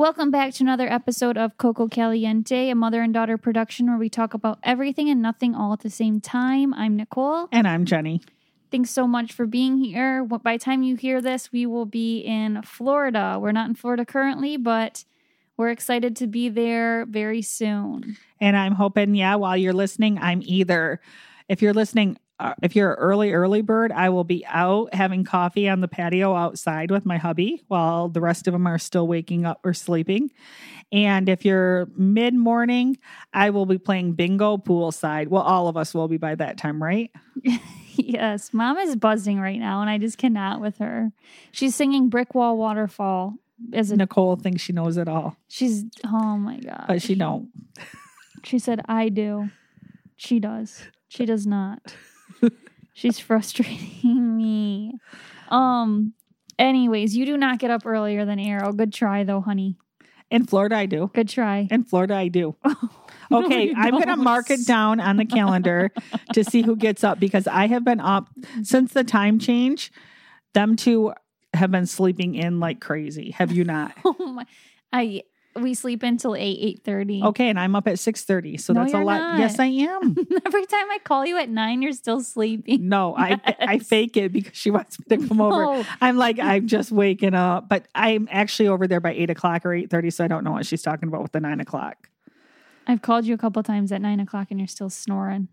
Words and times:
Welcome 0.00 0.30
back 0.30 0.54
to 0.54 0.64
another 0.64 0.90
episode 0.90 1.36
of 1.36 1.58
Coco 1.58 1.86
Caliente, 1.86 2.70
a 2.70 2.74
mother 2.74 3.02
and 3.02 3.12
daughter 3.12 3.36
production 3.36 3.86
where 3.86 3.98
we 3.98 4.08
talk 4.08 4.32
about 4.32 4.58
everything 4.62 5.10
and 5.10 5.20
nothing 5.20 5.54
all 5.54 5.74
at 5.74 5.80
the 5.80 5.90
same 5.90 6.22
time. 6.22 6.72
I'm 6.72 6.96
Nicole. 6.96 7.50
And 7.52 7.68
I'm 7.68 7.84
Jeni. 7.84 8.22
Thanks 8.70 8.88
so 8.88 9.06
much 9.06 9.34
for 9.34 9.44
being 9.44 9.76
here. 9.76 10.24
By 10.24 10.56
the 10.56 10.64
time 10.64 10.82
you 10.82 10.96
hear 10.96 11.20
this, 11.20 11.52
we 11.52 11.66
will 11.66 11.84
be 11.84 12.20
in 12.20 12.62
Florida. 12.62 13.36
We're 13.38 13.52
not 13.52 13.68
in 13.68 13.74
Florida 13.74 14.06
currently, 14.06 14.56
but 14.56 15.04
we're 15.58 15.68
excited 15.68 16.16
to 16.16 16.26
be 16.26 16.48
there 16.48 17.04
very 17.04 17.42
soon. 17.42 18.16
And 18.40 18.56
I'm 18.56 18.72
hoping, 18.72 19.14
yeah, 19.14 19.34
while 19.34 19.58
you're 19.58 19.74
listening, 19.74 20.18
I'm 20.18 20.40
either, 20.46 21.02
if 21.46 21.60
you're 21.60 21.74
listening 21.74 22.16
Uh, 22.40 22.54
if 22.62 22.74
you're 22.74 22.92
an 22.92 22.98
early, 22.98 23.32
early 23.32 23.60
bird, 23.60 23.92
I 23.92 24.08
will 24.08 24.24
be 24.24 24.46
out 24.46 24.94
having 24.94 25.24
coffee 25.24 25.68
on 25.68 25.82
the 25.82 25.88
patio 25.88 26.34
outside 26.34 26.90
with 26.90 27.04
my 27.04 27.18
hubby 27.18 27.62
while 27.68 28.08
the 28.08 28.22
rest 28.22 28.48
of 28.48 28.52
them 28.52 28.66
are 28.66 28.78
still 28.78 29.06
waking 29.06 29.44
up 29.44 29.60
or 29.62 29.74
sleeping. 29.74 30.30
And 30.90 31.28
if 31.28 31.44
you're 31.44 31.86
mid 31.94 32.32
morning, 32.34 32.96
I 33.34 33.50
will 33.50 33.66
be 33.66 33.76
playing 33.76 34.14
bingo 34.14 34.56
poolside. 34.56 35.28
Well, 35.28 35.42
all 35.42 35.68
of 35.68 35.76
us 35.76 35.92
will 35.92 36.08
be 36.08 36.16
by 36.16 36.34
that 36.34 36.56
time, 36.56 36.82
right? 36.82 37.10
yes. 37.94 38.54
Mom 38.54 38.78
is 38.78 38.96
buzzing 38.96 39.38
right 39.38 39.58
now, 39.58 39.82
and 39.82 39.90
I 39.90 39.98
just 39.98 40.16
cannot 40.16 40.62
with 40.62 40.78
her. 40.78 41.12
She's 41.52 41.74
singing 41.74 42.08
Brick 42.08 42.34
Wall 42.34 42.56
Waterfall. 42.56 43.34
As 43.74 43.90
a, 43.90 43.96
Nicole 43.96 44.36
thinks 44.36 44.62
she 44.62 44.72
knows 44.72 44.96
it 44.96 45.08
all. 45.08 45.36
She's, 45.48 45.84
oh 46.06 46.38
my 46.38 46.58
God. 46.58 46.86
But 46.88 47.02
she 47.02 47.14
don't. 47.14 47.50
She 48.44 48.58
said, 48.58 48.80
I 48.88 49.10
do. 49.10 49.50
She 50.16 50.40
does. 50.40 50.84
She 51.08 51.26
does 51.26 51.46
not. 51.46 51.94
She's 53.00 53.18
frustrating 53.30 54.36
me. 54.36 54.92
Um. 55.48 56.14
Anyways, 56.58 57.16
you 57.16 57.24
do 57.24 57.38
not 57.38 57.58
get 57.58 57.70
up 57.70 57.86
earlier 57.86 58.26
than 58.26 58.38
Arrow. 58.38 58.72
Good 58.72 58.92
try 58.92 59.24
though, 59.24 59.40
honey. 59.40 59.78
In 60.30 60.44
Florida, 60.44 60.76
I 60.76 60.84
do. 60.86 61.10
Good 61.14 61.30
try. 61.30 61.66
In 61.70 61.84
Florida, 61.84 62.14
I 62.14 62.28
do. 62.28 62.54
okay, 63.32 63.72
I'm 63.74 63.92
going 63.92 64.08
to 64.08 64.16
mark 64.16 64.50
it 64.50 64.64
down 64.66 65.00
on 65.00 65.16
the 65.16 65.24
calendar 65.24 65.90
to 66.34 66.44
see 66.44 66.62
who 66.62 66.76
gets 66.76 67.02
up 67.02 67.18
because 67.18 67.48
I 67.48 67.66
have 67.66 67.84
been 67.84 67.98
up 67.98 68.28
since 68.62 68.92
the 68.92 69.02
time 69.02 69.38
change. 69.38 69.90
Them 70.52 70.76
two 70.76 71.14
have 71.54 71.70
been 71.70 71.86
sleeping 71.86 72.34
in 72.34 72.60
like 72.60 72.80
crazy. 72.80 73.30
Have 73.30 73.50
you 73.50 73.64
not? 73.64 73.92
Oh 74.04 74.14
my! 74.26 74.44
I 74.92 75.22
we 75.56 75.74
sleep 75.74 76.02
until 76.02 76.36
8 76.36 76.40
8 76.40 76.84
30 76.84 77.22
okay 77.24 77.48
and 77.48 77.58
i'm 77.58 77.74
up 77.74 77.88
at 77.88 77.98
6 77.98 78.24
30 78.24 78.56
so 78.56 78.72
no, 78.72 78.80
that's 78.80 78.94
a 78.94 78.98
lot. 78.98 79.20
Not. 79.20 79.38
yes 79.38 79.58
i 79.58 79.66
am. 79.66 80.16
Every 80.46 80.66
time 80.66 80.90
i 80.90 80.98
call 81.02 81.26
you 81.26 81.36
at 81.38 81.48
9 81.48 81.82
you're 81.82 81.92
still 81.92 82.20
sleeping. 82.20 82.88
No 82.88 83.14
i 83.16 83.40
i 83.60 83.78
fake 83.78 84.16
it 84.16 84.32
because 84.32 84.56
she 84.56 84.70
wants 84.70 84.98
me 84.98 85.16
to 85.16 85.26
come 85.28 85.38
no. 85.38 85.78
over. 85.78 85.88
I'm 86.00 86.16
like 86.16 86.38
i'm 86.38 86.66
just 86.66 86.92
waking 86.92 87.34
up 87.34 87.68
but 87.68 87.86
i'm 87.94 88.28
actually 88.30 88.68
over 88.68 88.86
there 88.86 89.00
by 89.00 89.12
8 89.12 89.30
o'clock 89.30 89.66
or 89.66 89.74
8 89.74 89.90
30 89.90 90.10
so 90.10 90.24
i 90.24 90.28
don't 90.28 90.44
know 90.44 90.52
what 90.52 90.66
she's 90.66 90.82
talking 90.82 91.08
about 91.08 91.22
with 91.22 91.32
the 91.32 91.40
9 91.40 91.60
o'clock. 91.60 92.08
I've 92.86 93.02
called 93.02 93.24
you 93.24 93.34
a 93.34 93.38
couple 93.38 93.62
times 93.62 93.92
at 93.92 94.00
9 94.00 94.20
o'clock 94.20 94.48
and 94.50 94.58
you're 94.58 94.66
still 94.66 94.90
snoring. 94.90 95.48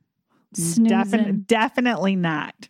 Snoozing. 0.53 1.43
definitely 1.45 2.15
not. 2.15 2.69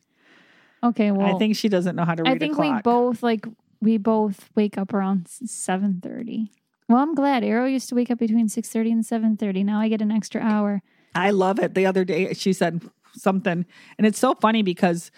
Okay 0.83 1.11
well 1.11 1.35
i 1.35 1.37
think 1.37 1.55
she 1.55 1.69
doesn't 1.69 1.95
know 1.95 2.05
how 2.05 2.15
to 2.15 2.23
read 2.23 2.35
i 2.35 2.37
think 2.37 2.57
we 2.57 2.71
both 2.81 3.23
like 3.23 3.45
we 3.81 3.97
both 3.97 4.49
wake 4.55 4.77
up 4.77 4.93
around 4.93 5.27
7 5.27 5.99
30 6.01 6.51
well, 6.87 6.99
I'm 6.99 7.15
glad. 7.15 7.43
Arrow 7.43 7.65
used 7.65 7.89
to 7.89 7.95
wake 7.95 8.09
up 8.11 8.19
between 8.19 8.47
6:30 8.47 8.91
and 8.91 9.05
7:30. 9.05 9.63
Now 9.63 9.79
I 9.79 9.89
get 9.89 10.01
an 10.01 10.11
extra 10.11 10.41
hour. 10.41 10.81
I 11.15 11.31
love 11.31 11.59
it. 11.59 11.73
The 11.73 11.85
other 11.85 12.05
day 12.05 12.33
she 12.33 12.53
said 12.53 12.81
something, 13.13 13.65
and 13.97 14.07
it's 14.07 14.19
so 14.19 14.35
funny 14.35 14.63
because 14.63 15.11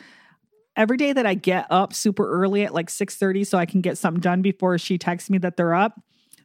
every 0.76 0.98
day 0.98 1.14
that 1.14 1.26
I 1.26 1.34
get 1.34 1.68
up 1.70 1.94
super 1.94 2.28
early 2.28 2.64
at 2.64 2.74
like 2.74 2.90
6:30 2.90 3.46
so 3.46 3.58
I 3.58 3.66
can 3.66 3.82
get 3.82 3.98
something 3.98 4.22
done 4.22 4.42
before 4.42 4.78
she 4.78 4.98
texts 4.98 5.30
me 5.30 5.38
that 5.40 5.58
they're 5.58 5.76
up, 5.76 6.02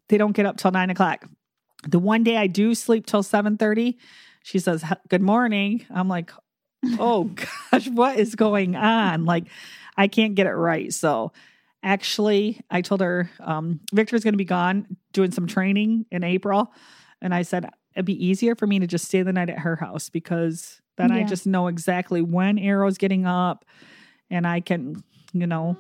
they 0.08 0.18
don't 0.18 0.32
get 0.32 0.46
up 0.46 0.56
till 0.56 0.70
nine 0.70 0.90
o'clock. 0.90 1.26
The 1.86 1.98
one 1.98 2.22
day 2.22 2.36
I 2.36 2.46
do 2.46 2.74
sleep 2.74 3.06
till 3.06 3.22
7:30, 3.22 3.96
she 4.42 4.58
says, 4.58 4.84
Good 5.08 5.22
morning. 5.22 5.86
I'm 5.90 6.08
like, 6.08 6.32
oh 6.98 7.30
gosh, 7.70 7.88
what 7.88 8.18
is 8.18 8.34
going 8.34 8.76
on? 8.76 9.24
Like, 9.24 9.44
I 9.96 10.08
can't 10.08 10.34
get 10.34 10.46
it 10.46 10.52
right. 10.54 10.92
So 10.92 11.32
actually, 11.84 12.60
I 12.70 12.80
told 12.80 13.00
her 13.00 13.30
um, 13.38 13.80
Victor's 13.92 14.24
going 14.24 14.34
to 14.34 14.38
be 14.38 14.44
gone 14.44 14.96
doing 15.12 15.30
some 15.30 15.46
training 15.46 16.06
in 16.10 16.24
April. 16.24 16.72
And 17.20 17.34
I 17.34 17.42
said, 17.42 17.68
it'd 17.94 18.06
be 18.06 18.26
easier 18.26 18.56
for 18.56 18.66
me 18.66 18.80
to 18.80 18.86
just 18.86 19.04
stay 19.04 19.22
the 19.22 19.32
night 19.32 19.50
at 19.50 19.60
her 19.60 19.76
house 19.76 20.08
because 20.08 20.80
then 20.96 21.10
yeah. 21.10 21.18
I 21.18 21.22
just 21.24 21.46
know 21.46 21.68
exactly 21.68 22.22
when 22.22 22.58
Arrow's 22.58 22.98
getting 22.98 23.26
up 23.26 23.64
and 24.30 24.46
I 24.46 24.60
can, 24.60 25.04
you 25.32 25.46
know, 25.46 25.76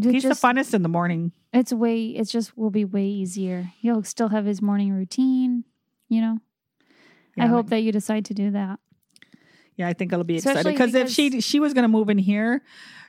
he's 0.00 0.22
just, 0.22 0.40
the 0.40 0.46
funnest 0.46 0.74
in 0.74 0.82
the 0.82 0.88
morning. 0.88 1.32
It's 1.52 1.72
way, 1.72 2.06
it's 2.06 2.30
just 2.30 2.56
will 2.56 2.70
be 2.70 2.84
way 2.84 3.06
easier. 3.06 3.72
He'll 3.80 4.04
still 4.04 4.28
have 4.28 4.44
his 4.44 4.60
morning 4.60 4.92
routine, 4.92 5.64
you 6.08 6.20
know. 6.20 6.38
Yeah, 7.36 7.44
I 7.44 7.46
hope 7.48 7.68
that 7.70 7.80
you 7.80 7.92
decide 7.92 8.26
to 8.26 8.34
do 8.34 8.50
that. 8.52 8.78
Yeah, 9.76 9.88
I 9.88 9.92
think 9.92 10.12
it'll 10.12 10.24
be 10.24 10.36
exciting 10.36 10.72
because 10.72 10.94
if 10.94 11.10
she 11.10 11.40
she 11.42 11.60
was 11.60 11.74
going 11.74 11.82
to 11.82 11.88
move 11.88 12.08
in 12.08 12.16
here, 12.16 12.62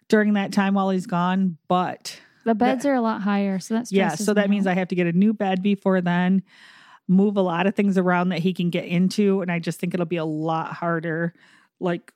during 0.09 0.33
that 0.33 0.51
time 0.51 0.73
while 0.73 0.89
he's 0.89 1.05
gone. 1.05 1.57
But 1.67 2.19
the 2.45 2.55
beds 2.55 2.85
are 2.85 2.93
a 2.93 3.01
lot 3.01 3.21
higher, 3.21 3.59
so 3.59 3.73
that's 3.73 3.91
yeah. 3.91 4.15
So 4.15 4.33
that 4.33 4.45
out. 4.45 4.49
means 4.49 4.67
I 4.67 4.73
have 4.73 4.87
to 4.89 4.95
get 4.95 5.07
a 5.07 5.11
new 5.11 5.33
bed 5.33 5.61
before 5.61 6.01
then, 6.01 6.43
move 7.07 7.37
a 7.37 7.41
lot 7.41 7.67
of 7.67 7.75
things 7.75 7.97
around 7.97 8.29
that 8.29 8.39
he 8.39 8.53
can 8.53 8.69
get 8.69 8.85
into, 8.85 9.41
and 9.41 9.51
I 9.51 9.59
just 9.59 9.79
think 9.79 9.93
it'll 9.93 10.05
be 10.05 10.17
a 10.17 10.25
lot 10.25 10.73
harder. 10.73 11.33
Like 11.79 12.13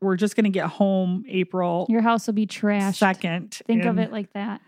we're 0.00 0.16
just 0.16 0.36
going 0.36 0.44
to 0.44 0.50
get 0.50 0.66
home 0.66 1.24
April. 1.28 1.86
Your 1.88 2.02
house 2.02 2.26
will 2.26 2.34
be 2.34 2.46
trashed. 2.46 2.96
Second, 2.96 3.60
think 3.66 3.82
and, 3.82 3.90
of 3.90 3.98
it 3.98 4.12
like 4.12 4.32
that. 4.34 4.60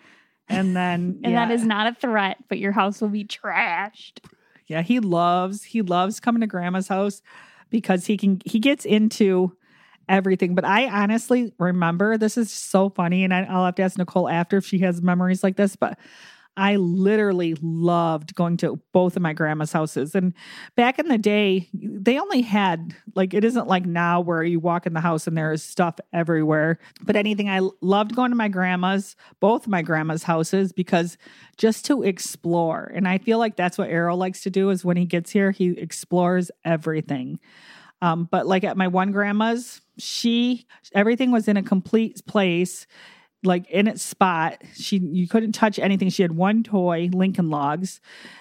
And 0.49 0.75
then, 0.77 1.21
and 1.25 1.33
yeah. 1.33 1.47
that 1.47 1.55
is 1.55 1.65
not 1.65 1.87
a 1.87 1.95
threat, 1.95 2.39
but 2.49 2.59
your 2.59 2.73
house 2.73 3.01
will 3.01 3.09
be 3.09 3.25
trashed. 3.25 4.19
Yeah, 4.67 4.83
he 4.83 4.99
loves 4.99 5.63
he 5.65 5.83
loves 5.83 6.21
coming 6.21 6.41
to 6.41 6.47
grandma's 6.47 6.89
house 6.89 7.23
because 7.71 8.07
he 8.07 8.17
can 8.17 8.41
he 8.45 8.59
gets 8.59 8.85
into 8.85 9.57
everything. 10.09 10.55
But 10.55 10.65
I 10.65 10.89
honestly 10.89 11.53
remember 11.59 12.17
this 12.17 12.37
is 12.37 12.51
so 12.51 12.91
funny, 12.91 13.25
and 13.25 13.33
I, 13.33 13.43
will 13.43 13.65
have 13.65 13.75
to 13.77 13.83
ask 13.83 13.99
Nicole 13.99 14.29
after 14.29 14.57
if 14.57 14.67
she 14.67 14.79
has 14.79 15.03
memories 15.03 15.43
like 15.43 15.57
this. 15.57 15.77
But 15.77 15.99
I 16.57 16.77
literally 16.77 17.57
loved 17.61 18.35
going 18.35 18.57
to 18.59 18.81
both 18.93 19.17
of 19.17 19.23
my 19.23 19.33
grandma's 19.33 19.73
houses. 19.73 20.15
And 20.15 20.35
back 20.77 20.99
in 21.01 21.09
the 21.09 21.19
day, 21.19 21.69
they 21.73 22.19
only 22.19 22.43
had, 22.43 22.95
like, 23.17 23.35
it 23.35 23.45
isn't 23.45 23.67
like 23.67 23.87
now 23.87 24.21
where 24.21 24.43
you 24.45 24.61
walk 24.61 24.87
in 24.87 24.93
the 24.93 25.01
house 25.01 25.27
and 25.27 25.37
there 25.37 25.53
is 25.53 25.65
stuff 25.65 25.97
everywhere. 26.13 26.79
But 27.03 27.17
anything, 27.17 27.49
I 27.49 27.61
loved 27.81 28.15
going 28.15 28.31
to 28.31 28.37
my 28.37 28.49
grandma's, 28.49 29.17
both 29.41 29.67
my 29.67 29.83
grandma's 29.83 30.23
houses, 30.23 30.73
because 30.73 31.19
just 31.57 31.85
to 31.87 32.05
explore. 32.05 32.91
And 32.95 33.09
I 33.09 33.19
feel 33.19 33.39
like 33.39 33.57
that's 33.57 33.77
what 33.77 33.91
Arrow 33.91 34.15
likes 34.15 34.43
to 34.43 34.51
do 34.51 34.71
is 34.71 34.85
when 34.85 34.97
he 34.97 35.07
gets 35.07 35.33
here, 35.33 35.51
he 35.51 35.71
explores 35.71 36.53
everything. 36.65 37.41
Um, 38.05 38.29
but 38.31 38.47
like 38.47 38.65
at 38.65 38.77
my 38.77 38.89
one 38.89 39.13
grandma's, 39.13 39.81
she 39.99 40.67
everything 40.95 41.31
was 41.31 41.49
in 41.49 41.57
a 41.57 41.63
complete 41.63 42.25
place. 42.27 42.87
like 43.47 43.69
in 43.69 43.87
its 43.87 44.03
spot. 44.03 44.63
She 44.75 44.97
you 44.99 45.29
couldn't 45.29 45.53
touch 45.53 45.79
anything. 45.79 46.09
She 46.09 46.23
had 46.23 46.33
one 46.33 46.63
toy, 46.63 47.11
Lincoln 47.13 47.51
Logs, 47.51 48.01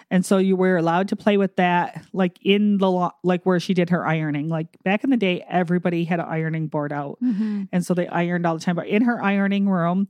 and 0.09 0.25
so 0.25 0.37
you 0.37 0.55
were 0.55 0.77
allowed 0.77 1.09
to 1.09 1.17
play 1.17 1.35
with 1.35 1.57
that, 1.57 2.05
like 2.13 2.39
in 2.41 2.77
the 2.77 2.89
lo- 2.89 3.11
like 3.21 3.43
where 3.45 3.59
she 3.59 3.73
did 3.73 3.89
her 3.89 4.07
ironing. 4.07 4.47
Like 4.47 4.67
back 4.83 5.03
in 5.03 5.09
the 5.09 5.17
day, 5.17 5.43
everybody 5.49 6.05
had 6.05 6.21
an 6.21 6.25
ironing 6.29 6.67
board 6.67 6.93
out, 6.93 7.17
Mhm. 7.21 7.67
and 7.73 7.85
so 7.85 7.93
they 7.93 8.07
ironed 8.07 8.45
all 8.47 8.55
the 8.57 8.63
time. 8.63 8.77
But 8.77 8.87
in 8.87 9.01
her 9.03 9.21
ironing 9.21 9.67
room, 9.67 10.07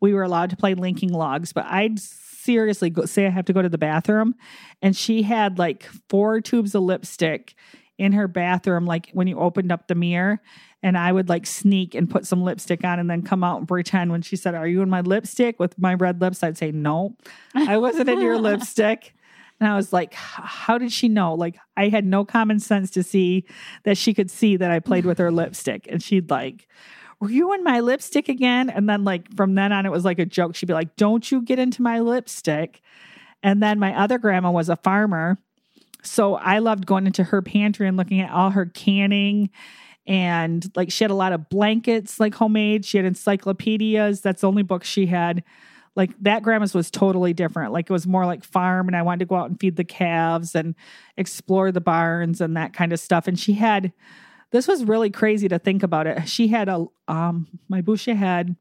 we 0.00 0.12
were 0.12 0.24
allowed 0.24 0.50
to 0.50 0.56
play 0.56 0.74
Lincoln 0.74 1.10
Logs. 1.10 1.52
But 1.52 1.66
I'd 1.66 2.00
seriously 2.00 2.90
go, 2.90 3.04
say 3.04 3.26
I 3.26 3.30
have 3.30 3.44
to 3.44 3.52
go 3.52 3.62
to 3.62 3.68
the 3.68 3.78
bathroom, 3.78 4.34
and 4.82 4.96
she 4.96 5.22
had 5.22 5.56
like 5.56 5.88
four 6.08 6.40
tubes 6.40 6.74
of 6.74 6.82
lipstick 6.82 7.54
in 7.98 8.12
her 8.12 8.28
bathroom, 8.28 8.86
like 8.86 9.10
when 9.12 9.26
you 9.26 9.38
opened 9.38 9.70
up 9.70 9.88
the 9.88 9.94
mirror. 9.94 10.40
And 10.82 10.98
I 10.98 11.12
would 11.12 11.28
like 11.28 11.46
sneak 11.46 11.94
and 11.94 12.10
put 12.10 12.26
some 12.26 12.42
lipstick 12.42 12.84
on 12.84 12.98
and 12.98 13.08
then 13.08 13.22
come 13.22 13.44
out 13.44 13.58
and 13.58 13.68
pretend 13.68 14.10
when 14.10 14.22
she 14.22 14.34
said, 14.34 14.54
Are 14.54 14.66
you 14.66 14.82
in 14.82 14.90
my 14.90 15.00
lipstick 15.00 15.60
with 15.60 15.78
my 15.78 15.94
red 15.94 16.20
lips? 16.20 16.42
I'd 16.42 16.58
say, 16.58 16.72
No, 16.72 17.16
I 17.54 17.78
wasn't 17.78 18.08
in 18.08 18.20
your 18.20 18.38
lipstick. 18.38 19.14
And 19.60 19.68
I 19.68 19.76
was 19.76 19.92
like, 19.92 20.12
How 20.14 20.78
did 20.78 20.90
she 20.90 21.08
know? 21.08 21.34
Like, 21.34 21.56
I 21.76 21.88
had 21.88 22.04
no 22.04 22.24
common 22.24 22.58
sense 22.58 22.90
to 22.92 23.04
see 23.04 23.44
that 23.84 23.96
she 23.96 24.12
could 24.12 24.30
see 24.30 24.56
that 24.56 24.72
I 24.72 24.80
played 24.80 25.04
with 25.04 25.18
her 25.18 25.30
lipstick. 25.30 25.86
And 25.88 26.02
she'd 26.02 26.30
like, 26.30 26.66
were 27.22 27.30
you 27.30 27.52
in 27.52 27.62
my 27.62 27.78
lipstick 27.78 28.28
again? 28.28 28.68
And 28.68 28.88
then 28.88 29.04
like 29.04 29.32
from 29.36 29.54
then 29.54 29.70
on, 29.70 29.86
it 29.86 29.92
was 29.92 30.04
like 30.04 30.18
a 30.18 30.26
joke. 30.26 30.56
She'd 30.56 30.66
be 30.66 30.74
like, 30.74 30.96
don't 30.96 31.30
you 31.30 31.40
get 31.40 31.60
into 31.60 31.80
my 31.80 32.00
lipstick. 32.00 32.80
And 33.44 33.62
then 33.62 33.78
my 33.78 33.96
other 33.96 34.18
grandma 34.18 34.50
was 34.50 34.68
a 34.68 34.74
farmer. 34.74 35.38
So 36.02 36.34
I 36.34 36.58
loved 36.58 36.86
going 36.86 37.06
into 37.06 37.24
her 37.24 37.42
pantry 37.42 37.88
and 37.88 37.96
looking 37.96 38.20
at 38.20 38.30
all 38.30 38.50
her 38.50 38.66
canning. 38.66 39.50
And 40.06 40.64
like 40.74 40.90
she 40.90 41.04
had 41.04 41.10
a 41.10 41.14
lot 41.14 41.32
of 41.32 41.48
blankets, 41.48 42.18
like 42.18 42.34
homemade. 42.34 42.84
She 42.84 42.98
had 42.98 43.06
encyclopedias. 43.06 44.20
That's 44.20 44.40
the 44.40 44.48
only 44.48 44.62
book 44.62 44.84
she 44.84 45.06
had. 45.06 45.44
Like 45.94 46.10
that 46.22 46.42
grandma's 46.42 46.74
was 46.74 46.90
totally 46.90 47.32
different. 47.32 47.72
Like 47.72 47.88
it 47.88 47.92
was 47.92 48.06
more 48.06 48.26
like 48.26 48.44
farm, 48.44 48.88
and 48.88 48.96
I 48.96 49.02
wanted 49.02 49.20
to 49.20 49.26
go 49.26 49.36
out 49.36 49.50
and 49.50 49.60
feed 49.60 49.76
the 49.76 49.84
calves 49.84 50.54
and 50.54 50.74
explore 51.16 51.70
the 51.70 51.82
barns 51.82 52.40
and 52.40 52.56
that 52.56 52.72
kind 52.72 52.92
of 52.92 53.00
stuff. 53.00 53.28
And 53.28 53.38
she 53.38 53.52
had 53.52 53.92
this 54.50 54.68
was 54.68 54.84
really 54.84 55.10
crazy 55.10 55.48
to 55.48 55.58
think 55.58 55.82
about 55.82 56.06
it. 56.06 56.28
She 56.28 56.48
had 56.48 56.68
a 56.68 56.86
um 57.08 57.46
my 57.68 57.82
Busha 57.82 58.16
had 58.16 58.56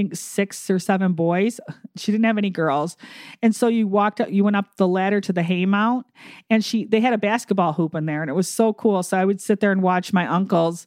think 0.00 0.16
six 0.16 0.70
or 0.70 0.78
seven 0.78 1.12
boys. 1.12 1.60
She 1.96 2.12
didn't 2.12 2.24
have 2.24 2.38
any 2.38 2.50
girls. 2.50 2.96
And 3.42 3.54
so 3.54 3.68
you 3.68 3.86
walked 3.86 4.20
up 4.20 4.30
you 4.30 4.44
went 4.44 4.56
up 4.56 4.76
the 4.76 4.88
ladder 4.88 5.20
to 5.20 5.32
the 5.32 5.42
hay 5.42 5.66
mount 5.66 6.06
and 6.48 6.64
she 6.64 6.84
they 6.86 7.00
had 7.00 7.12
a 7.12 7.18
basketball 7.18 7.72
hoop 7.74 7.94
in 7.94 8.06
there 8.06 8.22
and 8.22 8.30
it 8.30 8.34
was 8.34 8.48
so 8.48 8.72
cool. 8.72 9.02
So 9.02 9.18
I 9.18 9.24
would 9.24 9.40
sit 9.40 9.60
there 9.60 9.72
and 9.72 9.82
watch 9.82 10.12
my 10.12 10.26
uncles 10.26 10.86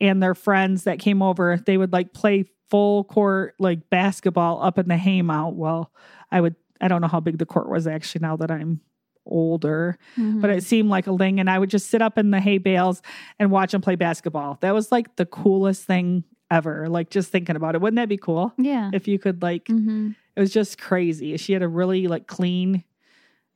and 0.00 0.22
their 0.22 0.34
friends 0.34 0.84
that 0.84 0.98
came 0.98 1.22
over. 1.22 1.58
They 1.64 1.76
would 1.76 1.92
like 1.92 2.12
play 2.12 2.44
full 2.70 3.04
court 3.04 3.54
like 3.58 3.90
basketball 3.90 4.62
up 4.62 4.78
in 4.78 4.88
the 4.88 4.96
hay 4.96 5.22
mount. 5.22 5.56
Well, 5.56 5.90
I 6.30 6.40
would 6.40 6.54
I 6.80 6.88
don't 6.88 7.00
know 7.00 7.08
how 7.08 7.20
big 7.20 7.38
the 7.38 7.46
court 7.46 7.68
was 7.68 7.86
actually 7.86 8.20
now 8.22 8.36
that 8.36 8.50
I'm 8.50 8.80
older 9.24 9.98
Mhm. 10.18 10.40
but 10.40 10.50
it 10.50 10.64
seemed 10.64 10.88
like 10.90 11.06
a 11.06 11.16
thing. 11.16 11.38
And 11.40 11.48
I 11.48 11.58
would 11.58 11.70
just 11.70 11.88
sit 11.88 12.02
up 12.02 12.18
in 12.18 12.30
the 12.32 12.40
hay 12.40 12.58
bales 12.58 13.02
and 13.38 13.50
watch 13.52 13.70
them 13.72 13.80
play 13.80 13.94
basketball. 13.94 14.58
That 14.60 14.74
was 14.74 14.90
like 14.92 15.14
the 15.16 15.26
coolest 15.26 15.84
thing 15.86 16.24
ever. 16.52 16.88
Like 16.88 17.10
just 17.10 17.30
thinking 17.32 17.56
about 17.56 17.74
it. 17.74 17.80
Wouldn't 17.80 17.96
that 17.96 18.08
be 18.08 18.16
cool? 18.18 18.52
yeah. 18.58 18.90
If 18.92 19.08
you 19.08 19.18
could 19.18 19.42
like, 19.42 19.66
hmm 19.68 20.10
it 20.34 20.40
was 20.40 20.50
just 20.50 20.80
crazy. 20.80 21.36
She 21.36 21.52
had 21.52 21.62
a 21.62 21.68
really 21.68 22.06
like 22.06 22.26
clean 22.26 22.84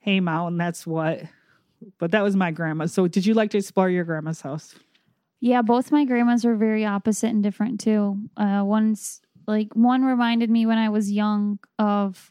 hay 0.00 0.20
mound. 0.20 0.52
And 0.52 0.60
that's 0.60 0.86
what, 0.86 1.22
but 1.98 2.10
that 2.10 2.22
was 2.22 2.36
my 2.36 2.50
grandma. 2.50 2.84
So 2.84 3.08
did 3.08 3.24
you 3.24 3.32
like 3.32 3.50
to 3.52 3.58
explore 3.58 3.88
your 3.88 4.04
grandma's 4.04 4.42
house? 4.42 4.74
Yeah, 5.40 5.62
both 5.62 5.90
my 5.90 6.04
grandmas 6.04 6.44
were 6.44 6.54
very 6.54 6.84
opposite 6.84 7.28
and 7.30 7.42
different 7.42 7.80
too. 7.80 8.18
Uh, 8.36 8.62
one's 8.62 9.22
like 9.46 9.68
one 9.74 10.04
reminded 10.04 10.50
me 10.50 10.66
when 10.66 10.76
I 10.76 10.90
was 10.90 11.10
young 11.10 11.58
of, 11.78 12.30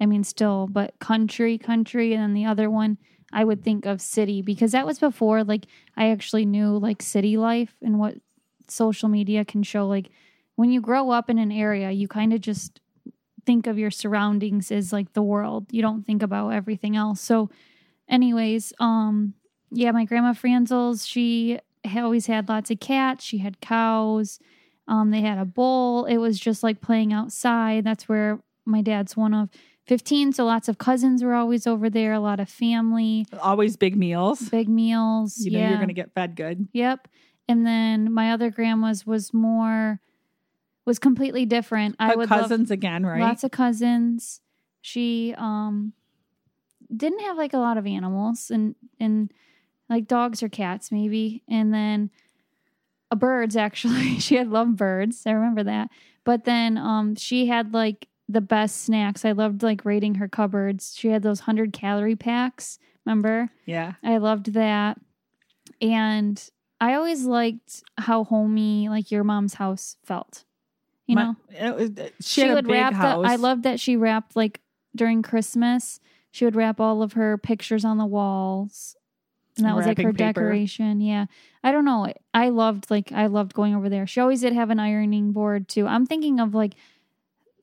I 0.00 0.04
mean, 0.04 0.22
still, 0.22 0.68
but 0.70 0.98
country, 0.98 1.56
country, 1.56 2.12
and 2.12 2.22
then 2.22 2.34
the 2.34 2.44
other 2.44 2.68
one 2.68 2.98
I 3.32 3.44
would 3.44 3.64
think 3.64 3.86
of 3.86 4.00
city 4.02 4.42
because 4.42 4.72
that 4.72 4.86
was 4.86 4.98
before 4.98 5.44
like 5.44 5.66
I 5.96 6.10
actually 6.10 6.46
knew 6.46 6.76
like 6.78 7.00
city 7.00 7.36
life 7.36 7.74
and 7.82 7.98
what 7.98 8.16
social 8.70 9.08
media 9.08 9.44
can 9.44 9.62
show. 9.62 9.86
Like 9.86 10.10
when 10.56 10.70
you 10.70 10.80
grow 10.80 11.10
up 11.10 11.30
in 11.30 11.38
an 11.38 11.52
area, 11.52 11.90
you 11.90 12.08
kind 12.08 12.32
of 12.32 12.40
just 12.40 12.80
think 13.46 13.66
of 13.66 13.78
your 13.78 13.90
surroundings 13.90 14.70
as 14.70 14.92
like 14.92 15.12
the 15.12 15.22
world. 15.22 15.66
You 15.70 15.82
don't 15.82 16.04
think 16.04 16.22
about 16.22 16.50
everything 16.50 16.96
else. 16.96 17.20
So, 17.20 17.48
anyways, 18.08 18.72
um, 18.78 19.34
yeah, 19.70 19.90
my 19.92 20.04
grandma 20.04 20.32
Franzels, 20.32 21.06
she 21.08 21.58
always 21.96 22.26
had 22.26 22.48
lots 22.48 22.70
of 22.70 22.80
cats. 22.80 23.24
She 23.24 23.38
had 23.38 23.60
cows. 23.60 24.38
Um, 24.86 25.10
they 25.10 25.20
had 25.20 25.38
a 25.38 25.44
bull. 25.44 26.06
It 26.06 26.16
was 26.18 26.38
just 26.38 26.62
like 26.62 26.80
playing 26.80 27.12
outside. 27.12 27.84
That's 27.84 28.08
where 28.08 28.40
my 28.64 28.82
dad's 28.82 29.16
one 29.16 29.34
of 29.34 29.48
15. 29.86 30.32
So 30.32 30.44
lots 30.44 30.68
of 30.68 30.78
cousins 30.78 31.22
were 31.24 31.34
always 31.34 31.66
over 31.66 31.88
there, 31.88 32.12
a 32.12 32.20
lot 32.20 32.40
of 32.40 32.48
family, 32.48 33.26
Always 33.40 33.76
big 33.76 33.96
meals. 33.96 34.42
big 34.50 34.68
meals. 34.68 35.38
You 35.38 35.52
know 35.52 35.58
yeah. 35.58 35.68
you're 35.68 35.78
going 35.78 35.88
to 35.88 35.94
get 35.94 36.12
fed 36.12 36.36
good. 36.36 36.68
Yep. 36.72 37.08
And 37.48 37.66
then 37.66 38.12
my 38.12 38.32
other 38.32 38.50
grandma's 38.50 39.06
was 39.06 39.32
more, 39.32 40.00
was 40.84 40.98
completely 40.98 41.46
different. 41.46 41.96
I 41.98 42.08
But 42.08 42.18
would 42.18 42.30
love- 42.30 42.40
cousins 42.42 42.70
again, 42.70 43.06
right? 43.06 43.20
Lots 43.20 43.42
of 43.44 43.50
cousins. 43.50 44.40
She 44.80 45.34
um 45.36 45.92
didn't 46.94 47.20
have 47.20 47.36
like 47.36 47.52
a 47.52 47.58
lot 47.58 47.76
of 47.78 47.86
animals 47.86 48.50
and 48.50 48.74
and 49.00 49.30
like 49.90 50.06
dogs 50.06 50.42
or 50.42 50.48
cats 50.48 50.90
maybe. 50.92 51.42
And 51.48 51.72
then 51.74 52.10
uh, 53.10 53.16
birds 53.16 53.56
actually. 53.56 54.18
she 54.20 54.36
had 54.36 54.48
loved 54.50 54.76
birds. 54.76 55.22
I 55.26 55.30
remember 55.32 55.64
that. 55.64 55.88
But 56.24 56.44
then 56.44 56.76
um 56.78 57.14
she 57.16 57.46
had 57.46 57.72
like 57.74 58.08
the 58.28 58.40
best 58.42 58.82
snacks. 58.84 59.24
I 59.24 59.32
loved 59.32 59.62
like 59.62 59.84
raiding 59.86 60.16
her 60.16 60.28
cupboards. 60.28 60.94
She 60.96 61.08
had 61.08 61.22
those 61.22 61.40
100 61.40 61.72
calorie 61.72 62.14
packs, 62.16 62.78
remember? 63.06 63.50
yeah. 63.64 63.94
I 64.04 64.18
loved 64.18 64.52
that. 64.52 64.98
And 65.80 66.42
I 66.80 66.94
always 66.94 67.24
liked 67.24 67.82
how 67.96 68.24
homey 68.24 68.88
like 68.88 69.10
your 69.10 69.24
mom's 69.24 69.54
house 69.54 69.96
felt. 70.04 70.44
You 71.06 71.16
My- 71.16 71.22
know? 71.24 71.36
it 71.50 71.74
was- 71.74 71.90
uh, 71.98 72.10
she, 72.20 72.22
she, 72.22 72.40
had 72.42 72.50
a 72.50 72.54
would 72.54 72.66
big 72.66 72.72
wrap 72.74 72.92
house. 72.94 73.24
the 73.24 73.32
I 73.32 73.36
loved 73.36 73.62
that 73.64 73.80
she 73.80 73.96
wrapped 73.96 74.36
like 74.36 74.60
during 74.94 75.22
Christmas, 75.22 76.00
she 76.30 76.44
would 76.44 76.56
wrap 76.56 76.80
all 76.80 77.02
of 77.02 77.14
her 77.14 77.38
pictures 77.38 77.84
on 77.84 77.98
the 77.98 78.06
walls. 78.06 78.94
And 79.56 79.66
that 79.66 79.74
was 79.74 79.86
like 79.86 79.98
her 79.98 80.12
paper. 80.12 80.40
decoration. 80.42 81.00
Yeah. 81.00 81.26
I 81.64 81.72
don't 81.72 81.84
know. 81.84 82.12
I 82.32 82.50
loved 82.50 82.90
like 82.92 83.10
I 83.10 83.26
loved 83.26 83.54
going 83.54 83.74
over 83.74 83.88
there. 83.88 84.06
She 84.06 84.20
always 84.20 84.40
did 84.42 84.52
have 84.52 84.70
an 84.70 84.78
ironing 84.78 85.32
board 85.32 85.68
too. 85.68 85.84
I'm 85.86 86.06
thinking 86.06 86.38
of 86.38 86.54
like 86.54 86.74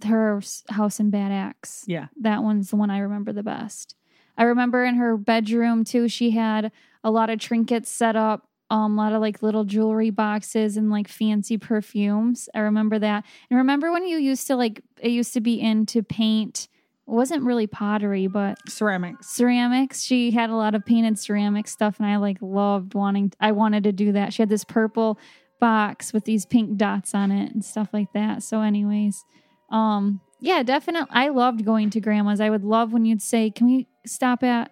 her 0.03 0.41
house 0.69 0.99
in 0.99 1.09
Bad 1.09 1.31
Axe. 1.31 1.85
Yeah. 1.87 2.07
That 2.19 2.43
one's 2.43 2.69
the 2.69 2.75
one 2.75 2.89
I 2.89 2.97
remember 2.99 3.31
the 3.31 3.43
best. 3.43 3.95
I 4.37 4.43
remember 4.43 4.83
in 4.83 4.95
her 4.95 5.15
bedroom 5.15 5.85
too, 5.85 6.09
she 6.09 6.31
had 6.31 6.73
a 7.01 7.09
lot 7.11 7.29
of 7.29 7.39
trinkets 7.39 7.89
set 7.89 8.17
up, 8.17 8.49
um, 8.69 8.97
a 8.97 9.01
lot 9.01 9.13
of 9.13 9.21
like 9.21 9.43
little 9.43 9.63
jewelry 9.63 10.09
boxes 10.09 10.77
and 10.77 10.89
like 10.89 11.07
fancy 11.07 11.57
perfumes. 11.57 12.49
I 12.55 12.59
remember 12.59 12.97
that. 12.99 13.25
And 13.49 13.57
remember 13.57 13.91
when 13.91 14.07
you 14.07 14.17
used 14.17 14.47
to 14.47 14.55
like 14.55 14.81
it 14.99 15.09
used 15.11 15.33
to 15.33 15.41
be 15.41 15.55
in 15.61 15.85
to 15.87 16.01
paint 16.01 16.67
it 17.07 17.11
wasn't 17.11 17.43
really 17.43 17.67
pottery, 17.67 18.25
but 18.25 18.57
ceramics. 18.67 19.29
ceramics. 19.29 20.01
She 20.01 20.31
had 20.31 20.49
a 20.49 20.55
lot 20.55 20.73
of 20.73 20.83
painted 20.83 21.19
ceramic 21.19 21.67
stuff, 21.67 21.99
and 21.99 22.07
I 22.07 22.15
like 22.15 22.37
loved 22.41 22.95
wanting. 22.95 23.31
I 23.39 23.51
wanted 23.51 23.83
to 23.83 23.91
do 23.91 24.11
that. 24.13 24.33
She 24.33 24.41
had 24.41 24.49
this 24.49 24.63
purple 24.63 25.19
box 25.59 26.13
with 26.13 26.25
these 26.25 26.47
pink 26.47 26.77
dots 26.77 27.13
on 27.13 27.31
it 27.31 27.53
and 27.53 27.63
stuff 27.63 27.89
like 27.93 28.11
that. 28.13 28.41
So, 28.41 28.61
anyways, 28.61 29.23
um, 29.69 30.19
yeah, 30.39 30.63
definitely. 30.63 31.09
I 31.11 31.29
loved 31.29 31.63
going 31.63 31.91
to 31.91 32.01
grandma's. 32.01 32.41
I 32.41 32.49
would 32.49 32.63
love 32.63 32.91
when 32.91 33.05
you'd 33.05 33.21
say, 33.21 33.51
"Can 33.51 33.67
we 33.67 33.87
stop 34.07 34.43
at?" 34.43 34.71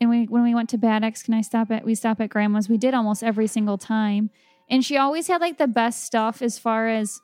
And 0.00 0.10
we 0.10 0.24
when 0.26 0.42
we 0.42 0.54
went 0.54 0.68
to 0.70 0.78
Bad 0.78 1.04
Axe, 1.04 1.22
can 1.22 1.34
I 1.34 1.40
stop 1.40 1.70
at? 1.70 1.84
We 1.84 1.94
stop 1.94 2.20
at 2.20 2.28
grandma's. 2.30 2.68
We 2.68 2.76
did 2.78 2.94
almost 2.94 3.22
every 3.22 3.46
single 3.46 3.78
time, 3.78 4.30
and 4.68 4.84
she 4.84 4.96
always 4.96 5.28
had 5.28 5.40
like 5.40 5.58
the 5.58 5.68
best 5.68 6.04
stuff 6.04 6.42
as 6.42 6.58
far 6.58 6.88
as. 6.88 7.20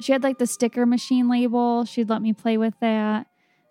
She 0.00 0.12
had 0.12 0.22
like 0.22 0.38
the 0.38 0.46
sticker 0.46 0.86
machine 0.86 1.28
label. 1.28 1.84
She'd 1.84 2.08
let 2.08 2.22
me 2.22 2.32
play 2.32 2.56
with 2.56 2.72
that. 2.80 3.26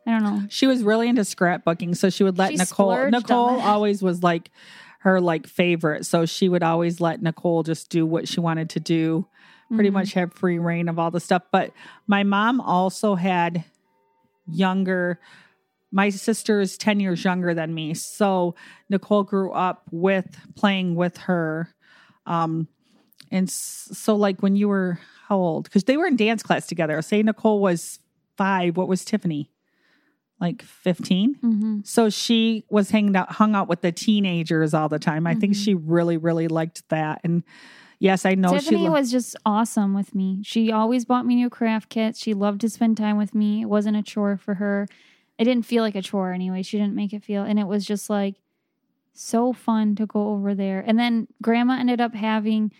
I 0.06 0.12
don't 0.12 0.24
know. 0.24 0.44
She 0.50 0.68
was 0.68 0.84
really 0.84 1.08
into 1.08 1.24
scrapbooking, 1.24 1.98
so 1.98 2.10
she 2.12 2.24
would 2.24 2.38
let 2.38 2.52
She 2.52 2.58
Nicole. 2.58 3.10
Nicole 3.10 3.60
always 3.60 4.04
was 4.04 4.22
like 4.22 4.52
her 5.00 5.20
like 5.20 5.48
favorite, 5.48 6.06
so 6.06 6.26
she 6.28 6.48
would 6.48 6.62
always 6.62 7.02
let 7.02 7.22
Nicole 7.24 7.64
just 7.64 7.90
do 7.90 8.06
what 8.06 8.28
she 8.28 8.40
wanted 8.40 8.70
to 8.72 8.80
do. 8.80 9.26
Pretty 9.74 9.90
Mhm. 9.90 9.94
much 9.94 10.14
have 10.14 10.34
free 10.34 10.60
reign 10.60 10.88
of 10.88 11.00
all 11.00 11.10
the 11.10 11.20
stuff. 11.20 11.44
But 11.52 11.72
my 12.06 12.24
mom 12.24 12.62
also 12.62 13.16
had 13.16 13.64
younger. 14.48 15.20
My 15.92 16.10
sister 16.10 16.62
is 16.62 16.78
ten 16.78 17.00
years 17.00 17.24
younger 17.24 17.54
than 17.54 17.74
me, 17.74 17.94
so 17.94 18.56
Nicole 18.90 19.24
grew 19.24 19.52
up 19.52 19.84
with 19.92 20.38
playing 20.56 20.96
with 20.96 21.18
her. 21.18 21.74
Um, 22.26 22.68
and 23.32 23.50
so 23.50 24.16
like 24.16 24.42
when 24.42 24.56
you 24.56 24.68
were 24.68 25.00
how 25.28 25.38
old? 25.38 25.64
Because 25.66 25.84
they 25.86 25.98
were 25.98 26.06
in 26.08 26.16
dance 26.16 26.42
class 26.44 26.68
together. 26.68 27.02
Say 27.02 27.22
Nicole 27.24 27.60
was 27.60 28.00
five. 28.38 28.78
What 28.78 28.88
was 28.88 29.04
Tiffany? 29.06 29.52
Like 30.40 30.62
fifteen. 30.62 31.36
Mhm. 31.44 31.86
So 31.88 32.10
she 32.10 32.64
was 32.70 32.92
hanging 32.92 33.16
out, 33.16 33.32
hung 33.34 33.56
out 33.56 33.68
with 33.68 33.82
the 33.82 33.92
teenagers 33.92 34.74
all 34.74 34.90
the 34.90 35.00
time. 35.00 35.28
I 35.28 35.36
think 35.36 35.54
Mhm. 35.54 35.64
she 35.64 35.74
really, 35.76 36.18
really 36.18 36.48
liked 36.48 36.88
that. 36.90 37.22
And 37.24 37.44
Yes, 38.02 38.26
I 38.26 38.34
know. 38.36 38.54
Tiffany 38.54 38.78
she 38.78 38.84
lo- 38.86 38.92
was 38.94 39.12
just 39.12 39.36
awesome 39.46 39.94
with 39.94 40.16
me. 40.16 40.40
She 40.42 40.72
always 40.72 41.04
bought 41.04 41.26
me 41.26 41.36
new 41.36 41.50
craft 41.50 41.90
kits. 41.90 42.18
She 42.18 42.34
loved 42.34 42.62
to 42.62 42.70
spend 42.70 42.96
time 42.96 43.18
with 43.18 43.36
me. 43.36 43.62
It 43.64 43.66
wasn't 43.66 43.98
a 43.98 44.02
chore 44.02 44.38
for 44.38 44.54
her. 44.54 44.88
It 45.40 45.46
didn't 45.46 45.66
feel 45.66 45.84
like 45.84 45.96
a 45.96 46.02
chore 46.02 46.34
anyway. 46.34 46.62
She 46.62 46.78
didn't 46.78 46.96
make 46.96 47.14
it 47.14 47.24
feel, 47.24 47.44
and 47.44 47.58
it 47.58 47.66
was 47.66 47.86
just 47.86 48.10
like 48.10 48.36
so 49.14 49.54
fun 49.54 49.96
to 49.96 50.06
go 50.06 50.32
over 50.32 50.54
there. 50.54 50.84
And 50.86 51.00
then 51.00 51.30
grandma 51.42 51.80
ended 51.80 52.02
up 52.02 52.14
having 52.14 52.74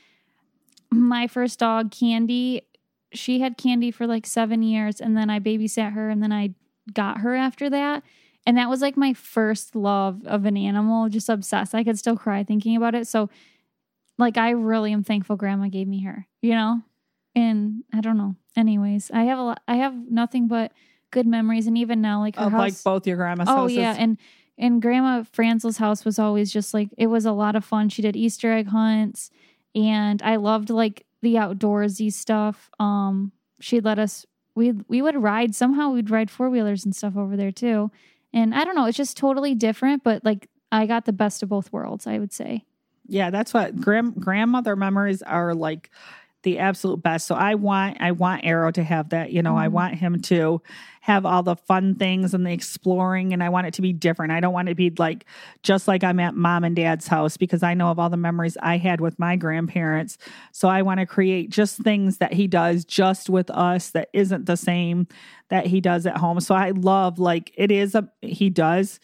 my 0.92 1.28
first 1.28 1.58
dog, 1.58 1.90
Candy. 1.90 2.64
She 3.14 3.40
had 3.40 3.58
Candy 3.58 3.92
for 3.92 4.06
like 4.06 4.26
seven 4.26 4.62
years, 4.62 5.00
and 5.00 5.16
then 5.16 5.30
I 5.30 5.40
babysat 5.40 5.94
her, 5.94 6.10
and 6.10 6.22
then 6.22 6.34
I 6.34 6.54
got 6.94 7.20
her 7.20 7.34
after 7.34 7.70
that. 7.70 8.04
And 8.46 8.58
that 8.58 8.70
was 8.70 8.82
like 8.82 8.98
my 8.98 9.14
first 9.14 9.74
love 9.74 10.26
of 10.26 10.46
an 10.46 10.58
animal, 10.58 11.08
just 11.08 11.30
obsessed. 11.30 11.74
I 11.74 11.86
could 11.86 11.98
still 11.98 12.18
cry 12.18 12.44
thinking 12.44 12.76
about 12.76 12.94
it. 12.94 13.08
So, 13.08 13.30
like, 14.18 14.38
I 14.38 14.50
really 14.50 14.92
am 14.92 15.04
thankful 15.04 15.38
grandma 15.38 15.70
gave 15.70 15.88
me 15.88 16.04
her, 16.04 16.28
you 16.42 16.52
know? 16.52 16.82
And 17.36 17.84
I 17.94 18.02
don't 18.02 18.18
know. 18.18 18.36
Anyways, 18.58 19.12
I 19.12 19.24
have 19.24 19.40
a 19.40 19.44
lot, 19.44 19.62
I 19.66 19.78
have 19.78 19.94
nothing 20.10 20.48
but 20.50 20.74
good 21.12 21.28
memories. 21.28 21.68
And 21.68 21.78
even 21.78 22.02
now, 22.02 22.20
like, 22.20 22.36
her 22.36 22.46
of 22.46 22.52
house. 22.52 22.60
like 22.60 22.84
both 22.84 23.08
your 23.08 23.18
grandma's 23.18 23.48
Oh 23.50 23.56
houses. 23.56 23.78
yeah, 23.78 23.96
and 23.98 24.18
and 24.58 24.82
Grandma 24.82 25.24
Franzel's 25.24 25.78
house 25.78 26.04
was 26.04 26.20
always 26.20 26.52
just 26.52 26.74
like 26.74 26.90
it 26.98 27.08
was 27.08 27.26
a 27.26 27.32
lot 27.32 27.56
of 27.56 27.64
fun. 27.64 27.90
She 27.90 28.02
did 28.02 28.16
Easter 28.16 28.52
egg 28.52 28.68
hunts, 28.68 29.32
and 29.74 30.22
I 30.22 30.36
loved 30.36 30.70
like 30.70 31.06
the 31.22 31.36
outdoorsy 31.36 32.12
stuff. 32.12 32.70
Um, 32.80 33.32
she'd 33.60 33.86
let 33.86 34.00
us 34.00 34.26
we 34.56 34.72
we 34.88 35.02
would 35.02 35.16
ride 35.16 35.56
somehow 35.56 35.92
we'd 35.92 36.10
ride 36.10 36.30
four 36.30 36.50
wheelers 36.50 36.84
and 36.86 36.96
stuff 36.96 37.16
over 37.16 37.38
there 37.38 37.52
too. 37.52 37.92
And 38.34 38.54
I 38.54 38.64
don't 38.64 38.76
know, 38.76 38.86
it's 38.86 38.98
just 38.98 39.18
totally 39.18 39.56
different, 39.56 40.04
but 40.04 40.24
like 40.24 40.50
I 40.72 40.86
got 40.86 41.06
the 41.06 41.14
best 41.14 41.42
of 41.42 41.50
both 41.50 41.72
worlds. 41.72 42.06
I 42.06 42.20
would 42.20 42.34
say. 42.34 42.66
Yeah, 43.08 43.32
that's 43.32 43.54
what 43.56 43.80
grand 43.80 44.16
grandmother 44.22 44.76
memories 44.76 45.22
are 45.24 45.56
like 45.56 45.90
the 46.44 46.60
absolute 46.60 47.02
best. 47.04 47.28
So 47.28 47.36
I 47.36 47.56
want 47.56 47.98
I 48.00 48.12
want 48.12 48.46
Arrow 48.46 48.72
to 48.72 48.84
have 48.84 49.10
that. 49.10 49.32
You 49.32 49.42
know, 49.44 49.58
I 49.58 49.68
Mhm. 49.68 49.72
want 49.72 49.96
him 49.96 50.22
to 50.24 50.62
have 51.02 51.26
all 51.26 51.44
the 51.44 51.56
fun 51.56 51.96
things 51.96 52.34
and 52.34 52.46
the 52.46 52.52
exploring 52.52 53.34
and 53.34 53.42
I 53.44 53.50
want 53.50 53.68
it 53.68 53.74
to 53.76 53.82
be 53.82 53.94
different. 53.94 54.32
I 54.32 54.40
don't 54.40 54.54
want 54.54 54.70
it 54.70 54.72
to 54.72 54.76
be 54.76 54.92
like 54.98 55.26
just 55.64 55.88
like 55.88 56.04
I'm 56.04 56.20
at 56.20 56.36
mom 56.36 56.64
and 56.64 56.76
dad's 56.76 57.08
house 57.08 57.36
because 57.38 57.64
I 57.64 57.74
know 57.74 57.90
of 57.90 58.00
all 58.00 58.10
the 58.10 58.18
memories 58.18 58.58
I 58.62 58.78
had 58.78 59.02
with 59.02 59.18
my 59.18 59.36
grandparents. 59.36 60.18
So 60.52 60.68
I 60.70 60.82
want 60.82 61.00
to 61.00 61.06
create 61.06 61.50
just 61.50 61.78
things 61.78 62.18
that 62.20 62.34
he 62.34 62.48
does 62.48 62.86
just 62.86 63.30
with 63.30 63.50
us 63.50 63.92
that 63.92 64.10
isn't 64.14 64.46
the 64.46 64.58
same 64.58 65.08
that 65.50 65.66
he 65.68 65.82
does 65.82 66.06
at 66.06 66.18
home. 66.18 66.40
So 66.42 66.54
I 66.56 66.72
love 66.72 67.18
like 67.20 67.52
it 67.56 67.72
is 67.72 67.96
a 67.96 68.08
he 68.22 68.50
does 68.50 69.00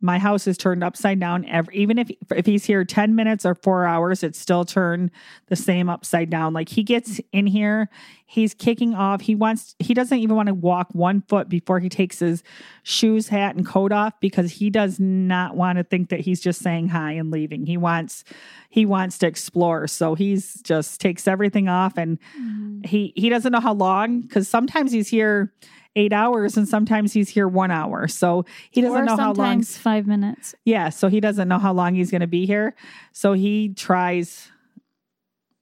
my 0.00 0.18
house 0.18 0.46
is 0.46 0.58
turned 0.58 0.84
upside 0.84 1.18
down 1.18 1.44
every 1.46 1.74
even 1.76 1.98
if 1.98 2.10
if 2.34 2.46
he's 2.46 2.64
here 2.64 2.84
10 2.84 3.14
minutes 3.14 3.46
or 3.46 3.54
4 3.54 3.86
hours 3.86 4.22
it's 4.22 4.38
still 4.38 4.64
turned 4.64 5.10
the 5.46 5.56
same 5.56 5.88
upside 5.88 6.30
down. 6.30 6.52
Like 6.52 6.68
he 6.68 6.82
gets 6.82 7.20
in 7.32 7.46
here 7.46 7.88
he's 8.26 8.54
kicking 8.54 8.92
off. 8.92 9.20
He 9.20 9.34
wants 9.34 9.74
he 9.78 9.94
doesn't 9.94 10.18
even 10.18 10.36
want 10.36 10.48
to 10.48 10.54
walk 10.54 10.88
one 10.92 11.22
foot 11.22 11.48
before 11.48 11.78
he 11.78 11.88
takes 11.88 12.18
his 12.18 12.42
shoes 12.82 13.28
hat 13.28 13.54
and 13.54 13.64
coat 13.64 13.92
off 13.92 14.14
because 14.20 14.52
he 14.52 14.68
does 14.68 14.98
not 14.98 15.56
want 15.56 15.78
to 15.78 15.84
think 15.84 16.10
that 16.10 16.20
he's 16.20 16.40
just 16.40 16.60
saying 16.60 16.88
hi 16.88 17.12
and 17.12 17.30
leaving. 17.30 17.64
He 17.64 17.76
wants 17.76 18.24
he 18.68 18.84
wants 18.84 19.18
to 19.18 19.26
explore. 19.26 19.86
So 19.86 20.14
he's 20.14 20.60
just 20.62 21.00
takes 21.00 21.26
everything 21.28 21.68
off 21.68 21.96
and 21.96 22.18
mm-hmm. 22.38 22.80
he 22.84 23.12
he 23.16 23.28
doesn't 23.28 23.52
know 23.52 23.60
how 23.60 23.74
long 23.74 24.22
because 24.22 24.48
sometimes 24.48 24.92
he's 24.92 25.08
here 25.08 25.54
eight 25.96 26.12
hours 26.12 26.56
and 26.56 26.68
sometimes 26.68 27.12
he's 27.12 27.30
here 27.30 27.48
one 27.48 27.70
hour 27.70 28.06
so 28.06 28.44
he 28.70 28.82
doesn't 28.82 28.96
or 28.96 29.04
know 29.04 29.16
how 29.16 29.32
long 29.32 29.34
sometimes 29.34 29.78
five 29.78 30.06
minutes. 30.06 30.54
yeah, 30.64 30.90
so 30.90 31.08
he 31.08 31.18
doesn't 31.20 31.48
know 31.48 31.58
how 31.58 31.72
long 31.72 31.94
he's 31.94 32.10
going 32.10 32.20
to 32.20 32.26
be 32.26 32.46
here. 32.46 32.76
So 33.12 33.32
he 33.32 33.70
tries 33.70 34.48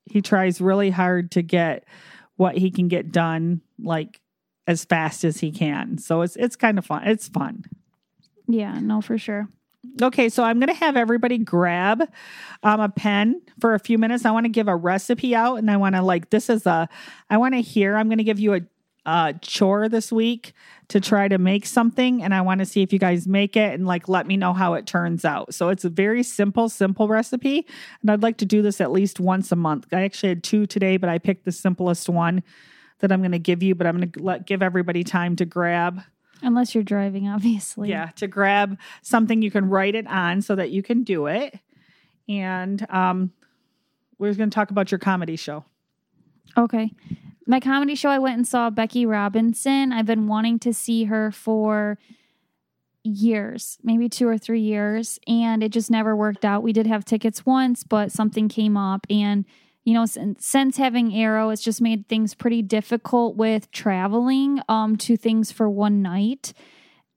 he 0.07 0.21
tries 0.21 0.61
really 0.61 0.91
hard 0.91 1.31
to 1.33 1.43
get 1.43 1.87
what 2.37 2.59
he 2.59 2.71
can 2.71 2.89
get 2.89 3.13
done 3.13 3.63
like 3.79 4.21
as 4.67 4.85
fast 4.85 5.25
as 5.25 5.41
he 5.41 5.53
can. 5.53 5.99
So 5.99 6.23
it's 6.23 6.37
it's 6.37 6.57
kind 6.57 6.79
of 6.79 6.85
fun. 6.85 7.05
It's 7.07 7.29
fun. 7.29 7.65
Yeah, 8.47 8.79
no, 8.81 9.01
for 9.01 9.17
sure. 9.17 9.49
Okay, 10.01 10.29
so 10.29 10.43
I'm 10.43 10.59
going 10.59 10.69
to 10.69 10.75
have 10.75 10.97
everybody 10.97 11.37
grab 11.39 12.09
um, 12.63 12.81
a 12.81 12.89
pen 12.89 13.43
for 13.61 13.75
a 13.75 13.79
few 13.79 13.99
minutes. 13.99 14.25
I 14.25 14.31
want 14.31 14.45
to 14.45 14.51
give 14.51 14.67
a 14.67 14.75
recipe 14.75 15.35
out, 15.35 15.57
and 15.57 15.71
I 15.71 15.77
want 15.77 15.95
to 15.95 16.03
like 16.03 16.31
this 16.31 16.49
is 16.49 16.67
a 16.67 16.89
I 17.31 17.37
want 17.37 17.55
to 17.55 17.61
hear. 17.61 17.97
I'm 17.97 18.09
going 18.09 18.19
to 18.19 18.25
give 18.25 18.41
you 18.41 18.55
a, 18.55 18.61
a 19.07 19.35
chore 19.41 19.89
this 19.89 20.11
week 20.11 20.53
to 20.89 21.01
try 21.01 21.29
to 21.29 21.39
make 21.39 21.67
something, 21.67 22.23
and 22.23 22.35
I 22.35 22.41
want 22.41 22.61
to 22.61 22.67
see 22.67 22.83
if 22.83 22.93
you 22.93 22.99
guys 22.99 23.27
make 23.27 23.57
it 23.57 23.75
and 23.75 23.87
like 23.87 24.09
let 24.09 24.27
me 24.27 24.37
know 24.37 24.53
how 24.53 24.75
it 24.75 24.87
turns 24.87 25.25
out. 25.25 25.55
So 25.55 25.69
it's 25.69 25.85
a 25.85 25.91
very 25.91 26.23
simple, 26.23 26.69
simple 26.69 27.09
recipe, 27.09 27.67
and 28.03 28.11
I'd 28.11 28.23
like 28.23 28.39
to 28.39 28.47
do 28.47 28.63
this 28.63 28.81
at 28.81 28.91
least 28.91 29.21
once 29.21 29.53
a 29.53 29.57
month. 29.57 29.87
I 29.93 30.03
actually 30.03 30.31
had 30.31 30.45
two 30.45 30.67
today, 30.67 30.97
but 30.97 31.09
I 31.09 31.19
picked 31.19 31.45
the 31.45 31.53
simplest 31.53 32.09
one 32.09 32.43
that 33.01 33.13
I'm 33.13 33.21
going 33.21 33.33
to 33.33 33.39
give 33.39 33.63
you. 33.63 33.75
But 33.75 33.87
I'm 33.87 33.97
going 33.97 34.11
to 34.11 34.23
let 34.23 34.47
give 34.47 34.63
everybody 34.63 35.05
time 35.05 35.37
to 35.37 35.45
grab. 35.45 36.01
Unless 36.43 36.75
you're 36.75 36.85
driving, 36.85 37.29
obviously. 37.29 37.89
Yeah, 37.89 38.11
to 38.17 38.27
grab 38.27 38.79
something 39.03 39.43
you 39.43 39.51
can 39.51 39.69
write 39.69 39.95
it 39.95 40.07
on 40.07 40.43
so 40.43 40.55
that 40.55 40.71
you 40.71 40.83
can 40.83 41.03
do 41.03 41.27
it. 41.27 41.59
And 42.29 42.87
um, 42.91 43.33
we're 44.19 44.35
going 44.35 44.51
to 44.51 44.55
talk 44.55 44.71
about 44.71 44.91
your 44.91 44.99
comedy 44.99 45.37
show. 45.37 45.65
Okay. 46.57 46.93
My 47.47 47.61
comedy 47.61 47.95
show, 47.95 48.09
I 48.09 48.19
went 48.19 48.37
and 48.37 48.47
saw 48.47 48.71
Becky 48.71 49.05
Robinson. 49.05 49.93
I've 49.93 50.07
been 50.07 50.27
wanting 50.27 50.59
to 50.61 50.73
see 50.73 51.05
her 51.05 51.31
for 51.31 51.99
years, 53.03 53.77
maybe 53.83 54.09
two 54.09 54.27
or 54.27 54.39
three 54.39 54.63
years, 54.63 55.19
and 55.27 55.63
it 55.63 55.71
just 55.71 55.91
never 55.91 56.17
worked 56.17 56.45
out. 56.45 56.63
We 56.63 56.73
did 56.73 56.87
have 56.87 57.05
tickets 57.05 57.45
once, 57.45 57.85
but 57.85 58.11
something 58.11 58.49
came 58.49 58.79
up. 58.79 59.07
And, 59.11 59.45
you 59.85 59.93
know, 59.93 60.07
since, 60.07 60.47
since 60.47 60.79
having 60.79 61.15
Arrow, 61.15 61.51
it's 61.51 61.63
just 61.63 61.83
made 61.83 62.09
things 62.09 62.35
pretty 62.35 62.63
difficult 62.63 63.37
with 63.37 63.71
traveling 63.71 64.61
um, 64.71 64.97
to 64.97 65.17
things 65.19 65.53
for 65.53 65.69
one 65.69 66.01
night 66.01 66.55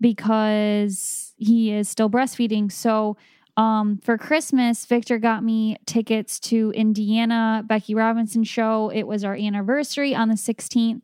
because 0.01 1.33
he 1.37 1.71
is 1.71 1.87
still 1.87 2.09
breastfeeding. 2.09 2.69
So, 2.69 3.15
um, 3.57 3.97
for 4.03 4.19
Christmas, 4.19 4.85
Victor 4.85 5.17
got 5.17 5.43
me 5.43 5.77
tickets 5.87 6.39
to 6.41 6.71
Indiana 6.75 7.63
Becky 7.65 7.95
Robinson 7.95 8.43
show. 8.43 8.89
It 8.93 9.03
was 9.03 9.23
our 9.23 9.35
anniversary 9.35 10.13
on 10.13 10.29
the 10.29 10.35
16th, 10.35 11.01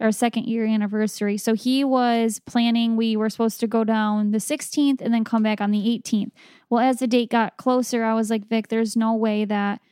our 0.00 0.10
second 0.10 0.46
year 0.46 0.64
anniversary. 0.64 1.36
So 1.36 1.52
he 1.52 1.84
was 1.84 2.40
planning, 2.46 2.96
we 2.96 3.16
were 3.16 3.28
supposed 3.28 3.60
to 3.60 3.66
go 3.66 3.84
down 3.84 4.30
the 4.30 4.38
16th 4.38 5.02
and 5.02 5.12
then 5.12 5.24
come 5.24 5.42
back 5.42 5.60
on 5.60 5.72
the 5.72 6.00
18th. 6.02 6.30
Well, 6.70 6.80
as 6.80 7.00
the 7.00 7.06
date 7.06 7.30
got 7.30 7.58
closer, 7.58 8.02
I 8.02 8.14
was 8.14 8.30
like, 8.30 8.48
Vic, 8.48 8.68
there's 8.68 8.96
no 8.96 9.14
way 9.14 9.44
that 9.44 9.82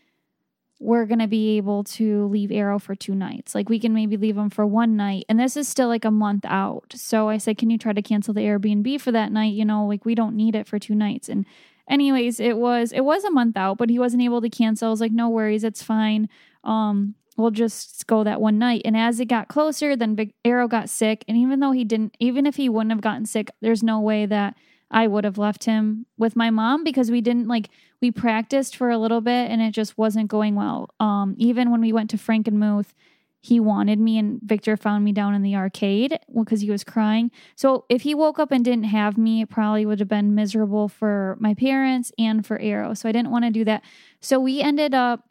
we're 0.80 1.06
going 1.06 1.18
to 1.18 1.26
be 1.26 1.58
able 1.58 1.84
to 1.84 2.26
leave 2.28 2.52
Arrow 2.52 2.78
for 2.78 2.94
two 2.94 3.14
nights. 3.14 3.54
Like 3.54 3.68
we 3.68 3.78
can 3.78 3.92
maybe 3.92 4.16
leave 4.16 4.36
them 4.36 4.48
for 4.48 4.64
one 4.64 4.96
night. 4.96 5.26
And 5.28 5.38
this 5.38 5.58
is 5.58 5.68
still 5.68 5.88
like 5.88 6.06
a 6.06 6.10
month 6.10 6.44
out. 6.46 6.94
So 6.94 7.28
I 7.28 7.36
said, 7.36 7.58
can 7.58 7.68
you 7.68 7.76
try 7.76 7.92
to 7.92 8.00
cancel 8.00 8.32
the 8.32 8.42
Airbnb 8.42 8.98
for 9.00 9.12
that 9.12 9.32
night? 9.32 9.52
You 9.52 9.66
know, 9.66 9.84
like 9.86 10.06
we 10.06 10.14
don't 10.14 10.36
need 10.36 10.54
it 10.54 10.66
for 10.66 10.78
two 10.78 10.94
nights. 10.94 11.28
And 11.28 11.44
anyways, 11.88 12.40
it 12.40 12.56
was 12.56 12.92
it 12.92 13.04
was 13.04 13.24
a 13.24 13.30
month 13.30 13.56
out, 13.56 13.78
but 13.78 13.90
he 13.90 13.98
wasn't 13.98 14.22
able 14.22 14.40
to 14.40 14.50
cancel. 14.50 14.88
I 14.88 14.90
was 14.90 15.00
like, 15.00 15.12
no 15.12 15.28
worries, 15.28 15.64
it's 15.64 15.82
fine. 15.82 16.28
Um, 16.64 17.14
we'll 17.36 17.50
just 17.50 18.06
go 18.06 18.24
that 18.24 18.40
one 18.40 18.58
night. 18.58 18.82
And 18.84 18.96
as 18.96 19.20
it 19.20 19.26
got 19.26 19.48
closer, 19.48 19.96
then 19.96 20.14
Big 20.14 20.32
Arrow 20.44 20.68
got 20.68 20.90
sick. 20.90 21.24
And 21.28 21.36
even 21.36 21.60
though 21.60 21.72
he 21.72 21.84
didn't, 21.84 22.16
even 22.18 22.46
if 22.46 22.56
he 22.56 22.68
wouldn't 22.68 22.90
have 22.90 23.00
gotten 23.00 23.24
sick, 23.24 23.50
there's 23.62 23.82
no 23.82 24.00
way 24.00 24.26
that 24.26 24.56
I 24.90 25.06
would 25.06 25.24
have 25.24 25.38
left 25.38 25.64
him 25.64 26.06
with 26.16 26.34
my 26.34 26.50
mom 26.50 26.82
because 26.82 27.10
we 27.10 27.20
didn't 27.20 27.46
like 27.46 27.70
we 28.00 28.10
practiced 28.10 28.76
for 28.76 28.90
a 28.90 28.98
little 28.98 29.20
bit 29.20 29.50
and 29.50 29.60
it 29.60 29.72
just 29.72 29.96
wasn't 29.98 30.28
going 30.28 30.54
well. 30.54 30.90
Um, 30.98 31.34
even 31.38 31.70
when 31.70 31.80
we 31.80 31.92
went 31.92 32.10
to 32.10 32.16
Frankenmuth, 32.16 32.92
he 33.40 33.60
wanted 33.60 34.00
me 34.00 34.18
and 34.18 34.40
Victor 34.42 34.76
found 34.76 35.04
me 35.04 35.12
down 35.12 35.34
in 35.34 35.42
the 35.42 35.54
arcade 35.54 36.18
because 36.34 36.60
he 36.60 36.70
was 36.70 36.82
crying. 36.82 37.30
So 37.54 37.84
if 37.88 38.02
he 38.02 38.14
woke 38.14 38.38
up 38.38 38.50
and 38.50 38.64
didn't 38.64 38.84
have 38.84 39.16
me, 39.16 39.42
it 39.42 39.50
probably 39.50 39.86
would 39.86 40.00
have 40.00 40.08
been 40.08 40.34
miserable 40.34 40.88
for 40.88 41.36
my 41.38 41.54
parents 41.54 42.10
and 42.18 42.44
for 42.44 42.58
Arrow. 42.58 42.94
So 42.94 43.08
I 43.08 43.12
didn't 43.12 43.30
want 43.30 43.44
to 43.44 43.50
do 43.50 43.64
that. 43.64 43.84
So 44.20 44.40
we 44.40 44.60
ended 44.60 44.92
up 44.92 45.24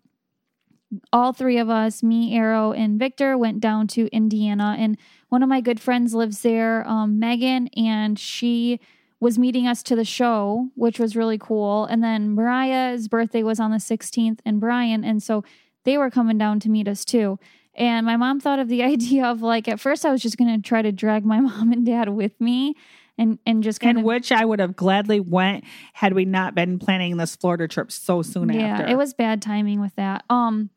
all 1.12 1.34
three 1.34 1.58
of 1.58 1.70
us, 1.70 2.02
me, 2.02 2.34
Arrow, 2.34 2.72
and 2.72 2.98
Victor, 2.98 3.38
went 3.38 3.60
down 3.60 3.88
to 3.88 4.08
Indiana. 4.08 4.76
And 4.80 4.98
one 5.28 5.44
of 5.44 5.50
my 5.50 5.60
good 5.60 5.80
friends 5.80 6.14
lives 6.14 6.42
there, 6.42 6.88
um, 6.88 7.20
Megan, 7.20 7.68
and 7.76 8.18
she 8.18 8.80
was 9.20 9.38
meeting 9.38 9.68
us 9.68 9.84
to 9.84 9.96
the 9.96 10.06
show, 10.06 10.70
which 10.76 11.00
was 11.00 11.16
really 11.16 11.38
cool. 11.38 11.86
And 11.86 12.04
then 12.04 12.36
Mariah's 12.36 13.08
birthday 13.08 13.44
was 13.44 13.60
on 13.60 13.72
the 13.72 13.78
16th, 13.78 14.40
and 14.46 14.62
Brian. 14.62 15.04
And 15.04 15.22
so 15.22 15.44
they 15.84 15.98
were 15.98 16.10
coming 16.10 16.38
down 16.38 16.60
to 16.62 16.70
meet 16.70 16.88
us 16.88 17.04
too. 17.04 17.40
And 17.77 18.05
my 18.05 18.17
mom 18.17 18.39
thought 18.39 18.60
of 18.60 18.67
the 18.67 18.84
idea 18.93 19.25
of 19.25 19.41
like, 19.41 19.67
at 19.67 19.79
first, 19.79 20.05
I 20.05 20.12
was 20.12 20.22
just 20.22 20.38
going 20.38 20.53
to 20.53 20.67
try 20.67 20.81
to 20.81 20.91
drag 20.91 21.25
my 21.25 21.39
mom 21.41 21.72
and 21.72 21.86
dad 21.86 22.10
with 22.10 22.39
me. 22.41 22.75
And, 23.19 23.39
and 23.48 23.63
just 23.63 23.79
kind 23.79 23.98
of 23.98 24.01
And 24.01 24.05
of 24.05 24.05
which 24.05 24.31
I 24.31 24.46
would 24.46 24.60
have 24.60 24.75
gladly 24.75 25.19
went 25.19 25.63
had 25.93 26.13
we 26.13 26.24
not 26.24 26.53
been 26.53 26.77
planning 26.77 27.17
this 27.17 27.36
Florida 27.36 27.67
trip 27.67 27.91
so 27.91 28.22
soon 28.22 28.50
yeah, 28.50 28.67
after. 28.67 28.86
it 28.86 28.96
was 28.96 29.15
bad 29.15 29.41
timing 29.41 29.81
with 29.81 29.96
that. 29.96 30.24
Um, 30.29 30.69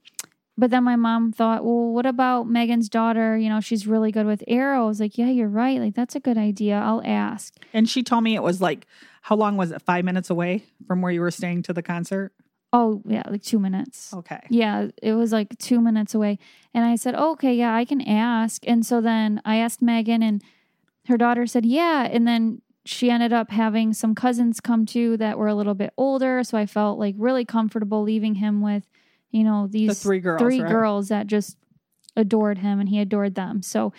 but 0.56 0.70
then 0.70 0.84
my 0.84 0.96
mom 0.96 1.32
thought, 1.32 1.64
well, 1.64 1.92
what 1.92 2.06
about 2.06 2.48
Megan's 2.48 2.88
daughter? 2.88 3.36
You 3.36 3.48
know, 3.48 3.60
she's 3.60 3.86
really 3.86 4.10
good 4.10 4.26
with 4.26 4.42
arrows. 4.46 5.00
Like, 5.00 5.16
yeah, 5.18 5.28
you're 5.28 5.48
right. 5.48 5.80
Like 5.80 5.94
that's 5.94 6.14
a 6.14 6.20
good 6.20 6.36
idea. 6.36 6.76
I'll 6.76 7.02
ask. 7.04 7.54
And 7.72 7.88
she 7.88 8.02
told 8.02 8.24
me 8.24 8.36
it 8.36 8.42
was 8.42 8.60
like, 8.60 8.86
how 9.22 9.36
long 9.36 9.56
was 9.56 9.70
it? 9.70 9.82
Five 9.82 10.04
minutes 10.04 10.30
away 10.30 10.64
from 10.86 11.02
where 11.02 11.12
you 11.12 11.20
were 11.20 11.30
staying 11.30 11.62
to 11.64 11.72
the 11.72 11.82
concert? 11.82 12.32
Oh 12.72 13.02
yeah, 13.04 13.24
like 13.28 13.42
two 13.42 13.58
minutes. 13.58 14.14
Okay. 14.14 14.40
Yeah, 14.48 14.88
it 15.02 15.14
was 15.14 15.32
like 15.32 15.58
two 15.58 15.80
minutes 15.80 16.14
away. 16.14 16.38
And 16.72 16.84
I 16.84 16.96
said, 16.96 17.14
oh, 17.16 17.32
okay, 17.32 17.52
yeah, 17.54 17.74
I 17.74 17.84
can 17.84 18.00
ask. 18.00 18.62
And 18.66 18.86
so 18.86 19.00
then 19.00 19.40
I 19.44 19.56
asked 19.56 19.82
Megan, 19.82 20.22
and 20.22 20.42
her 21.06 21.16
daughter 21.16 21.46
said, 21.46 21.66
yeah. 21.66 22.08
And 22.10 22.28
then 22.28 22.62
she 22.84 23.10
ended 23.10 23.32
up 23.32 23.50
having 23.50 23.92
some 23.92 24.14
cousins 24.14 24.60
come 24.60 24.86
too 24.86 25.16
that 25.16 25.38
were 25.38 25.48
a 25.48 25.54
little 25.54 25.74
bit 25.74 25.92
older. 25.96 26.44
So 26.44 26.56
I 26.56 26.66
felt 26.66 26.98
like 26.98 27.14
really 27.18 27.44
comfortable 27.44 28.02
leaving 28.02 28.36
him 28.36 28.60
with, 28.60 28.88
you 29.30 29.42
know, 29.44 29.66
these 29.68 30.00
three 30.00 30.20
girls, 30.20 30.40
three 30.40 30.60
right? 30.60 30.70
girls 30.70 31.08
that 31.08 31.26
just 31.26 31.56
adored 32.16 32.58
him 32.58 32.80
and 32.80 32.88
he 32.88 33.00
adored 33.00 33.34
them. 33.34 33.62
So 33.62 33.92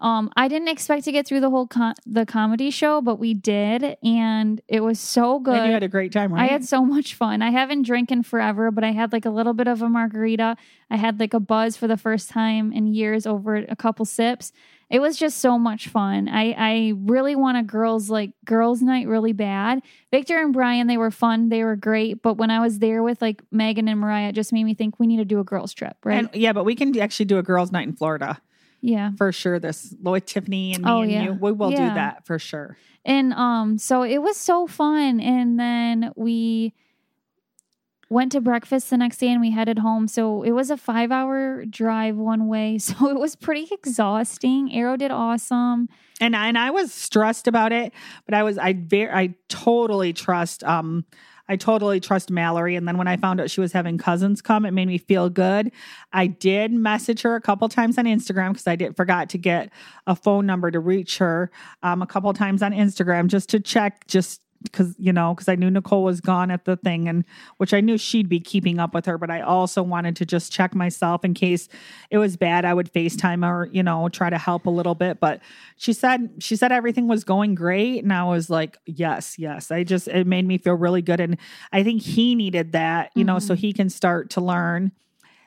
um, 0.00 0.30
I 0.36 0.46
didn't 0.46 0.68
expect 0.68 1.04
to 1.04 1.12
get 1.12 1.26
through 1.26 1.40
the 1.40 1.50
whole 1.50 1.66
com- 1.66 1.94
the 2.06 2.24
comedy 2.24 2.70
show, 2.70 3.00
but 3.00 3.18
we 3.18 3.34
did, 3.34 3.96
and 4.04 4.60
it 4.68 4.80
was 4.80 5.00
so 5.00 5.40
good. 5.40 5.56
And 5.56 5.66
you 5.66 5.72
had 5.72 5.82
a 5.82 5.88
great 5.88 6.12
time, 6.12 6.32
right? 6.32 6.48
I 6.48 6.52
had 6.52 6.64
so 6.64 6.84
much 6.84 7.14
fun. 7.14 7.42
I 7.42 7.50
haven't 7.50 7.82
drinking 7.82 8.22
forever, 8.22 8.70
but 8.70 8.84
I 8.84 8.92
had 8.92 9.12
like 9.12 9.24
a 9.24 9.30
little 9.30 9.54
bit 9.54 9.66
of 9.66 9.82
a 9.82 9.88
margarita. 9.88 10.56
I 10.88 10.96
had 10.96 11.18
like 11.18 11.34
a 11.34 11.40
buzz 11.40 11.76
for 11.76 11.88
the 11.88 11.96
first 11.96 12.30
time 12.30 12.72
in 12.72 12.86
years 12.86 13.26
over 13.26 13.56
a 13.56 13.74
couple 13.74 14.04
sips. 14.04 14.52
It 14.90 15.00
was 15.00 15.18
just 15.18 15.38
so 15.38 15.58
much 15.58 15.88
fun. 15.88 16.28
I 16.28 16.54
I 16.56 16.92
really 16.96 17.36
want 17.36 17.58
a 17.58 17.62
girls 17.62 18.08
like 18.08 18.30
girls 18.44 18.80
night 18.80 19.06
really 19.06 19.32
bad. 19.32 19.82
Victor 20.10 20.38
and 20.38 20.52
Brian, 20.52 20.86
they 20.86 20.96
were 20.96 21.10
fun. 21.10 21.50
They 21.50 21.62
were 21.62 21.76
great. 21.76 22.22
But 22.22 22.34
when 22.38 22.50
I 22.50 22.60
was 22.60 22.78
there 22.78 23.02
with 23.02 23.20
like 23.20 23.42
Megan 23.50 23.86
and 23.88 24.00
Mariah, 24.00 24.30
it 24.30 24.34
just 24.34 24.52
made 24.52 24.64
me 24.64 24.74
think 24.74 24.98
we 24.98 25.06
need 25.06 25.18
to 25.18 25.24
do 25.26 25.40
a 25.40 25.44
girls 25.44 25.74
trip, 25.74 25.96
right? 26.04 26.20
And, 26.24 26.30
yeah, 26.34 26.52
but 26.54 26.64
we 26.64 26.74
can 26.74 26.98
actually 26.98 27.26
do 27.26 27.36
a 27.38 27.42
girls' 27.42 27.70
night 27.70 27.86
in 27.86 27.94
Florida 27.96 28.40
yeah. 28.80 29.10
for 29.18 29.30
sure. 29.30 29.58
This 29.58 29.94
Lloyd, 30.02 30.26
Tiffany, 30.26 30.72
and 30.74 30.84
me 30.84 30.90
Oh, 30.90 31.02
and 31.02 31.10
yeah. 31.10 31.22
you, 31.24 31.32
we 31.34 31.52
will 31.52 31.70
Yeah. 31.70 31.88
do 31.90 31.94
that 31.94 32.24
for 32.26 32.38
sure. 32.38 32.76
And 33.04 33.32
um 33.34 33.76
so 33.78 34.02
it 34.02 34.18
was 34.18 34.36
so 34.38 34.66
fun 34.66 35.20
and 35.20 35.58
then 35.60 36.12
we 36.16 36.72
went 38.10 38.32
to 38.32 38.40
breakfast 38.40 38.90
the 38.90 38.96
next 38.96 39.18
day 39.18 39.28
and 39.28 39.40
we 39.40 39.50
headed 39.50 39.78
home. 39.80 40.08
So 40.08 40.42
it 40.42 40.52
was 40.52 40.70
a 40.70 40.76
5-hour 40.76 41.66
drive 41.66 42.16
one 42.16 42.48
way. 42.48 42.78
So 42.88 43.08
it 43.10 43.18
was 43.18 43.36
pretty 43.36 43.68
exhausting. 43.70 44.72
Arrow 44.72 44.96
did 44.96 45.10
awesome. 45.10 45.88
and 46.20 46.34
I, 46.34 46.48
and 46.48 46.56
I 46.56 46.70
was 46.70 46.92
stressed 46.92 47.46
about 47.46 47.70
it, 47.72 47.92
but 48.24 48.34
I 48.34 48.42
was 48.42 48.56
I 48.56 48.72
very 48.72 49.10
I 49.10 49.34
totally 49.48 50.12
trust 50.14 50.64
um 50.64 51.04
I 51.48 51.56
totally 51.56 51.98
trust 51.98 52.30
Mallory. 52.30 52.76
And 52.76 52.86
then 52.86 52.98
when 52.98 53.08
I 53.08 53.16
found 53.16 53.40
out 53.40 53.50
she 53.50 53.60
was 53.60 53.72
having 53.72 53.96
cousins 53.98 54.42
come, 54.42 54.66
it 54.66 54.72
made 54.72 54.86
me 54.86 54.98
feel 54.98 55.30
good. 55.30 55.72
I 56.12 56.26
did 56.26 56.72
message 56.72 57.22
her 57.22 57.34
a 57.34 57.40
couple 57.40 57.68
times 57.68 57.96
on 57.98 58.04
Instagram 58.04 58.52
because 58.52 58.66
I 58.66 58.76
did 58.76 58.96
forgot 58.96 59.30
to 59.30 59.38
get 59.38 59.70
a 60.06 60.14
phone 60.14 60.44
number 60.44 60.70
to 60.70 60.78
reach 60.78 61.18
her 61.18 61.50
um, 61.82 62.02
a 62.02 62.06
couple 62.06 62.32
times 62.34 62.62
on 62.62 62.72
Instagram 62.72 63.28
just 63.28 63.48
to 63.50 63.60
check 63.60 64.06
just 64.06 64.42
because 64.62 64.94
you 64.98 65.12
know 65.12 65.34
because 65.34 65.48
I 65.48 65.54
knew 65.54 65.70
Nicole 65.70 66.02
was 66.02 66.20
gone 66.20 66.50
at 66.50 66.64
the 66.64 66.76
thing 66.76 67.08
and 67.08 67.24
which 67.58 67.72
I 67.72 67.80
knew 67.80 67.96
she'd 67.96 68.28
be 68.28 68.40
keeping 68.40 68.78
up 68.78 68.94
with 68.94 69.06
her 69.06 69.18
but 69.18 69.30
I 69.30 69.40
also 69.40 69.82
wanted 69.82 70.16
to 70.16 70.26
just 70.26 70.52
check 70.52 70.74
myself 70.74 71.24
in 71.24 71.34
case 71.34 71.68
it 72.10 72.18
was 72.18 72.36
bad 72.36 72.64
I 72.64 72.74
would 72.74 72.92
FaceTime 72.92 73.46
her 73.46 73.68
you 73.72 73.82
know 73.82 74.08
try 74.08 74.30
to 74.30 74.38
help 74.38 74.66
a 74.66 74.70
little 74.70 74.94
bit 74.94 75.20
but 75.20 75.40
she 75.76 75.92
said 75.92 76.30
she 76.38 76.56
said 76.56 76.72
everything 76.72 77.08
was 77.08 77.24
going 77.24 77.54
great 77.54 78.02
and 78.02 78.12
I 78.12 78.24
was 78.24 78.50
like 78.50 78.78
yes 78.86 79.38
yes. 79.38 79.70
I 79.70 79.84
just 79.84 80.08
it 80.08 80.26
made 80.26 80.46
me 80.46 80.58
feel 80.58 80.74
really 80.74 81.02
good 81.02 81.20
and 81.20 81.36
I 81.72 81.82
think 81.82 82.02
he 82.02 82.34
needed 82.34 82.72
that 82.72 83.10
you 83.14 83.24
know 83.24 83.38
so 83.38 83.54
mm-hmm. 83.54 83.60
he 83.60 83.72
can 83.72 83.90
start 83.90 84.30
to 84.30 84.40
learn 84.40 84.92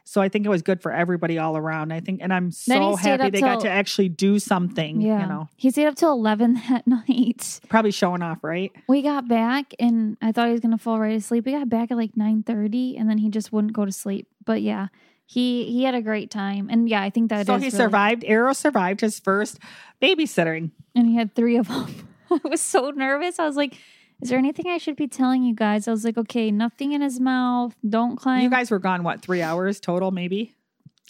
so 0.03 0.22
I 0.22 0.29
think 0.29 0.46
it 0.46 0.50
was 0.50 0.62
good 0.62 0.81
for 0.81 0.91
everybody 0.91 1.38
all 1.38 1.55
around 1.58 1.91
I 1.91 2.00
think 2.00 2.20
and 2.22 2.34
I'm 2.34 2.51
so 2.51 2.96
happy 2.96 3.29
they 3.29 3.39
got 3.41 3.62
to 3.62 3.70
actually 3.70 4.10
do 4.10 4.39
something 4.39 5.01
Yeah. 5.01 5.22
you 5.22 5.27
know 5.27 5.50
He 5.58 5.70
stayed 5.72 5.88
up 5.88 5.96
till 5.96 6.12
11 6.12 6.53
that 6.70 6.86
night. 6.88 7.60
probably 7.70 7.91
showing 7.91 8.22
off 8.22 8.43
right 8.43 8.72
We 8.88 9.01
got 9.01 9.27
back 9.27 9.74
and 9.79 10.17
I 10.22 10.31
thought 10.31 10.48
he 10.48 10.51
was 10.51 10.62
going 10.62 10.72
to 10.77 10.77
fall 10.77 11.00
right 11.00 11.15
asleep. 11.15 11.46
We 11.46 11.51
got 11.53 11.70
back 11.70 11.91
at 11.91 11.98
like 11.98 12.13
9:30 12.15 13.00
and 13.00 13.10
then 13.10 13.17
he 13.17 13.29
just 13.29 13.51
wouldn't 13.53 13.74
go 13.74 13.86
to 13.86 13.91
sleep. 13.91 14.27
But 14.46 14.62
yeah, 14.62 14.88
he 15.25 15.65
he 15.72 15.84
had 15.84 15.96
a 15.96 16.01
great 16.01 16.29
time. 16.31 16.67
And 16.70 16.89
yeah, 16.89 17.01
I 17.01 17.10
think 17.10 17.29
that 17.29 17.46
so 17.46 17.53
he 17.53 17.65
really- 17.65 17.70
survived 17.72 18.24
arrow 18.25 18.53
survived 18.53 19.01
his 19.01 19.20
first 19.20 19.60
babysitting 20.01 20.72
and 20.96 21.08
he 21.08 21.15
had 21.15 21.36
three 21.36 21.58
of 21.58 21.67
them. 21.67 22.08
I 22.31 22.39
was 22.48 22.62
so 22.62 22.89
nervous. 22.91 23.39
I 23.39 23.46
was 23.46 23.55
like, 23.55 23.77
"Is 24.21 24.29
there 24.29 24.37
anything 24.39 24.67
I 24.67 24.77
should 24.77 24.95
be 24.95 25.07
telling 25.07 25.43
you 25.43 25.53
guys?" 25.55 25.87
I 25.87 25.91
was 25.91 26.03
like, 26.05 26.17
"Okay, 26.17 26.51
nothing 26.51 26.93
in 26.93 27.01
his 27.01 27.19
mouth. 27.19 27.75
Don't 27.87 28.15
climb." 28.15 28.41
you 28.41 28.49
guys 28.49 28.71
were 28.71 28.79
gone 28.79 29.03
what 29.03 29.22
three 29.22 29.41
hours 29.41 29.79
total 29.79 30.11
maybe 30.11 30.55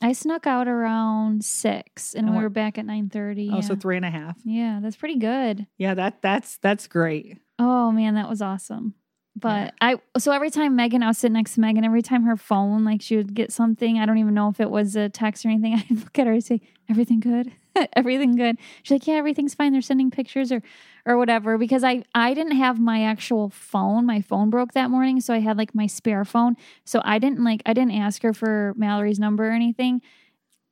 I 0.04 0.14
snuck 0.14 0.48
out 0.48 0.68
around 0.68 1.46
six, 1.46 2.16
and 2.16 2.28
And 2.28 2.36
we 2.36 2.42
were 2.42 2.50
back 2.50 2.78
at 2.80 2.86
nine 2.86 3.10
thirty. 3.10 3.50
oh 3.52 3.56
yeah. 3.56 3.62
so 3.62 3.76
three 3.76 3.98
and 3.98 4.06
a 4.06 4.10
half 4.10 4.38
yeah, 4.44 4.80
that's 4.82 4.96
pretty 4.96 5.18
good. 5.20 5.68
yeah 5.78 5.94
that 5.94 6.22
that's 6.22 6.58
that's 6.58 6.88
great 6.88 7.38
Oh 7.60 7.92
man, 7.92 8.16
that 8.16 8.28
was 8.28 8.42
awesome. 8.42 8.96
But 9.36 9.76
I 9.80 9.98
so 10.18 10.32
every 10.32 10.50
time 10.50 10.76
Megan, 10.76 11.04
I 11.04 11.08
was 11.08 11.20
sitting 11.20 11.34
next 11.34 11.54
to 11.56 11.62
Megan. 11.62 11.86
Every 11.86 12.02
time 12.02 12.24
her 12.24 12.36
phone, 12.36 12.84
like 12.84 13.02
she 13.02 13.16
would 13.16 13.34
get 13.36 13.52
something. 13.52 14.00
I 14.00 14.06
don't 14.08 14.18
even 14.18 14.34
know 14.34 14.50
if 14.50 14.60
it 14.60 14.70
was 14.70 14.96
a 14.96 15.10
text 15.10 15.46
or 15.46 15.50
anything. 15.50 15.76
I'd 15.90 15.90
look 15.92 16.18
at 16.20 16.26
her 16.28 16.34
and 16.34 16.44
say, 16.44 16.60
"Everything 16.90 17.20
good? 17.20 17.52
everything 17.94 18.36
good?" 18.36 18.58
She's 18.84 18.92
like, 18.92 19.08
"Yeah, 19.08 19.16
everything's 19.16 19.54
fine. 19.54 19.72
They're 19.74 19.82
sending 19.82 20.12
pictures 20.12 20.52
or 20.52 20.62
or 21.06 21.18
whatever." 21.18 21.58
Because 21.58 21.84
I 21.84 22.04
I 22.16 22.34
didn't 22.34 22.58
have 22.58 22.80
my 22.80 23.04
actual 23.04 23.50
phone. 23.50 24.06
My 24.06 24.22
phone 24.22 24.50
broke 24.50 24.74
that 24.74 24.90
morning, 24.90 25.20
so 25.22 25.34
I 25.34 25.40
had 25.40 25.58
like 25.58 25.76
my 25.76 25.88
spare 25.88 26.26
phone. 26.26 26.56
So 26.86 27.02
I 27.04 27.20
didn't 27.20 27.44
like 27.44 27.62
I 27.66 27.74
didn't 27.74 27.94
ask 27.94 28.22
her 28.24 28.34
for 28.34 28.74
Mallory's 28.78 29.20
number 29.20 29.48
or 29.50 29.52
anything. 29.52 30.02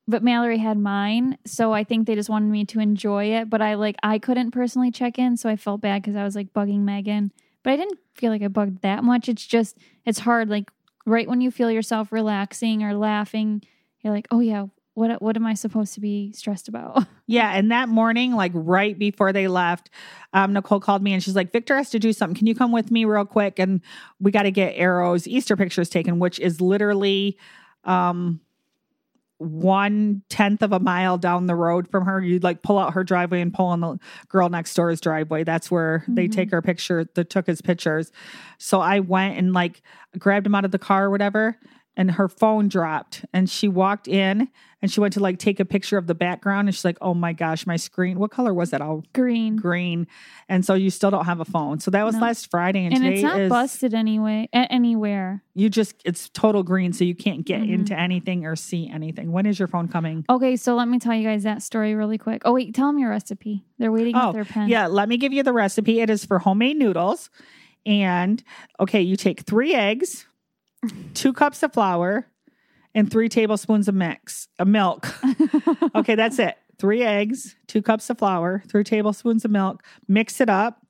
But 0.07 0.23
Mallory 0.23 0.57
had 0.57 0.79
mine, 0.79 1.37
so 1.45 1.71
I 1.71 1.83
think 1.83 2.07
they 2.07 2.15
just 2.15 2.29
wanted 2.31 2.49
me 2.49 2.65
to 2.65 2.79
enjoy 2.79 3.25
it. 3.25 3.47
But 3.49 3.61
I 3.61 3.75
like 3.75 3.95
I 4.01 4.17
couldn't 4.17 4.51
personally 4.51 4.89
check 4.89 5.19
in, 5.19 5.37
so 5.37 5.49
I 5.49 5.55
felt 5.55 5.81
bad 5.81 6.01
because 6.01 6.15
I 6.15 6.23
was 6.23 6.35
like 6.35 6.51
bugging 6.51 6.79
Megan. 6.79 7.31
But 7.63 7.73
I 7.73 7.75
didn't 7.75 7.99
feel 8.15 8.31
like 8.31 8.41
I 8.41 8.47
bugged 8.47 8.81
that 8.81 9.03
much. 9.03 9.29
It's 9.29 9.45
just 9.45 9.77
it's 10.05 10.19
hard. 10.19 10.49
Like 10.49 10.71
right 11.05 11.27
when 11.27 11.41
you 11.41 11.51
feel 11.51 11.69
yourself 11.69 12.11
relaxing 12.11 12.83
or 12.83 12.95
laughing, 12.95 13.61
you're 14.01 14.13
like, 14.13 14.27
oh 14.31 14.39
yeah, 14.39 14.65
what 14.99 15.21
what 15.21 15.35
am 15.35 15.45
I 15.45 15.53
supposed 15.53 15.93
to 15.95 15.99
be 16.01 16.31
stressed 16.33 16.67
about? 16.67 17.05
Yeah, 17.31 17.51
and 17.53 17.71
that 17.71 17.89
morning, 17.89 18.33
like 18.33 18.51
right 18.55 18.97
before 18.97 19.31
they 19.31 19.47
left, 19.47 19.91
um, 20.33 20.51
Nicole 20.53 20.79
called 20.79 21.03
me 21.03 21.13
and 21.13 21.21
she's 21.23 21.35
like, 21.35 21.51
"Victor 21.51 21.77
has 21.77 21.91
to 21.91 21.99
do 21.99 22.11
something. 22.11 22.35
Can 22.35 22.47
you 22.47 22.55
come 22.55 22.71
with 22.71 22.89
me 22.89 23.05
real 23.05 23.23
quick?" 23.23 23.59
And 23.59 23.81
we 24.19 24.31
got 24.31 24.43
to 24.43 24.51
get 24.51 24.71
Arrow's 24.75 25.27
Easter 25.27 25.55
pictures 25.55 25.89
taken, 25.89 26.17
which 26.17 26.39
is 26.39 26.59
literally 26.59 27.37
um, 27.83 28.39
one 29.37 30.21
tenth 30.29 30.61
of 30.63 30.73
a 30.73 30.79
mile 30.79 31.17
down 31.17 31.45
the 31.45 31.55
road 31.55 31.87
from 31.87 32.05
her. 32.05 32.19
You'd 32.21 32.43
like 32.43 32.61
pull 32.61 32.77
out 32.77 32.93
her 32.93 33.03
driveway 33.03 33.41
and 33.41 33.53
pull 33.53 33.67
on 33.67 33.79
the 33.79 33.99
girl 34.27 34.49
next 34.49 34.73
door's 34.73 34.99
driveway. 34.99 35.43
That's 35.43 35.71
where 35.71 36.03
they 36.07 36.27
Mhm. 36.27 36.31
take 36.33 36.51
her 36.51 36.61
picture. 36.61 37.07
They 37.13 37.23
took 37.23 37.47
his 37.47 37.61
pictures. 37.61 38.11
So 38.57 38.81
I 38.81 38.99
went 38.99 39.37
and 39.37 39.53
like 39.53 39.81
grabbed 40.17 40.45
him 40.47 40.55
out 40.55 40.65
of 40.65 40.71
the 40.71 40.79
car 40.79 41.05
or 41.05 41.09
whatever. 41.09 41.57
And 41.95 42.11
her 42.11 42.29
phone 42.29 42.69
dropped, 42.69 43.25
and 43.33 43.49
she 43.49 43.67
walked 43.67 44.07
in, 44.07 44.47
and 44.81 44.91
she 44.91 44.99
went 44.99 45.13
to 45.13 45.19
like 45.19 45.39
take 45.39 45.59
a 45.59 45.65
picture 45.65 45.97
of 45.97 46.07
the 46.07 46.15
background, 46.15 46.67
and 46.67 46.75
she's 46.75 46.85
like, 46.85 46.97
"Oh 47.01 47.13
my 47.13 47.33
gosh, 47.33 47.67
my 47.67 47.75
screen! 47.75 48.17
What 48.19 48.31
color 48.31 48.53
was 48.53 48.69
that? 48.71 48.81
All 48.81 49.03
Green. 49.13 49.55
green." 49.57 50.07
And 50.47 50.63
so 50.65 50.73
you 50.73 50.89
still 50.89 51.11
don't 51.11 51.25
have 51.25 51.39
a 51.39 51.45
phone. 51.45 51.79
So 51.79 51.91
that 51.91 52.03
was 52.05 52.15
No. 52.15 52.21
last 52.21 52.49
Friday, 52.49 52.85
and, 52.85 52.93
And 52.95 53.05
it's 53.05 53.21
not 53.21 53.39
is 53.39 53.49
busted 53.49 53.93
anyway 53.93 54.47
anywhere. 54.53 55.43
you 55.53 55.69
just 55.69 55.95
it's 56.05 56.29
total 56.29 56.63
green, 56.63 56.93
so 56.93 57.03
you 57.03 57.15
can't 57.15 57.45
get 57.45 57.61
Mhm. 57.61 57.69
into 57.73 57.99
anything 57.99 58.45
or 58.45 58.55
see 58.55 58.89
anything. 58.89 59.31
When 59.31 59.45
is 59.45 59.59
your 59.59 59.67
phone 59.67 59.87
coming? 59.87 60.25
Okay, 60.29 60.55
so 60.55 60.75
let 60.75 60.87
me 60.87 60.99
tell 60.99 61.13
you 61.13 61.23
guys 61.27 61.43
that 61.43 61.61
story 61.61 61.93
really 61.95 62.17
quick. 62.17 62.41
Oh 62.45 62.53
wait, 62.53 62.73
tell 62.73 62.87
them 62.87 62.99
your 62.99 63.09
recipe. 63.09 63.65
They're 63.77 63.91
waiting 63.91 64.15
Oh, 64.15 64.27
with 64.27 64.35
their 64.35 64.45
pen. 64.45 64.69
Yeah, 64.69 64.87
let 64.87 65.09
me 65.09 65.17
give 65.17 65.33
you 65.33 65.43
the 65.43 65.53
recipe. 65.53 65.99
It 66.01 66.09
is 66.09 66.25
for 66.25 66.39
homemade 66.39 66.77
noodles. 66.77 67.29
And 67.85 68.43
okay, 68.79 69.01
you 69.01 69.15
take 69.15 69.41
three 69.41 69.73
eggs, 69.73 70.25
two 71.13 71.33
cups 71.33 71.63
of 71.63 71.73
flour, 71.73 72.27
and 72.99 73.09
three 73.09 73.29
tablespoons 73.29 73.87
of 73.87 73.95
mix, 73.95 74.49
of 74.59 74.67
milk. 74.67 75.07
okay, 75.95 76.15
that's 76.15 76.37
it. 76.37 76.57
Three 76.77 77.01
eggs, 77.01 77.55
two 77.65 77.81
cups 77.81 78.09
of 78.09 78.17
flour, 78.17 78.61
three 78.67 78.83
tablespoons 78.83 79.45
of 79.45 79.51
milk. 79.51 79.83
Mix 80.09 80.41
it 80.41 80.49
up, 80.49 80.85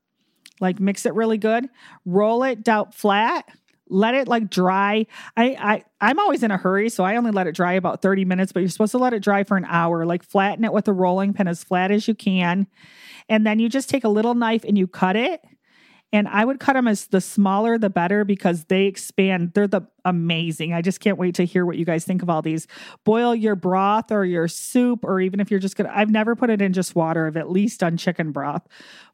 like 0.60 0.80
mix 0.80 1.06
it 1.06 1.13
really 1.13 1.38
good. 1.38 1.69
Roll 2.06 2.43
it 2.43 2.67
out 2.67 2.95
flat. 2.95 3.48
Let 3.91 4.15
it 4.15 4.28
like 4.28 4.50
dry. 4.50 5.06
I, 5.38 5.56
I 5.60 5.84
I'm 6.02 6.19
always 6.19 6.41
in 6.41 6.50
a 6.50 6.58
hurry, 6.58 6.89
so 6.89 7.04
I 7.04 7.15
only 7.15 7.32
let 7.32 7.45
it 7.45 7.56
dry 7.56 7.74
about 7.74 8.02
30 8.02 8.26
minutes, 8.26 8.52
but 8.52 8.62
you're 8.62 8.69
supposed 8.69 8.91
to 8.91 8.98
let 8.98 9.13
it 9.13 9.22
dry 9.22 9.43
for 9.43 9.56
an 9.56 9.65
hour. 9.65 10.04
Like 10.06 10.24
flatten 10.24 10.65
it 10.65 10.74
with 10.74 10.88
a 10.88 10.93
rolling 10.93 11.34
pin 11.34 11.48
as 11.48 11.63
flat 11.63 11.91
as 11.91 12.08
you 12.08 12.15
can. 12.15 12.65
And 13.30 13.45
then 13.45 13.60
you 13.60 13.69
just 13.69 13.88
take 13.88 14.04
a 14.04 14.10
little 14.10 14.34
knife 14.34 14.63
and 14.63 14.80
you 14.80 14.88
cut 14.88 15.15
it. 15.15 15.41
And 16.12 16.28
I 16.28 16.43
would 16.43 16.60
cut 16.60 16.74
them 16.74 16.88
as 16.88 17.08
the 17.08 17.22
smaller 17.22 17.78
the 17.78 17.89
better 17.89 18.26
because 18.26 18.65
they 18.65 18.86
expand. 18.86 19.52
They're 19.54 19.67
the 19.67 19.82
amazing. 20.06 20.74
I 20.74 20.82
just 20.82 21.00
can't 21.00 21.19
wait 21.19 21.36
to 21.36 21.45
hear 21.45 21.65
what 21.67 21.78
you 21.78 21.86
guys 21.86 22.04
think 22.04 22.24
of 22.24 22.30
all 22.32 22.41
these. 22.41 22.65
Boil 23.04 23.36
your 23.36 23.56
broth 23.56 24.12
or 24.12 24.26
your 24.26 24.48
soup, 24.48 25.04
or 25.04 25.19
even 25.22 25.39
if 25.39 25.52
you're 25.52 25.60
just 25.60 25.76
gonna, 25.76 25.91
I've 25.93 26.10
never 26.10 26.36
put 26.36 26.50
it 26.50 26.63
in 26.63 26.74
just 26.74 26.95
water. 26.95 27.28
I've 27.28 27.38
at 27.38 27.52
least 27.52 27.82
done 27.82 27.95
chicken 27.95 28.32
broth. 28.32 28.63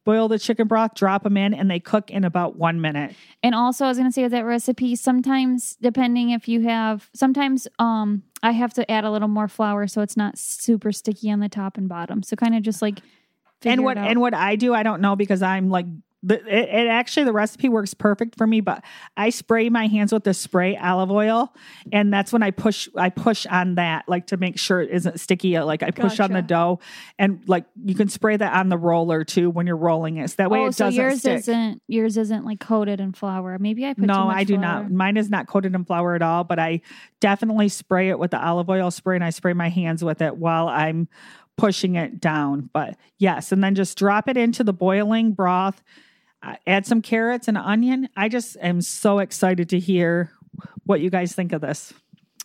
Boil 0.05 0.29
the 0.29 0.39
chicken 0.39 0.67
broth, 0.67 0.93
drop 0.95 1.23
them 1.23 1.35
in, 1.35 1.53
and 1.53 1.69
they 1.69 1.79
cook 1.79 2.11
in 2.11 2.23
about 2.23 2.55
one 2.55 2.79
minute. 2.79 3.13
And 3.43 3.53
also, 3.53 3.85
I 3.85 3.87
was 3.89 3.97
going 3.97 4.09
to 4.09 4.13
say 4.13 4.23
with 4.23 4.31
that 4.31 4.45
recipe, 4.45 4.95
sometimes 4.95 5.75
depending 5.81 6.29
if 6.29 6.47
you 6.47 6.61
have, 6.61 7.09
sometimes 7.13 7.67
um, 7.79 8.23
I 8.41 8.51
have 8.51 8.73
to 8.75 8.89
add 8.89 9.03
a 9.03 9.11
little 9.11 9.27
more 9.27 9.47
flour 9.47 9.87
so 9.87 10.01
it's 10.01 10.15
not 10.15 10.37
super 10.37 10.91
sticky 10.91 11.31
on 11.31 11.39
the 11.39 11.49
top 11.49 11.77
and 11.77 11.89
bottom. 11.89 12.23
So 12.23 12.35
kind 12.35 12.55
of 12.55 12.61
just 12.61 12.81
like. 12.81 12.99
and 13.63 13.83
what 13.83 13.97
and 13.97 14.21
what 14.21 14.33
I 14.33 14.55
do, 14.55 14.73
I 14.73 14.83
don't 14.83 15.01
know 15.01 15.15
because 15.15 15.41
I'm 15.41 15.69
like 15.69 15.87
The, 16.27 16.35
it, 16.35 16.69
it 16.69 16.87
actually 16.87 17.25
the 17.25 17.33
recipe 17.33 17.69
works 17.69 17.93
perfect 17.93 18.35
for 18.35 18.47
me, 18.47 18.59
but 18.59 18.83
I 19.15 19.29
spray 19.29 19.69
my 19.69 19.85
hands 19.85 20.11
with 20.11 20.23
the 20.23 20.33
spray 20.33 20.75
olive 20.75 21.11
oil, 21.11 21.53
and 21.91 22.11
that's 22.11 22.33
when 22.33 22.41
I 22.41 22.49
push 22.49 22.89
I 22.97 23.09
push 23.09 23.45
on 23.45 23.75
that 23.75 24.09
like 24.09 24.27
to 24.27 24.37
make 24.37 24.57
sure 24.57 24.81
it 24.81 24.89
isn't 24.89 25.19
sticky. 25.19 25.55
Uh, 25.55 25.65
like 25.65 25.83
I 25.83 25.91
push 25.91 26.19
on 26.19 26.33
the 26.33 26.41
dough, 26.41 26.79
and 27.19 27.43
like 27.47 27.65
you 27.83 27.93
can 27.93 28.09
spray 28.09 28.37
that 28.37 28.55
on 28.55 28.69
the 28.69 28.77
roller 28.77 29.23
too 29.23 29.51
when 29.51 29.67
you're 29.67 29.77
rolling 29.77 30.17
it. 30.17 30.31
So 30.31 30.35
that 30.37 30.49
way 30.49 30.61
oh, 30.61 30.65
it 30.67 30.73
so 30.73 30.85
doesn't 30.85 30.99
yours 30.99 31.19
stick. 31.19 31.37
isn't 31.37 31.81
yours 31.87 32.17
isn't 32.17 32.43
like 32.43 32.59
coated 32.59 32.99
in 32.99 33.13
flour. 33.13 33.59
Maybe 33.59 33.85
I 33.85 33.93
put 33.93 34.05
no, 34.05 34.27
I 34.27 34.43
do 34.43 34.57
flour. 34.57 34.83
not. 34.83 34.91
Mine 34.91 35.17
is 35.17 35.29
not 35.29 35.45
coated 35.47 35.75
in 35.75 35.85
flour 35.85 36.15
at 36.15 36.23
all, 36.23 36.43
but 36.43 36.57
I 36.57 36.81
definitely 37.19 37.69
spray 37.69 38.09
it 38.09 38.17
with 38.17 38.31
the 38.31 38.43
olive 38.43 38.69
oil 38.69 38.89
spray 38.89 39.15
and 39.15 39.23
I 39.23 39.29
spray 39.29 39.53
my 39.53 39.69
hands 39.69 40.03
with 40.03 40.21
it 40.21 40.37
while 40.37 40.67
I'm 40.67 41.07
pushing 41.57 41.95
it 41.95 42.19
down. 42.19 42.69
But 42.73 42.97
yes, 43.17 43.51
and 43.51 43.63
then 43.63 43.75
just 43.75 43.97
drop 43.97 44.27
it 44.27 44.37
into 44.37 44.63
the 44.63 44.73
boiling 44.73 45.33
broth. 45.33 45.83
Add 46.67 46.85
some 46.85 47.01
carrots 47.01 47.47
and 47.47 47.57
onion. 47.57 48.09
I 48.15 48.29
just 48.29 48.57
am 48.61 48.81
so 48.81 49.19
excited 49.19 49.69
to 49.69 49.79
hear 49.79 50.31
what 50.85 51.01
you 51.01 51.09
guys 51.09 51.33
think 51.33 51.53
of 51.53 51.61
this. 51.61 51.93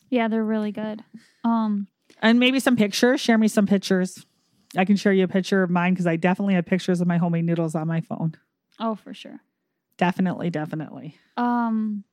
Yeah, 0.08 0.28
they're 0.28 0.44
really 0.44 0.72
good. 0.72 1.02
Um, 1.44 1.86
And 2.22 2.38
maybe 2.40 2.60
some 2.60 2.76
pictures. 2.76 3.20
Share 3.20 3.38
me 3.38 3.48
some 3.48 3.66
pictures. 3.66 4.24
I 4.76 4.84
can 4.84 4.96
share 4.96 5.12
you 5.12 5.24
a 5.24 5.28
picture 5.28 5.62
of 5.62 5.70
mine 5.70 5.94
because 5.94 6.06
I 6.06 6.16
definitely 6.16 6.54
have 6.54 6.66
pictures 6.66 7.00
of 7.00 7.06
my 7.08 7.18
homemade 7.18 7.44
noodles 7.44 7.74
on 7.74 7.86
my 7.88 8.00
phone. 8.00 8.34
oh 8.78 8.94
for 8.94 9.12
sure. 9.14 9.40
Definitely, 9.96 10.48
definitely. 10.50 11.16
Um 11.36 12.04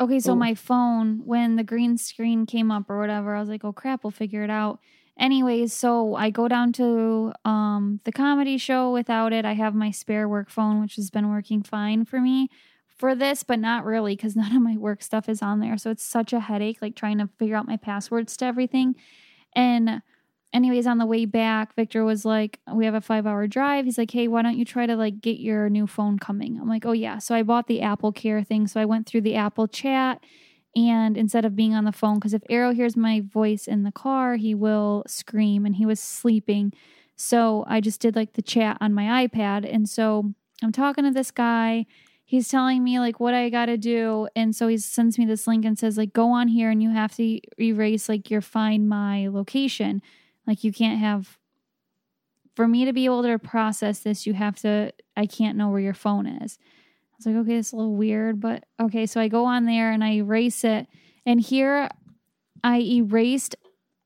okay, 0.00 0.18
so 0.20 0.32
Ooh. 0.32 0.36
my 0.36 0.54
phone, 0.54 1.22
when 1.24 1.56
the 1.56 1.64
green 1.64 1.96
screen 1.98 2.46
came 2.46 2.70
up 2.70 2.90
or 2.90 2.98
whatever, 2.98 3.34
I 3.34 3.40
was 3.40 3.48
like, 3.48 3.64
oh 3.64 3.72
crap, 3.72 4.02
we'll 4.04 4.10
figure 4.10 4.42
it 4.42 4.50
out. 4.50 4.80
Anyways, 5.18 5.72
so 5.72 6.14
I 6.14 6.30
go 6.30 6.46
down 6.46 6.72
to 6.74 7.32
um 7.44 8.00
the 8.04 8.12
comedy 8.12 8.58
show 8.58 8.92
without 8.92 9.32
it. 9.32 9.44
I 9.44 9.54
have 9.54 9.74
my 9.74 9.90
spare 9.90 10.28
work 10.28 10.50
phone, 10.50 10.80
which 10.80 10.96
has 10.96 11.10
been 11.10 11.30
working 11.30 11.62
fine 11.62 12.04
for 12.04 12.20
me 12.20 12.48
for 12.88 13.14
this, 13.14 13.42
but 13.42 13.58
not 13.58 13.84
really 13.84 14.16
because 14.16 14.36
none 14.36 14.54
of 14.54 14.62
my 14.62 14.76
work 14.76 15.02
stuff 15.02 15.28
is 15.28 15.42
on 15.42 15.60
there. 15.60 15.78
So 15.78 15.90
it's 15.90 16.04
such 16.04 16.32
a 16.32 16.40
headache, 16.40 16.78
like 16.82 16.96
trying 16.96 17.18
to 17.18 17.28
figure 17.38 17.56
out 17.56 17.66
my 17.66 17.76
passwords 17.76 18.36
to 18.38 18.44
everything. 18.44 18.94
And 19.54 20.02
anyways, 20.52 20.86
on 20.86 20.98
the 20.98 21.06
way 21.06 21.24
back, 21.24 21.74
Victor 21.74 22.04
was 22.04 22.24
like, 22.26 22.60
We 22.72 22.84
have 22.84 22.94
a 22.94 23.00
five 23.00 23.26
hour 23.26 23.46
drive. 23.46 23.86
He's 23.86 23.98
like, 23.98 24.10
Hey, 24.10 24.28
why 24.28 24.42
don't 24.42 24.58
you 24.58 24.64
try 24.66 24.86
to 24.86 24.96
like 24.96 25.20
get 25.20 25.38
your 25.40 25.70
new 25.70 25.86
phone 25.86 26.18
coming? 26.18 26.58
I'm 26.60 26.68
like, 26.68 26.84
Oh 26.84 26.92
yeah. 26.92 27.18
So 27.18 27.34
I 27.34 27.42
bought 27.42 27.68
the 27.68 27.80
Apple 27.82 28.12
Care 28.12 28.42
thing. 28.42 28.66
So 28.66 28.80
I 28.80 28.84
went 28.84 29.06
through 29.06 29.22
the 29.22 29.36
Apple 29.36 29.66
chat 29.66 30.22
and 30.76 31.16
instead 31.16 31.46
of 31.46 31.56
being 31.56 31.74
on 31.74 31.84
the 31.84 31.92
phone, 31.92 32.16
because 32.16 32.34
if 32.34 32.42
Arrow 32.50 32.74
hears 32.74 32.96
my 32.98 33.22
voice 33.22 33.66
in 33.66 33.82
the 33.82 33.90
car, 33.90 34.36
he 34.36 34.54
will 34.54 35.04
scream 35.06 35.64
and 35.64 35.76
he 35.76 35.86
was 35.86 35.98
sleeping. 35.98 36.72
So 37.16 37.64
I 37.66 37.80
just 37.80 37.98
did 37.98 38.14
like 38.14 38.34
the 38.34 38.42
chat 38.42 38.76
on 38.78 38.92
my 38.92 39.26
iPad. 39.26 39.66
And 39.72 39.88
so 39.88 40.34
I'm 40.62 40.72
talking 40.72 41.04
to 41.04 41.10
this 41.10 41.30
guy. 41.30 41.86
He's 42.26 42.48
telling 42.48 42.84
me 42.84 43.00
like 43.00 43.18
what 43.18 43.32
I 43.32 43.48
got 43.48 43.66
to 43.66 43.78
do. 43.78 44.28
And 44.36 44.54
so 44.54 44.68
he 44.68 44.76
sends 44.76 45.18
me 45.18 45.24
this 45.24 45.46
link 45.46 45.64
and 45.64 45.78
says, 45.78 45.96
like, 45.96 46.12
go 46.12 46.28
on 46.28 46.48
here 46.48 46.68
and 46.68 46.82
you 46.82 46.90
have 46.90 47.16
to 47.16 47.40
erase 47.58 48.08
like 48.08 48.30
your 48.30 48.42
find 48.42 48.86
my 48.86 49.28
location. 49.28 50.02
Like, 50.46 50.62
you 50.62 50.72
can't 50.72 51.00
have, 51.00 51.38
for 52.54 52.68
me 52.68 52.84
to 52.84 52.92
be 52.92 53.06
able 53.06 53.22
to 53.22 53.38
process 53.38 54.00
this, 54.00 54.26
you 54.26 54.34
have 54.34 54.56
to, 54.60 54.92
I 55.16 55.24
can't 55.24 55.56
know 55.56 55.70
where 55.70 55.80
your 55.80 55.94
phone 55.94 56.26
is. 56.26 56.58
Was 57.18 57.26
like, 57.26 57.36
okay, 57.36 57.56
it's 57.56 57.72
a 57.72 57.76
little 57.76 57.96
weird, 57.96 58.40
but 58.40 58.64
okay. 58.80 59.06
So 59.06 59.20
I 59.20 59.28
go 59.28 59.44
on 59.44 59.64
there 59.64 59.90
and 59.90 60.04
I 60.04 60.12
erase 60.14 60.64
it. 60.64 60.86
And 61.24 61.40
here 61.40 61.88
I 62.62 62.80
erased 62.80 63.56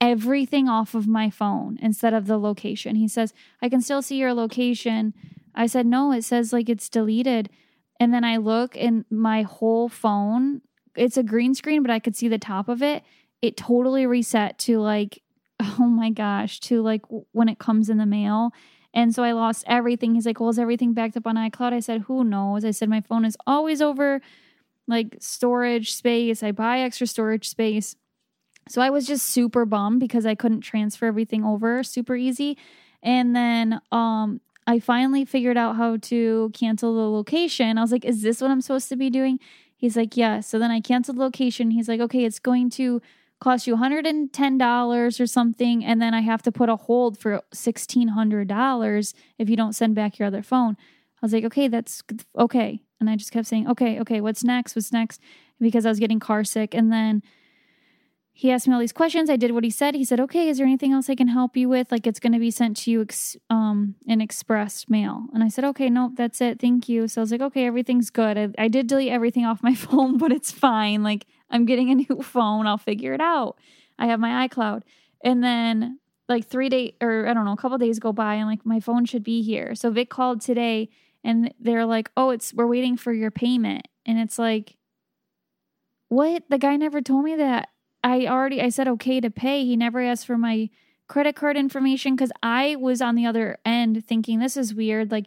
everything 0.01 0.69
off 0.69 0.95
of 0.95 1.07
my 1.07 1.29
phone 1.29 1.79
instead 1.83 2.15
of 2.15 2.27
the 2.27 2.39
location. 2.39 2.97
He 2.97 3.09
says, 3.09 3.35
I 3.61 3.69
can 3.69 3.81
still 3.81 4.01
see 4.01 4.17
your 4.17 4.33
location. 4.33 5.13
I 5.55 5.67
said, 5.67 5.87
no, 5.87 6.13
it 6.13 6.23
says 6.23 6.53
like 6.53 6.69
it's 6.69 6.89
deleted. 6.89 7.51
And 7.99 8.15
then 8.15 8.25
I 8.25 8.39
look 8.39 8.77
and 8.77 9.05
my 9.11 9.43
whole 9.43 9.89
phone, 9.89 10.63
it's 10.97 11.19
a 11.19 11.23
green 11.23 11.55
screen, 11.55 11.83
but 11.83 11.91
I 11.91 11.99
could 11.99 12.17
see 12.17 12.29
the 12.29 12.39
top 12.39 12.69
of 12.69 12.83
it. 12.83 13.03
It 13.43 13.57
totally 13.57 14.07
reset 14.07 14.59
to 14.61 14.81
like, 14.81 15.23
oh 15.61 15.87
my 15.87 16.11
gosh, 16.11 16.61
to 16.61 16.83
like 16.83 17.03
when 17.33 17.49
it 17.49 17.59
comes 17.59 17.91
in 17.91 17.99
the 17.99 18.07
mail. 18.07 18.53
And 18.93 19.15
so 19.15 19.23
I 19.23 19.33
lost 19.33 19.65
everything. 19.67 20.15
He's 20.15 20.27
like, 20.27 20.41
Well, 20.41 20.51
is 20.51 20.59
everything 20.59 20.95
backed 20.95 21.17
up 21.17 21.27
on 21.27 21.37
iCloud? 21.37 21.73
I 21.73 21.81
said, 21.81 22.03
Who 22.03 22.25
knows? 22.25 22.65
I 22.65 22.71
said, 22.71 22.89
My 22.89 23.01
phone 23.01 23.25
is 23.25 23.37
always 23.47 23.81
over 23.81 24.21
like 24.89 25.17
storage 25.21 25.95
space. 25.95 26.43
I 26.43 26.53
buy 26.53 26.81
extra 26.81 27.07
storage 27.07 27.49
space. 27.49 27.97
So 28.69 28.83
I 28.83 28.91
was 28.91 29.07
just 29.07 29.27
super 29.27 29.65
bummed 29.65 30.01
because 30.01 30.27
I 30.27 30.35
couldn't 30.35 30.61
transfer 30.61 31.07
everything 31.07 31.45
over 31.45 31.83
super 31.83 32.17
easy. 32.17 32.59
And 33.03 33.35
then 33.35 33.81
um 33.93 34.41
I 34.67 34.79
finally 34.79 35.25
figured 35.25 35.57
out 35.57 35.77
how 35.77 35.97
to 35.97 36.51
cancel 36.55 36.95
the 36.95 37.11
location. 37.11 37.79
I 37.79 37.81
was 37.81 37.93
like, 37.93 38.05
is 38.05 38.23
this 38.23 38.41
what 38.41 38.51
I'm 38.51 38.61
supposed 38.61 38.89
to 38.91 38.97
be 38.97 39.11
doing? 39.11 39.41
He's 39.77 39.97
like, 39.97 40.17
yeah. 40.17 40.41
So 40.41 40.59
then 40.59 40.71
I 40.71 40.81
canceled 40.81 41.17
the 41.17 41.23
location. 41.23 41.71
He's 41.71 41.89
like, 41.89 42.01
okay, 42.01 42.25
it's 42.25 42.39
going 42.39 42.71
to 42.71 43.01
cost 43.41 43.67
you 43.67 43.77
$110 43.77 45.21
or 45.21 45.27
something. 45.27 45.85
And 45.85 46.01
then 46.01 46.15
I 46.15 46.21
have 46.21 46.43
to 46.43 46.53
put 46.53 46.69
a 46.69 46.77
hold 46.77 47.19
for 47.19 47.41
$1,600 47.55 49.15
if 49.39 49.51
you 49.51 49.57
don't 49.57 49.73
send 49.73 49.95
back 49.95 50.19
your 50.19 50.29
other 50.29 50.43
phone. 50.43 50.77
I 50.79 51.27
was 51.27 51.33
like, 51.33 51.45
okay, 51.45 51.69
that's 51.69 52.03
okay. 52.39 52.83
And 53.01 53.09
I 53.11 53.17
just 53.17 53.33
kept 53.33 53.47
saying, 53.47 53.69
okay, 53.69 53.99
okay, 54.01 54.21
what's 54.21 54.45
next? 54.45 54.77
What's 54.77 54.93
next? 54.93 55.21
Because 55.59 55.87
I 55.87 55.89
was 55.89 55.99
getting 55.99 56.21
car 56.21 56.45
sick. 56.45 56.75
And 56.75 56.93
then 56.93 57.23
he 58.41 58.51
asked 58.51 58.67
me 58.67 58.73
all 58.73 58.81
these 58.81 58.93
questions. 58.93 59.29
I 59.29 59.37
did 59.37 59.51
what 59.51 59.65
he 59.65 59.71
said. 59.71 59.95
He 59.95 60.03
said, 60.03 60.19
"Okay, 60.19 60.49
is 60.49 60.57
there 60.57 60.67
anything 60.67 60.93
else 60.93 61.11
I 61.11 61.15
can 61.15 61.29
help 61.29 61.59
you 61.59 61.69
with? 61.69 61.93
Like 61.93 62.07
it's 62.07 62.19
going 62.19 62.33
to 62.33 62.39
be 62.39 62.51
sent 62.51 62.75
to 62.79 62.91
you 62.91 63.03
ex- 63.03 63.37
um 63.51 63.97
in 64.07 64.23
express 64.23 64.89
mail." 64.89 65.27
And 65.35 65.45
I 65.45 65.49
said, 65.49 65.65
"Okay, 65.65 65.91
nope, 65.91 66.13
that's 66.17 66.41
it. 66.41 66.59
Thank 66.59 66.89
you." 66.89 67.07
So 67.07 67.21
I 67.21 67.23
was 67.23 67.33
like, 67.33 67.43
"Okay, 67.43 67.67
everything's 67.67 68.09
good." 68.09 68.39
I, 68.39 68.49
I 68.57 68.69
did 68.69 68.87
delete 68.87 69.13
everything 69.13 69.45
off 69.51 69.63
my 69.63 69.75
phone, 69.75 70.17
but 70.17 70.33
it's 70.33 70.51
fine. 70.51 71.03
Like 71.03 71.27
I'm 71.51 71.65
getting 71.65 71.91
a 71.91 71.95
new 72.09 72.23
phone. 72.23 72.67
I'll 72.67 72.79
figure 72.79 73.13
it 73.15 73.21
out. 73.21 73.57
I 73.99 74.07
have 74.07 74.21
my 74.21 74.49
iCloud. 74.49 74.83
And 75.23 75.43
then 75.43 75.99
like 76.29 76.47
3 76.47 76.69
days 76.69 76.93
or 77.01 77.27
I 77.27 77.35
don't 77.35 77.45
know, 77.45 77.53
a 77.53 77.57
couple 77.57 77.77
days 77.79 77.99
go 77.99 78.13
by 78.13 78.35
and 78.35 78.49
like 78.49 78.65
my 78.65 78.81
phone 78.81 79.05
should 79.05 79.25
be 79.25 79.43
here. 79.43 79.75
So 79.75 79.91
Vic 79.91 80.09
called 80.09 80.41
today 80.41 80.89
and 81.23 81.53
they're 81.61 81.85
like, 81.85 82.11
"Oh, 82.17 82.31
it's 82.31 82.55
we're 82.55 82.67
waiting 82.67 82.97
for 82.97 83.13
your 83.13 83.31
payment." 83.31 83.89
And 84.07 84.19
it's 84.19 84.39
like 84.39 84.77
what? 86.09 86.45
The 86.49 86.59
guy 86.59 86.77
never 86.77 87.01
told 87.01 87.25
me 87.25 87.37
that. 87.37 87.69
I 88.03 88.27
already 88.27 88.63
I 88.63 88.71
said 88.71 88.89
okay 88.89 89.21
to 89.21 89.31
pay. 89.31 89.65
He 89.65 89.77
never 89.77 90.01
asked 90.01 90.27
for 90.27 90.39
my 90.39 90.71
credit 91.09 91.37
card 91.37 91.57
information 91.57 92.17
cuz 92.17 92.31
I 92.43 92.77
was 92.77 93.03
on 93.03 93.17
the 93.17 93.27
other 93.27 93.59
end 93.65 94.07
thinking 94.07 94.39
this 94.39 94.57
is 94.57 94.75
weird. 94.75 95.11
Like 95.11 95.27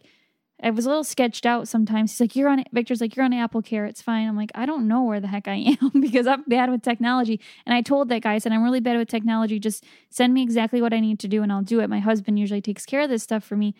I 0.64 0.70
was 0.70 0.86
a 0.86 0.88
little 0.88 1.04
sketched 1.04 1.44
out 1.44 1.68
sometimes. 1.68 2.12
He's 2.12 2.20
like, 2.20 2.34
You're 2.34 2.48
on 2.48 2.64
Victor's 2.72 3.00
like, 3.00 3.14
You're 3.14 3.24
on 3.24 3.32
Apple 3.32 3.62
Care, 3.62 3.84
it's 3.84 4.02
fine. 4.02 4.26
I'm 4.26 4.36
like, 4.36 4.50
I 4.54 4.66
don't 4.66 4.88
know 4.88 5.02
where 5.04 5.20
the 5.20 5.28
heck 5.28 5.46
I 5.46 5.76
am 5.82 5.90
because 6.00 6.26
I'm 6.26 6.42
bad 6.48 6.70
with 6.70 6.82
technology. 6.82 7.40
And 7.66 7.74
I 7.74 7.82
told 7.82 8.08
that 8.08 8.22
guy, 8.22 8.34
I 8.34 8.38
said, 8.38 8.52
I'm 8.52 8.62
really 8.62 8.80
bad 8.80 8.96
with 8.96 9.08
technology. 9.08 9.58
Just 9.58 9.84
send 10.10 10.32
me 10.32 10.42
exactly 10.42 10.80
what 10.80 10.94
I 10.94 11.00
need 11.00 11.20
to 11.20 11.28
do 11.28 11.42
and 11.42 11.52
I'll 11.52 11.62
do 11.62 11.80
it. 11.80 11.90
My 11.90 12.00
husband 12.00 12.38
usually 12.38 12.62
takes 12.62 12.86
care 12.86 13.02
of 13.02 13.10
this 13.10 13.22
stuff 13.22 13.44
for 13.44 13.56
me. 13.56 13.74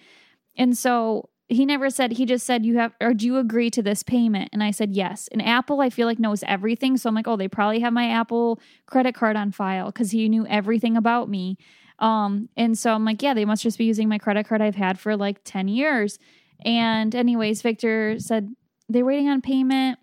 And 0.57 0.77
so 0.77 1.31
he 1.49 1.67
never 1.67 1.91
said, 1.91 2.13
he 2.13 2.25
just 2.27 2.47
said, 2.47 2.65
You 2.65 2.79
have, 2.79 2.93
or 3.01 3.15
do 3.15 3.27
you 3.27 3.39
agree 3.39 3.71
to 3.71 3.83
this 3.83 4.03
payment? 4.03 4.51
And 4.53 4.63
I 4.63 4.71
said, 4.71 4.93
Yes. 4.93 5.29
And 5.33 5.43
Apple, 5.43 5.81
I 5.81 5.91
feel 5.91 6.07
like, 6.07 6.19
knows 6.19 6.43
everything. 6.47 6.97
So 6.97 7.09
I'm 7.09 7.15
like, 7.15 7.29
Oh, 7.29 7.37
they 7.37 7.49
probably 7.49 7.81
have 7.81 7.93
my 7.93 8.09
Apple 8.09 8.61
credit 8.87 9.15
card 9.15 9.37
on 9.37 9.53
file 9.53 9.87
because 9.87 10.11
he 10.11 10.29
knew 10.29 10.47
everything 10.47 10.97
about 10.97 11.29
me. 11.29 11.59
Um, 11.99 12.49
and 12.57 12.77
so 12.77 12.93
I'm 12.93 13.05
like, 13.05 13.23
Yeah, 13.23 13.35
they 13.35 13.45
must 13.45 13.63
just 13.63 13.79
be 13.79 13.85
using 13.85 14.09
my 14.09 14.19
credit 14.19 14.47
card 14.47 14.63
I've 14.63 14.77
had 14.77 14.99
for 14.99 15.17
like 15.17 15.45
10 15.45 15.69
years. 15.69 16.19
And, 16.65 17.15
anyways, 17.15 17.63
Victor 17.63 18.19
said, 18.19 18.55
They're 18.89 19.05
waiting 19.05 19.29
on 19.29 19.41
payment. 19.41 19.99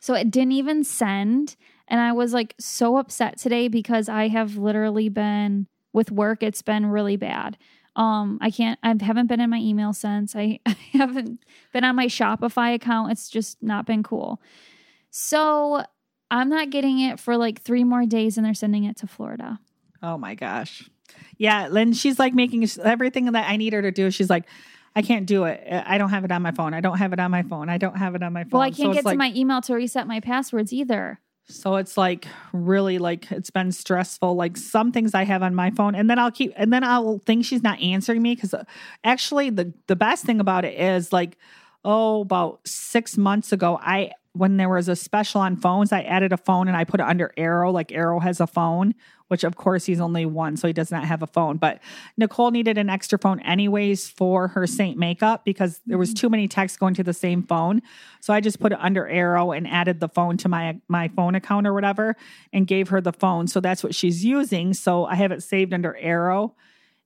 So 0.00 0.14
it 0.14 0.30
didn't 0.30 0.52
even 0.52 0.84
send. 0.84 1.56
And 1.88 2.00
I 2.00 2.12
was 2.12 2.32
like 2.32 2.54
so 2.58 2.96
upset 2.96 3.38
today 3.38 3.68
because 3.68 4.08
I 4.08 4.28
have 4.28 4.56
literally 4.56 5.08
been 5.08 5.66
with 5.92 6.10
work, 6.10 6.42
it's 6.42 6.62
been 6.62 6.86
really 6.86 7.16
bad. 7.16 7.56
Um, 7.96 8.38
I 8.42 8.50
can't, 8.50 8.78
I 8.82 8.94
haven't 9.00 9.28
been 9.28 9.40
in 9.40 9.48
my 9.48 9.58
email 9.58 9.92
since. 9.92 10.36
I, 10.36 10.60
I 10.66 10.76
haven't 10.92 11.40
been 11.72 11.84
on 11.84 11.96
my 11.96 12.06
Shopify 12.06 12.74
account. 12.74 13.12
It's 13.12 13.30
just 13.30 13.62
not 13.62 13.86
been 13.86 14.02
cool. 14.02 14.40
So 15.10 15.82
I'm 16.30 16.50
not 16.50 16.70
getting 16.70 17.00
it 17.00 17.18
for 17.18 17.36
like 17.36 17.62
three 17.62 17.84
more 17.84 18.04
days 18.04 18.36
and 18.36 18.44
they're 18.44 18.54
sending 18.54 18.84
it 18.84 18.98
to 18.98 19.06
Florida. 19.06 19.58
Oh 20.02 20.18
my 20.18 20.34
gosh. 20.34 20.88
Yeah, 21.38 21.68
Lynn, 21.68 21.94
she's 21.94 22.18
like 22.18 22.34
making 22.34 22.68
everything 22.82 23.32
that 23.32 23.48
I 23.48 23.56
need 23.56 23.72
her 23.72 23.82
to 23.82 23.90
do. 23.90 24.10
She's 24.10 24.28
like, 24.28 24.44
I 24.96 25.02
can't 25.02 25.26
do 25.26 25.44
it. 25.44 25.62
Uh, 25.70 25.82
I 25.86 25.98
don't 25.98 26.08
have 26.08 26.24
it 26.24 26.32
on 26.32 26.40
my 26.40 26.52
phone. 26.52 26.72
I 26.72 26.80
don't 26.80 26.96
have 26.96 27.12
it 27.12 27.20
on 27.20 27.30
my 27.30 27.42
phone. 27.42 27.68
I 27.68 27.76
don't 27.76 27.98
have 27.98 28.14
it 28.14 28.22
on 28.22 28.32
my 28.32 28.44
phone. 28.44 28.52
Well, 28.52 28.62
I 28.62 28.70
can't 28.70 28.88
so 28.88 28.92
get 28.94 29.04
like, 29.04 29.14
to 29.14 29.18
my 29.18 29.32
email 29.36 29.60
to 29.60 29.74
reset 29.74 30.06
my 30.06 30.20
passwords 30.20 30.72
either. 30.72 31.20
So 31.48 31.76
it's 31.76 31.96
like 31.96 32.26
really 32.52 32.98
like 32.98 33.30
it's 33.30 33.50
been 33.50 33.70
stressful. 33.70 34.34
Like 34.34 34.56
some 34.56 34.90
things 34.92 35.14
I 35.14 35.24
have 35.24 35.42
on 35.42 35.54
my 35.54 35.70
phone, 35.70 35.94
and 35.94 36.10
then 36.10 36.18
I'll 36.18 36.32
keep, 36.32 36.52
and 36.56 36.72
then 36.72 36.82
I'll 36.82 37.20
think 37.26 37.44
she's 37.44 37.62
not 37.62 37.80
answering 37.80 38.22
me 38.22 38.34
because 38.34 38.54
uh, 38.54 38.64
actually 39.04 39.50
the 39.50 39.72
the 39.86 39.94
best 39.94 40.24
thing 40.24 40.40
about 40.40 40.64
it 40.64 40.80
is 40.80 41.12
like 41.12 41.36
oh, 41.86 42.20
about 42.20 42.60
six 42.66 43.16
months 43.16 43.52
ago, 43.52 43.78
I 43.80 44.12
when 44.32 44.58
there 44.58 44.68
was 44.68 44.88
a 44.88 44.96
special 44.96 45.40
on 45.40 45.56
phones, 45.56 45.92
I 45.92 46.02
added 46.02 46.30
a 46.30 46.36
phone 46.36 46.68
and 46.68 46.76
I 46.76 46.84
put 46.84 47.00
it 47.00 47.06
under 47.06 47.32
Arrow, 47.38 47.72
like 47.72 47.90
Arrow 47.90 48.20
has 48.20 48.38
a 48.38 48.46
phone, 48.46 48.94
which 49.28 49.44
of 49.44 49.56
course 49.56 49.86
he's 49.86 49.98
only 49.98 50.26
one, 50.26 50.58
so 50.58 50.66
he 50.66 50.74
does 50.74 50.90
not 50.90 51.04
have 51.04 51.22
a 51.22 51.26
phone. 51.26 51.56
But 51.56 51.80
Nicole 52.18 52.50
needed 52.50 52.76
an 52.76 52.90
extra 52.90 53.18
phone 53.18 53.40
anyways 53.40 54.08
for 54.08 54.48
her 54.48 54.66
Saint 54.66 54.98
makeup 54.98 55.46
because 55.46 55.80
there 55.86 55.96
was 55.96 56.10
mm-hmm. 56.10 56.18
too 56.18 56.28
many 56.28 56.48
texts 56.48 56.76
going 56.76 56.92
to 56.94 57.02
the 57.02 57.14
same 57.14 57.42
phone. 57.42 57.80
So 58.20 58.34
I 58.34 58.40
just 58.40 58.60
put 58.60 58.72
it 58.72 58.78
under 58.80 59.06
Arrow 59.08 59.52
and 59.52 59.66
added 59.66 60.00
the 60.00 60.08
phone 60.08 60.36
to 60.38 60.50
my 60.50 60.78
my 60.88 61.08
phone 61.08 61.34
account 61.34 61.66
or 61.66 61.72
whatever 61.72 62.14
and 62.52 62.66
gave 62.66 62.88
her 62.88 63.00
the 63.00 63.14
phone. 63.14 63.46
So 63.46 63.60
that's 63.60 63.82
what 63.82 63.94
she's 63.94 64.22
using. 64.22 64.74
So 64.74 65.06
I 65.06 65.14
have 65.14 65.32
it 65.32 65.42
saved 65.42 65.72
under 65.72 65.96
Arrow 65.96 66.54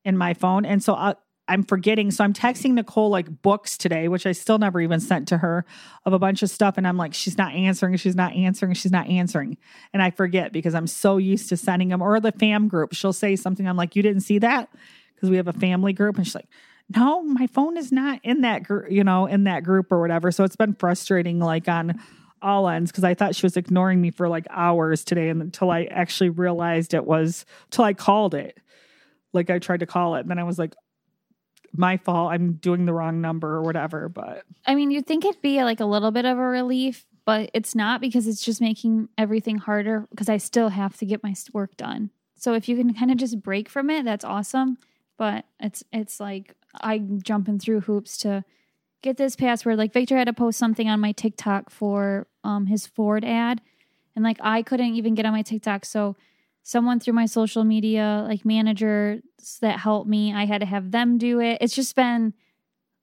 in 0.05 0.17
my 0.17 0.35
phone. 0.35 0.65
And 0.65 0.83
so 0.83 0.95
I, 0.95 1.15
I'm 1.51 1.65
forgetting. 1.65 2.13
So 2.13 2.23
I'm 2.23 2.33
texting 2.33 2.75
Nicole 2.75 3.11
like 3.11 3.43
books 3.43 3.77
today, 3.77 4.07
which 4.07 4.25
I 4.25 4.33
still 4.33 4.59
never 4.59 4.81
even 4.81 5.01
sent 5.01 5.27
to 5.29 5.39
her 5.39 5.65
of 6.07 6.13
a 6.13 6.19
bunch 6.19 6.45
of 6.45 6.51
stuff. 6.51 6.79
And 6.79 6.87
I'm 6.87 6.97
like, 6.97 7.13
she's 7.13 7.37
not 7.37 7.53
answering, 7.53 7.97
she's 7.97 8.15
not 8.15 8.33
answering, 8.35 8.75
she's 8.75 8.93
not 8.93 9.09
answering. 9.09 9.59
And 9.93 10.01
I 10.01 10.11
forget 10.13 10.53
because 10.53 10.77
I'm 10.77 10.87
so 10.87 11.17
used 11.17 11.49
to 11.49 11.57
sending 11.57 11.89
them 11.89 12.03
or 12.03 12.21
the 12.21 12.31
fam 12.31 12.69
group. 12.69 12.95
She'll 12.95 13.13
say 13.13 13.35
something. 13.35 13.67
I'm 13.67 13.77
like, 13.77 13.97
you 13.97 14.03
didn't 14.03 14.23
see 14.23 14.39
that? 14.39 14.71
Because 15.15 15.29
we 15.29 15.39
have 15.39 15.49
a 15.49 15.53
family 15.53 15.93
group. 15.93 16.17
And 16.17 16.25
she's 16.25 16.37
like, 16.37 16.49
no, 16.95 17.23
my 17.23 17.49
phone 17.49 17.77
is 17.77 17.91
not 17.91 18.21
in 18.23 18.43
that 18.43 18.63
group, 18.63 18.91
you 18.91 19.03
know, 19.03 19.27
in 19.27 19.45
that 19.45 19.65
group 19.65 19.91
or 19.91 20.01
whatever. 20.01 20.31
So 20.31 20.45
it's 20.45 20.57
been 20.57 20.75
frustrating, 20.75 21.41
like 21.41 21.69
on 21.69 22.01
all 22.41 22.69
ends, 22.69 22.93
because 22.93 23.05
I 23.05 23.15
thought 23.15 23.35
she 23.35 23.45
was 23.45 23.57
ignoring 23.57 24.01
me 24.01 24.13
for 24.13 24.29
like 24.29 24.47
hours 24.51 25.05
today 25.05 25.29
and 25.29 25.43
until 25.43 25.71
I 25.71 25.85
actually 25.85 26.31
realized 26.31 26.95
it 26.95 27.05
was 27.05 27.45
till 27.71 27.85
I 27.85 27.93
called 27.93 28.35
it. 28.35 28.59
Like 29.33 29.51
I 29.51 29.59
tried 29.59 29.81
to 29.81 29.87
call 29.87 30.15
it. 30.15 30.21
And 30.21 30.31
then 30.31 30.39
I 30.39 30.45
was 30.45 30.59
like, 30.59 30.75
my 31.77 31.97
fault. 31.97 32.33
I'm 32.33 32.55
doing 32.55 32.85
the 32.85 32.93
wrong 32.93 33.21
number 33.21 33.55
or 33.55 33.63
whatever. 33.63 34.09
But 34.09 34.45
I 34.67 34.75
mean, 34.75 34.91
you'd 34.91 35.07
think 35.07 35.25
it'd 35.25 35.43
be 35.43 35.63
like 35.63 35.81
a 35.81 35.85
little 35.85 36.11
bit 36.11 36.25
of 36.25 36.39
a 36.39 36.43
relief, 36.43 37.07
but 37.25 37.51
it's 37.55 37.75
not 37.75 38.01
because 38.01 38.27
it's 38.27 38.45
just 38.45 38.61
making 38.61 39.09
everything 39.17 39.59
harder 39.59 40.07
because 40.11 40.29
I 40.29 40.39
still 40.39 40.71
have 40.71 40.97
to 40.99 41.07
get 41.07 41.23
my 41.23 41.35
work 41.53 41.77
done. 41.77 42.11
So 42.37 42.55
if 42.55 42.69
you 42.69 42.77
can 42.77 42.95
kind 42.95 43.11
of 43.11 43.19
just 43.19 43.43
break 43.43 43.69
from 43.69 43.91
it, 43.91 44.05
that's 44.05 44.25
awesome. 44.25 44.79
But 45.17 45.45
it's 45.61 45.85
it's 45.93 46.19
like 46.19 46.55
I'm 46.81 47.21
jumping 47.23 47.59
through 47.59 47.81
hoops 47.83 48.17
to 48.19 48.45
get 49.03 49.17
this 49.17 49.37
password. 49.37 49.79
Like 49.79 49.93
Victor 49.93 50.17
had 50.17 50.27
to 50.27 50.33
post 50.33 50.59
something 50.59 50.89
on 50.89 51.01
my 51.01 51.13
TikTok 51.13 51.71
for 51.71 52.27
um 52.43 52.67
his 52.67 52.87
Ford 52.87 53.25
ad, 53.25 53.61
and 54.17 54.25
like 54.25 54.39
I 54.41 54.63
couldn't 54.63 54.95
even 54.95 55.15
get 55.15 55.27
on 55.27 55.33
my 55.33 55.43
TikTok. 55.43 55.85
So 55.85 56.17
someone 56.63 57.01
through 57.01 57.15
my 57.15 57.27
social 57.27 57.65
media 57.65 58.25
like 58.29 58.45
managers 58.45 59.23
that 59.61 59.79
helped 59.79 60.09
me, 60.09 60.33
I 60.33 60.45
had 60.47 60.61
to 60.61 60.67
have 60.67 60.91
them 60.91 61.19
do 61.19 61.41
it. 61.41 61.59
It's 61.61 61.75
just 61.75 61.95
been 61.97 62.35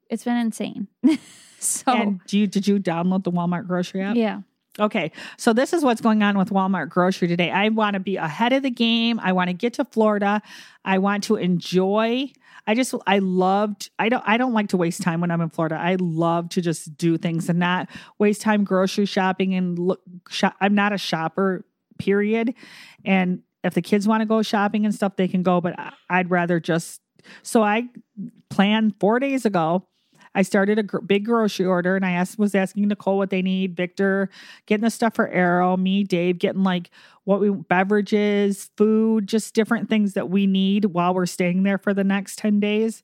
it's 0.10 0.24
been 0.24 0.38
insane. 0.38 0.88
so 1.60 1.92
and 1.92 2.22
do 2.28 2.38
you 2.38 2.48
did 2.48 2.68
you 2.68 2.80
download 2.80 3.24
the 3.24 3.32
Walmart 3.32 3.68
grocery 3.68 4.02
app? 4.02 4.16
yeah. 4.16 4.42
Okay, 4.80 5.12
so 5.38 5.54
this 5.54 5.74
is 5.74 5.84
what's 5.84 6.02
going 6.02 6.22
on 6.22 6.38
with 6.38 6.52
Walmart 6.52 6.90
grocery 6.90 7.28
today. 7.28 7.50
I 7.50 7.70
want 7.70 7.96
to 7.96 8.00
be 8.00 8.18
ahead 8.18 8.54
of 8.54 8.62
the 8.62 8.70
game. 8.70 9.20
I 9.20 9.32
want 9.32 9.48
to 9.48 9.54
get 9.54 9.74
to 9.74 9.86
Florida. 9.86 10.42
I 10.86 11.00
want 11.00 11.24
to 11.26 11.36
enjoy. 11.36 12.32
I 12.68 12.76
just 12.76 12.94
I 13.08 13.20
loved. 13.20 13.90
I 13.98 14.10
don't 14.10 14.24
I 14.28 14.38
don't 14.38 14.54
like 14.54 14.70
to 14.70 14.78
waste 14.78 15.02
time 15.02 15.22
when 15.22 15.32
I'm 15.32 15.42
in 15.42 15.50
Florida. 15.50 15.76
I 15.76 15.96
love 16.00 16.50
to 16.50 16.62
just 16.62 16.96
do 16.96 17.18
things 17.18 17.50
and 17.50 17.58
not 17.58 17.90
waste 18.20 18.42
time 18.42 18.66
grocery 18.66 19.06
shopping 19.06 19.56
and 19.56 19.80
look. 19.80 20.02
Shop, 20.30 20.56
I'm 20.62 20.76
not 20.76 20.94
a 20.94 20.98
shopper. 20.98 21.66
Period. 21.98 22.54
And 23.04 23.42
if 23.68 23.74
the 23.74 23.82
kids 23.82 24.08
want 24.08 24.22
to 24.22 24.26
go 24.26 24.42
shopping 24.42 24.86
and 24.86 24.94
stuff, 24.94 25.16
they 25.16 25.28
can 25.28 25.44
go. 25.44 25.62
But 25.62 25.76
I'd 26.10 26.30
rather 26.30 26.60
just. 26.60 27.02
So 27.44 27.62
I 27.62 27.88
planned 28.50 28.96
four 29.00 29.20
days 29.20 29.46
ago. 29.46 29.88
I 30.38 30.44
started 30.44 30.78
a 30.78 30.84
gr- 30.84 31.00
big 31.00 31.26
grocery 31.26 31.66
order 31.66 31.96
and 31.96 32.06
I 32.06 32.12
asked 32.12 32.38
was 32.38 32.54
asking 32.54 32.88
Nicole 32.88 33.18
what 33.18 33.32
they 33.32 33.42
need, 33.42 33.76
Victor 33.76 34.30
getting 34.68 34.84
the 34.84 34.92
stuff 34.92 35.16
for 35.16 35.28
Arrow, 35.30 35.76
me, 35.76 36.04
Dave 36.04 36.38
getting 36.38 36.64
like 36.64 36.92
what 37.24 37.40
we 37.40 37.50
beverages, 37.50 38.70
food, 38.78 39.28
just 39.28 39.56
different 39.56 39.90
things 39.90 40.14
that 40.14 40.30
we 40.30 40.46
need 40.46 40.86
while 40.86 41.16
we're 41.16 41.26
staying 41.26 41.64
there 41.64 41.80
for 41.80 41.92
the 41.92 42.04
next 42.04 42.38
10 42.38 42.60
days. 42.60 43.02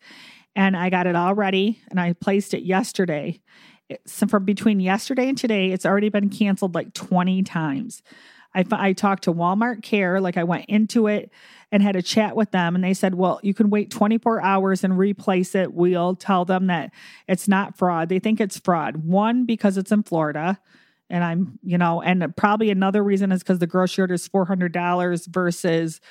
And 0.55 0.77
I 0.77 0.91
got 0.91 1.07
it 1.07 1.15
all 1.15 1.33
ready 1.33 1.81
and 1.89 1.99
I 1.99 2.13
placed 2.13 2.53
it 2.53 2.63
yesterday. 2.63 3.41
So 4.05 4.27
from 4.27 4.45
between 4.45 4.79
yesterday 4.79 5.27
and 5.27 5.37
today, 5.37 5.71
it's 5.71 5.87
already 5.87 6.09
been 6.09 6.29
canceled 6.29 6.75
like 6.75 6.93
20 6.93 7.41
times. 7.41 8.03
I, 8.55 8.65
I 8.71 8.93
talked 8.93 9.23
to 9.23 9.33
Walmart 9.33 9.83
Care, 9.83 10.21
like 10.21 10.37
I 10.37 10.43
went 10.43 10.65
into 10.67 11.07
it 11.07 11.31
and 11.71 11.81
had 11.81 11.95
a 11.95 12.01
chat 12.01 12.35
with 12.35 12.51
them, 12.51 12.75
and 12.75 12.83
they 12.83 12.93
said, 12.93 13.15
Well, 13.15 13.39
you 13.41 13.53
can 13.53 13.69
wait 13.69 13.89
24 13.89 14.41
hours 14.41 14.83
and 14.83 14.97
replace 14.97 15.55
it. 15.55 15.73
We'll 15.73 16.15
tell 16.15 16.45
them 16.45 16.67
that 16.67 16.91
it's 17.27 17.47
not 17.47 17.77
fraud. 17.77 18.09
They 18.09 18.19
think 18.19 18.39
it's 18.39 18.59
fraud. 18.59 18.97
One, 18.97 19.45
because 19.45 19.77
it's 19.77 19.91
in 19.91 20.03
Florida. 20.03 20.59
And 21.09 21.23
I'm, 21.23 21.59
you 21.63 21.77
know, 21.77 22.01
and 22.01 22.35
probably 22.35 22.69
another 22.69 23.03
reason 23.03 23.31
is 23.31 23.43
because 23.43 23.59
the 23.59 23.67
grocery 23.67 24.03
order 24.03 24.13
is 24.13 24.27
$400 24.27 25.27
versus 25.27 26.01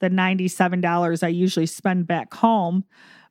the 0.00 0.10
$97 0.10 1.22
I 1.22 1.28
usually 1.28 1.66
spend 1.66 2.06
back 2.06 2.34
home. 2.34 2.84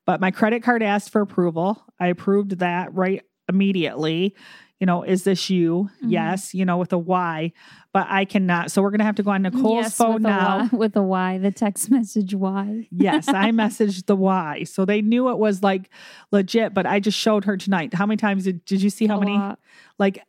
But 0.05 0.19
my 0.19 0.31
credit 0.31 0.63
card 0.63 0.81
asked 0.81 1.11
for 1.11 1.21
approval. 1.21 1.83
I 1.99 2.07
approved 2.07 2.59
that 2.59 2.93
right 2.93 3.21
immediately. 3.47 4.35
You 4.81 4.87
know, 4.87 5.03
is 5.03 5.23
this 5.23 5.47
you? 5.51 5.89
Mhm. 6.03 6.11
Yes, 6.11 6.55
you 6.55 6.65
know, 6.65 6.77
with 6.79 6.91
a 6.91 6.97
Y, 6.97 7.53
but 7.93 8.07
I 8.09 8.25
cannot. 8.25 8.71
So 8.71 8.81
we're 8.81 8.89
going 8.89 8.97
to 8.99 9.05
have 9.05 9.15
to 9.17 9.23
go 9.23 9.29
on 9.29 9.43
Nicole's 9.43 9.75
Yes, 9.83 9.95
phone 9.95 10.15
with 10.15 10.25
a 10.25 10.27
now. 10.29 10.57
Y, 10.57 10.69
with 10.77 10.95
a 10.97 11.03
Y, 11.03 11.37
the 11.37 11.51
text 11.51 11.91
message 11.91 12.33
Y. 12.33 12.87
yes, 12.89 13.27
I 13.29 13.51
messaged 13.61 14.07
the 14.07 14.15
Y. 14.15 14.63
So 14.63 14.83
they 14.83 15.03
knew 15.03 15.29
it 15.29 15.37
was 15.37 15.61
like 15.61 15.91
legit, 16.31 16.73
but 16.73 16.87
I 16.87 16.99
just 16.99 17.15
showed 17.17 17.45
her 17.45 17.57
tonight. 17.57 17.93
How 17.93 18.07
many 18.07 18.17
times 18.17 18.45
did, 18.45 18.65
did 18.65 18.81
you 18.81 18.89
see 18.89 19.05
how 19.05 19.17
A 19.17 19.19
many? 19.19 19.37
lot. 19.37 19.59
Like, 19.99 20.23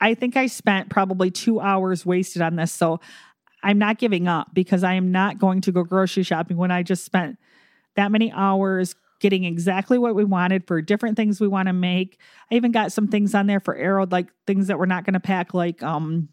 I 0.00 0.14
think 0.14 0.36
I 0.36 0.46
spent 0.46 0.88
probably 0.88 1.32
two 1.32 1.58
hours 1.60 2.06
wasted 2.06 2.42
on 2.42 2.54
this. 2.54 2.72
So 2.72 3.00
I'm 3.64 3.78
not 3.78 3.98
giving 3.98 4.28
up 4.28 4.54
because 4.54 4.84
I 4.84 4.94
am 4.94 5.10
not 5.10 5.40
going 5.40 5.62
to 5.62 5.72
go 5.72 5.82
grocery 5.82 6.22
shopping 6.22 6.56
when 6.58 6.70
I 6.70 6.84
just 6.84 7.04
spent 7.04 7.38
that 7.96 8.12
many 8.12 8.30
hours 8.30 8.94
getting 9.20 9.44
exactly 9.44 9.98
what 9.98 10.14
we 10.14 10.24
wanted 10.24 10.66
for 10.66 10.80
different 10.82 11.16
things 11.16 11.40
we 11.40 11.48
want 11.48 11.68
to 11.68 11.72
make. 11.72 12.18
I 12.50 12.54
even 12.56 12.72
got 12.72 12.92
some 12.92 13.08
things 13.08 13.34
on 13.34 13.46
there 13.46 13.60
for 13.60 13.74
Arrow, 13.74 14.06
like 14.10 14.28
things 14.46 14.66
that 14.68 14.78
we're 14.78 14.86
not 14.86 15.04
going 15.04 15.14
to 15.14 15.20
pack, 15.20 15.54
like 15.54 15.82
um 15.82 16.28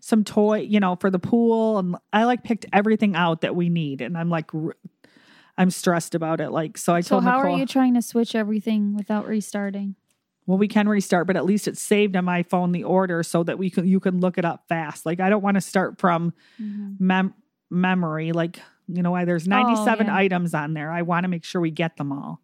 some 0.00 0.24
toy, 0.24 0.60
you 0.60 0.80
know, 0.80 0.96
for 0.96 1.10
the 1.10 1.18
pool. 1.18 1.78
And 1.78 1.96
I 2.12 2.24
like 2.24 2.42
picked 2.42 2.64
everything 2.72 3.14
out 3.14 3.42
that 3.42 3.54
we 3.54 3.68
need. 3.68 4.00
And 4.00 4.16
I'm 4.16 4.30
like, 4.30 4.50
I'm 5.58 5.70
stressed 5.70 6.14
about 6.14 6.40
it. 6.40 6.50
Like, 6.50 6.78
so 6.78 6.94
I 6.94 7.02
So 7.02 7.16
told 7.16 7.24
how 7.24 7.36
Nicole, 7.38 7.54
are 7.54 7.58
you 7.58 7.66
trying 7.66 7.94
to 7.94 8.02
switch 8.02 8.34
everything 8.34 8.94
without 8.96 9.26
restarting? 9.28 9.96
well, 10.46 10.56
we 10.58 10.68
can 10.68 10.88
restart, 10.88 11.26
but 11.28 11.36
at 11.36 11.44
least 11.44 11.68
it's 11.68 11.80
saved 11.82 12.16
on 12.16 12.24
my 12.24 12.42
phone 12.42 12.72
the 12.72 12.82
order 12.82 13.22
so 13.22 13.44
that 13.44 13.56
we 13.58 13.70
can 13.70 13.86
you 13.86 14.00
can 14.00 14.20
look 14.20 14.36
it 14.38 14.44
up 14.44 14.64
fast. 14.68 15.06
Like, 15.06 15.20
I 15.20 15.28
don't 15.30 15.42
want 15.42 15.56
to 15.56 15.60
start 15.60 16.00
from 16.00 16.32
Mhm. 16.60 16.96
mem- 16.98 17.34
memory. 17.70 18.32
Like, 18.32 18.58
you 18.94 19.02
know, 19.02 19.10
why 19.10 19.24
there's 19.24 19.46
97 19.46 20.06
yeah. 20.06 20.14
items 20.14 20.54
on 20.54 20.74
there. 20.74 20.90
I 20.90 21.02
want 21.02 21.24
to 21.24 21.28
make 21.28 21.44
sure 21.44 21.60
we 21.60 21.70
get 21.70 21.96
them 21.96 22.12
all. 22.12 22.40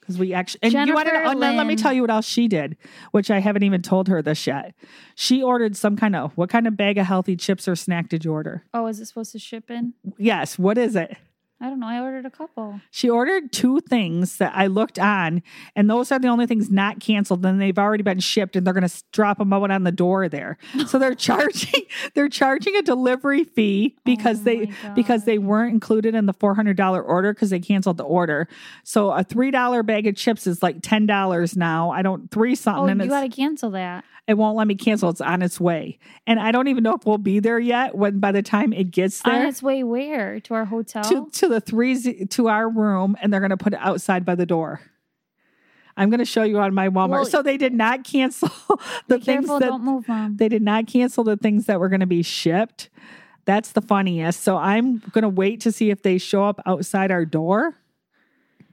Because 0.00 0.18
we 0.18 0.34
actually, 0.34 0.60
and 0.64 0.86
you 0.86 0.94
want 0.94 1.08
to, 1.08 1.14
Jennifer 1.14 1.30
oh, 1.30 1.38
no, 1.38 1.54
let 1.54 1.66
me 1.66 1.76
tell 1.76 1.90
you 1.90 2.02
what 2.02 2.10
else 2.10 2.26
she 2.26 2.46
did, 2.46 2.76
which 3.12 3.30
I 3.30 3.40
haven't 3.40 3.62
even 3.62 3.80
told 3.80 4.08
her 4.08 4.20
this 4.20 4.46
yet. 4.46 4.74
She 5.14 5.42
ordered 5.42 5.76
some 5.76 5.96
kind 5.96 6.14
of, 6.14 6.36
what 6.36 6.50
kind 6.50 6.66
of 6.66 6.76
bag 6.76 6.98
of 6.98 7.06
healthy 7.06 7.36
chips 7.36 7.66
or 7.66 7.74
snack 7.74 8.10
did 8.10 8.22
you 8.22 8.32
order? 8.32 8.64
Oh, 8.74 8.86
is 8.86 9.00
it 9.00 9.06
supposed 9.06 9.32
to 9.32 9.38
ship 9.38 9.70
in? 9.70 9.94
Yes, 10.18 10.58
what 10.58 10.76
is 10.76 10.94
it? 10.94 11.16
I 11.64 11.70
don't 11.70 11.80
know. 11.80 11.86
I 11.86 11.98
ordered 12.00 12.26
a 12.26 12.30
couple. 12.30 12.78
She 12.90 13.08
ordered 13.08 13.50
two 13.50 13.80
things 13.80 14.36
that 14.36 14.52
I 14.54 14.66
looked 14.66 14.98
on, 14.98 15.42
and 15.74 15.88
those 15.88 16.12
are 16.12 16.18
the 16.18 16.28
only 16.28 16.46
things 16.46 16.70
not 16.70 17.00
canceled. 17.00 17.44
And 17.46 17.58
they've 17.58 17.78
already 17.78 18.02
been 18.02 18.20
shipped, 18.20 18.54
and 18.54 18.66
they're 18.66 18.74
going 18.74 18.86
to 18.86 19.02
drop 19.12 19.38
them 19.38 19.50
out 19.52 19.70
on 19.70 19.84
the 19.84 19.90
door 19.92 20.28
there. 20.28 20.58
So 20.86 20.98
they're 20.98 21.14
charging 21.28 21.84
they're 22.12 22.28
charging 22.28 22.76
a 22.76 22.82
delivery 22.82 23.44
fee 23.44 23.96
because 24.04 24.40
Oh 24.40 24.44
they 24.44 24.66
my 24.66 24.90
because 24.94 25.24
they 25.24 25.38
weren't 25.38 25.72
included 25.72 26.14
in 26.14 26.26
the 26.26 26.34
four 26.34 26.54
hundred 26.54 26.76
dollar 26.76 27.00
order 27.02 27.32
because 27.32 27.48
they 27.48 27.60
canceled 27.60 27.96
the 27.96 28.04
order. 28.04 28.46
So 28.82 29.10
a 29.10 29.24
three 29.24 29.50
dollar 29.50 29.82
bag 29.82 30.06
of 30.06 30.16
chips 30.16 30.46
is 30.46 30.62
like 30.62 30.76
ten 30.82 31.06
dollars 31.06 31.56
now. 31.56 31.90
I 31.90 32.02
don't 32.02 32.30
three 32.30 32.54
something, 32.56 33.00
Oh, 33.00 33.04
you 33.04 33.08
got 33.10 33.22
to 33.22 33.28
cancel 33.30 33.70
that. 33.70 34.04
it 34.26 34.34
won't 34.34 34.56
let 34.56 34.66
me 34.66 34.74
cancel. 34.74 35.08
It's 35.08 35.20
on 35.22 35.40
its 35.40 35.58
way, 35.58 35.98
and 36.26 36.38
I 36.38 36.52
don't 36.52 36.68
even 36.68 36.82
know 36.84 36.94
if 36.94 37.06
we'll 37.06 37.16
be 37.18 37.38
there 37.40 37.58
yet. 37.58 37.94
When 37.94 38.18
by 38.20 38.32
the 38.32 38.42
time 38.42 38.72
it 38.74 38.90
gets 38.90 39.22
there, 39.22 39.34
On 39.34 39.46
its 39.46 39.62
way 39.62 39.82
where? 39.82 40.40
To 40.40 40.54
our 40.54 40.64
hotel? 40.66 41.04
to 41.04 41.28
to 41.30 41.48
the 41.54 41.60
three 41.60 42.26
to 42.26 42.48
our 42.48 42.68
room 42.68 43.16
and 43.20 43.32
they're 43.32 43.40
going 43.40 43.50
to 43.50 43.56
put 43.56 43.72
it 43.72 43.78
outside 43.80 44.24
by 44.24 44.34
the 44.34 44.46
door. 44.46 44.80
I'm 45.96 46.10
going 46.10 46.18
to 46.18 46.24
show 46.24 46.42
you 46.42 46.58
on 46.58 46.74
my 46.74 46.88
Walmart. 46.88 47.10
Well, 47.10 47.24
so 47.24 47.42
they 47.42 47.56
did 47.56 47.72
not 47.72 48.02
cancel 48.02 48.48
the 49.06 49.20
things 49.20 49.46
careful. 49.46 49.60
that 49.60 49.78
move, 49.78 50.08
Mom. 50.08 50.36
they 50.36 50.48
did 50.48 50.62
not 50.62 50.88
cancel 50.88 51.22
the 51.22 51.36
things 51.36 51.66
that 51.66 51.78
were 51.78 51.88
going 51.88 52.00
to 52.00 52.06
be 52.06 52.22
shipped. 52.22 52.90
That's 53.44 53.72
the 53.72 53.80
funniest. 53.80 54.42
So 54.42 54.56
I'm 54.56 54.98
going 55.12 55.22
to 55.22 55.28
wait 55.28 55.60
to 55.60 55.72
see 55.72 55.90
if 55.90 56.02
they 56.02 56.18
show 56.18 56.44
up 56.44 56.60
outside 56.66 57.10
our 57.10 57.24
door. 57.24 57.76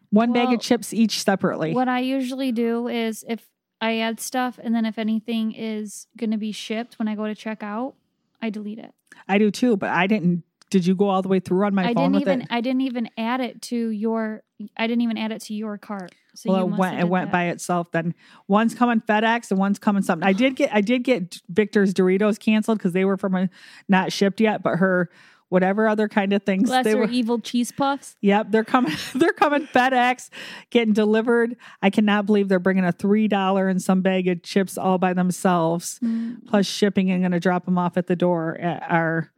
One 0.10 0.34
bag 0.34 0.52
of 0.52 0.60
chips 0.60 0.94
each 0.94 1.24
separately. 1.24 1.74
What 1.74 1.88
I 1.88 2.00
usually 2.00 2.52
do 2.52 2.88
is 2.88 3.24
if 3.30 3.48
I 3.80 4.00
add 4.00 4.20
stuff 4.20 4.60
and 4.62 4.76
then 4.76 4.86
if 4.86 4.98
anything 4.98 5.54
is 5.54 6.08
going 6.17 6.32
to 6.32 6.38
be 6.38 6.52
shipped 6.52 7.00
when 7.00 7.08
I 7.08 7.15
go 7.15 7.28
to 7.28 7.36
check 7.36 7.63
out, 7.63 7.94
I 8.41 8.50
delete 8.50 8.80
it. 8.80 8.94
I 9.28 9.38
do 9.38 9.52
too, 9.52 9.78
but 9.78 9.89
I 9.89 10.08
didn't 10.08 10.44
did 10.71 10.86
you 10.88 10.95
go 10.95 11.10
all 11.10 11.21
the 11.21 11.27
way 11.29 11.39
through 11.39 11.63
on 11.65 11.75
my 11.75 11.84
I 11.89 11.93
phone 11.93 12.05
didn't 12.05 12.13
with 12.13 12.21
even 12.23 12.41
it? 12.41 12.47
I 12.49 12.62
didn't 12.62 12.81
even 12.81 13.10
add 13.17 13.41
it 13.41 13.62
to 13.63 13.89
your 13.89 14.41
I 14.77 14.88
didn't 14.88 15.01
even 15.01 15.17
add 15.19 15.31
it 15.31 15.41
to 15.43 15.53
your 15.53 15.77
cart. 15.77 16.13
So 16.34 16.51
well, 16.51 16.62
it 16.67 16.77
went 16.77 16.99
it 16.99 17.07
went 17.07 17.27
that. 17.27 17.31
by 17.34 17.43
itself. 17.49 17.91
Then 17.91 18.15
one's 18.47 18.73
coming 18.73 19.01
FedEx 19.01 19.51
and 19.51 19.60
one's 19.60 19.77
coming 19.77 20.01
something. 20.01 20.27
I 20.27 20.34
did 20.34 20.55
get 20.55 20.73
I 20.73 20.81
did 20.81 21.03
get 21.03 21.39
Victor's 21.49 21.93
Doritos 21.93 22.39
canceled 22.39 22.79
because 22.79 22.93
they 22.93 23.05
were 23.05 23.17
from 23.17 23.36
a 23.36 23.49
not 23.88 24.12
shipped 24.12 24.39
yet, 24.41 24.63
but 24.63 24.77
her 24.77 25.10
whatever 25.49 25.89
other 25.89 26.07
kind 26.07 26.31
of 26.31 26.43
things 26.43 26.69
they 26.69 26.75
Lesser 26.77 26.97
were. 26.99 27.10
evil 27.10 27.38
cheese 27.38 27.73
puffs. 27.73 28.15
Yep, 28.21 28.47
they're 28.51 28.63
coming. 28.63 28.93
They're 29.13 29.34
coming 29.34 29.67
FedEx, 29.67 30.29
getting 30.69 30.93
delivered. 30.93 31.57
I 31.81 31.89
cannot 31.89 32.25
believe 32.25 32.47
they're 32.47 32.57
bringing 32.60 32.86
a 32.86 32.93
three 32.93 33.27
dollar 33.27 33.67
and 33.67 33.81
some 33.81 34.01
bag 34.01 34.29
of 34.29 34.41
chips 34.43 34.77
all 34.77 34.97
by 34.97 35.12
themselves, 35.13 35.99
Mm. 36.01 36.45
plus 36.47 36.65
shipping, 36.65 37.12
and 37.12 37.21
going 37.21 37.34
to 37.34 37.41
drop 37.41 37.65
them 37.65 37.77
off 37.77 37.97
at 37.97 38.07
the 38.07 38.15
door 38.15 38.57
at 38.62 38.89
our 38.89 39.34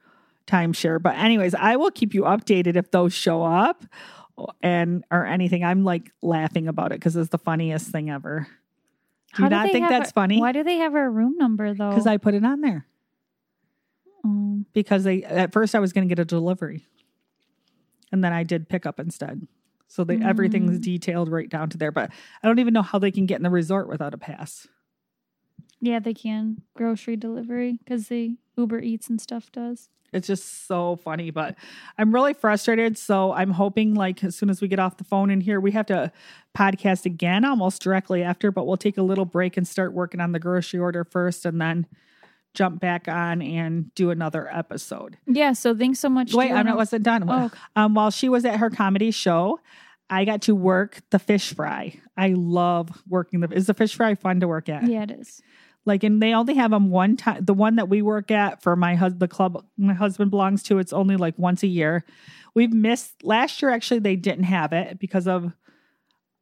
timeshare. 0.47 1.01
But 1.01 1.15
anyways, 1.15 1.56
I 1.56 1.75
will 1.75 1.91
keep 1.91 2.13
you 2.13 2.23
updated 2.23 2.75
if 2.75 2.91
those 2.91 3.13
show 3.13 3.43
up 3.43 3.84
and 4.62 5.03
or 5.12 5.25
anything. 5.25 5.63
I'm 5.63 5.84
like 5.84 6.12
laughing 6.21 6.67
about 6.67 6.91
it 6.91 6.99
because 6.99 7.15
it's 7.15 7.29
the 7.29 7.38
funniest 7.38 7.89
thing 7.91 8.10
ever. 8.10 8.47
Do 9.36 9.43
you 9.43 9.49
How 9.49 9.63
not 9.63 9.71
think 9.71 9.89
that's 9.89 10.12
funny? 10.12 10.39
Why 10.39 10.51
do 10.51 10.63
they 10.63 10.77
have 10.77 10.93
our 10.95 11.10
room 11.10 11.36
number 11.38 11.73
though? 11.73 11.89
Because 11.89 12.06
I 12.08 12.17
put 12.17 12.34
it 12.34 12.45
on 12.45 12.62
there. 12.62 12.86
Oh. 14.25 14.63
because 14.73 15.03
they 15.03 15.23
at 15.23 15.51
first 15.51 15.75
I 15.75 15.79
was 15.79 15.91
going 15.91 16.08
to 16.08 16.15
get 16.15 16.21
a 16.21 16.25
delivery, 16.25 16.86
and 18.12 18.23
then 18.23 18.32
I 18.32 18.43
did 18.43 18.69
pick 18.69 18.86
up 18.86 18.97
instead. 18.99 19.47
So 19.88 20.03
they, 20.06 20.17
everything's 20.17 20.79
Mm. 20.79 20.82
detailed 20.82 21.29
right 21.29 21.49
down 21.49 21.69
to 21.71 21.77
there. 21.77 21.91
But 21.91 22.10
I 22.41 22.47
don't 22.47 22.60
even 22.60 22.73
know 22.73 22.82
how 22.82 22.99
they 22.99 23.12
can 23.12 23.25
get 23.25 23.36
in 23.38 23.43
the 23.43 23.49
resort 23.49 23.89
without 23.89 24.13
a 24.13 24.17
pass. 24.17 24.65
Yeah, 25.82 25.99
they 25.99 26.13
can 26.13 26.62
grocery 26.73 27.17
delivery 27.17 27.79
because 27.84 28.08
the 28.08 28.38
Uber 28.58 28.79
Eats 28.79 29.10
and 29.10 29.19
stuff 29.19 29.51
does. 29.51 29.89
It's 30.13 30.28
just 30.28 30.67
so 30.67 30.97
funny, 30.97 31.32
but 31.32 31.56
I'm 31.97 32.13
really 32.13 32.34
frustrated. 32.34 32.97
So 32.97 33.32
I'm 33.34 33.52
hoping, 33.52 33.93
like, 33.93 34.23
as 34.23 34.36
soon 34.36 34.49
as 34.49 34.62
we 34.62 34.67
get 34.67 34.80
off 34.80 34.97
the 34.97 35.04
phone 35.04 35.30
in 35.30 35.41
here, 35.41 35.60
we 35.60 35.71
have 35.71 35.86
to 35.88 36.12
podcast 36.56 37.06
again 37.06 37.45
almost 37.45 37.82
directly 37.82 38.23
after, 38.23 38.52
but 38.52 38.65
we'll 38.65 38.78
take 38.78 38.97
a 38.97 39.04
little 39.04 39.26
break 39.26 39.58
and 39.58 39.67
start 39.67 39.93
working 39.93 40.21
on 40.21 40.32
the 40.32 40.39
grocery 40.39 40.80
order 40.80 41.04
first 41.04 41.45
and 41.45 41.60
then 41.60 41.88
jump 42.54 42.80
back 42.80 43.08
on 43.08 43.41
and 43.41 43.93
do 43.95 44.12
another 44.12 44.47
episode. 44.54 45.17
Yeah. 45.26 45.54
So 45.54 45.76
thanks 45.76 45.99
so 45.99 46.10
much. 46.10 46.34
Wait, 46.34 46.52
I 46.52 46.76
wasn't 46.76 47.04
done. 47.04 47.28
Oh. 47.28 47.49
Um, 47.76 47.95
while 47.95 48.12
she 48.12 48.30
was 48.30 48.45
at 48.45 48.58
her 48.60 48.69
comedy 48.69 49.12
show, 49.12 49.60
I 50.10 50.26
got 50.26 50.43
to 50.43 50.54
work 50.54 51.02
the 51.10 51.17
fish 51.17 51.56
fry. 51.56 51.99
I 52.15 52.34
love 52.38 53.02
working 53.08 53.39
the. 53.39 53.52
Is 53.52 53.65
the 53.65 53.73
fish 53.73 53.95
fry 53.95 54.13
fun 54.13 54.39
to 54.41 54.47
work 54.47 54.69
at? 54.69 54.84
Yeah, 54.84 55.04
it 55.04 55.12
is. 55.12 55.41
Like, 55.85 56.03
and 56.03 56.21
they 56.21 56.33
only 56.33 56.55
have 56.55 56.71
them 56.71 56.89
one 56.89 57.17
time. 57.17 57.43
The 57.43 57.53
one 57.53 57.75
that 57.75 57.89
we 57.89 58.01
work 58.01 58.31
at 58.31 58.61
for 58.61 58.75
my 58.75 58.95
husband, 58.95 59.19
the 59.19 59.27
club 59.27 59.65
my 59.77 59.93
husband 59.93 60.31
belongs 60.31 60.63
to, 60.63 60.79
it's 60.79 60.93
only 60.93 61.17
like 61.17 61.37
once 61.37 61.63
a 61.63 61.67
year. 61.67 62.05
We've 62.55 62.71
missed 62.71 63.23
last 63.23 63.61
year. 63.61 63.71
Actually, 63.71 63.99
they 63.99 64.15
didn't 64.15 64.45
have 64.45 64.71
it 64.71 64.99
because 64.99 65.27
of 65.27 65.53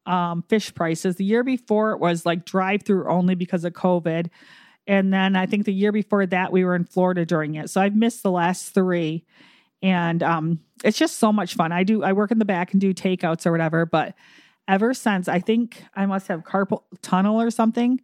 um, 0.05 0.43
fish 0.47 0.73
prices. 0.73 1.15
The 1.15 1.25
year 1.25 1.43
before 1.43 1.91
it 1.91 1.99
was 1.99 2.25
like 2.25 2.45
drive 2.45 2.83
through 2.83 3.09
only 3.09 3.35
because 3.35 3.65
of 3.65 3.73
COVID. 3.73 4.29
And 4.87 5.13
then 5.13 5.35
I 5.35 5.45
think 5.45 5.65
the 5.65 5.73
year 5.73 5.91
before 5.91 6.25
that 6.25 6.51
we 6.51 6.65
were 6.65 6.75
in 6.75 6.85
Florida 6.85 7.25
during 7.25 7.55
it. 7.55 7.69
So 7.69 7.81
I've 7.81 7.95
missed 7.95 8.23
the 8.23 8.31
last 8.31 8.73
three. 8.73 9.25
And 9.81 10.21
um, 10.21 10.59
it's 10.83 10.97
just 10.97 11.17
so 11.17 11.31
much 11.31 11.55
fun. 11.55 11.71
I 11.71 11.83
do 11.83 12.03
I 12.03 12.13
work 12.13 12.31
in 12.31 12.39
the 12.39 12.45
back 12.45 12.71
and 12.73 12.81
do 12.81 12.93
takeouts 12.93 13.45
or 13.45 13.51
whatever, 13.51 13.85
but 13.85 14.13
ever 14.67 14.93
since 14.93 15.27
I 15.27 15.39
think 15.39 15.83
I 15.95 16.05
must 16.05 16.27
have 16.27 16.43
carpal 16.43 16.83
tunnel 17.01 17.41
or 17.41 17.49
something, 17.49 17.99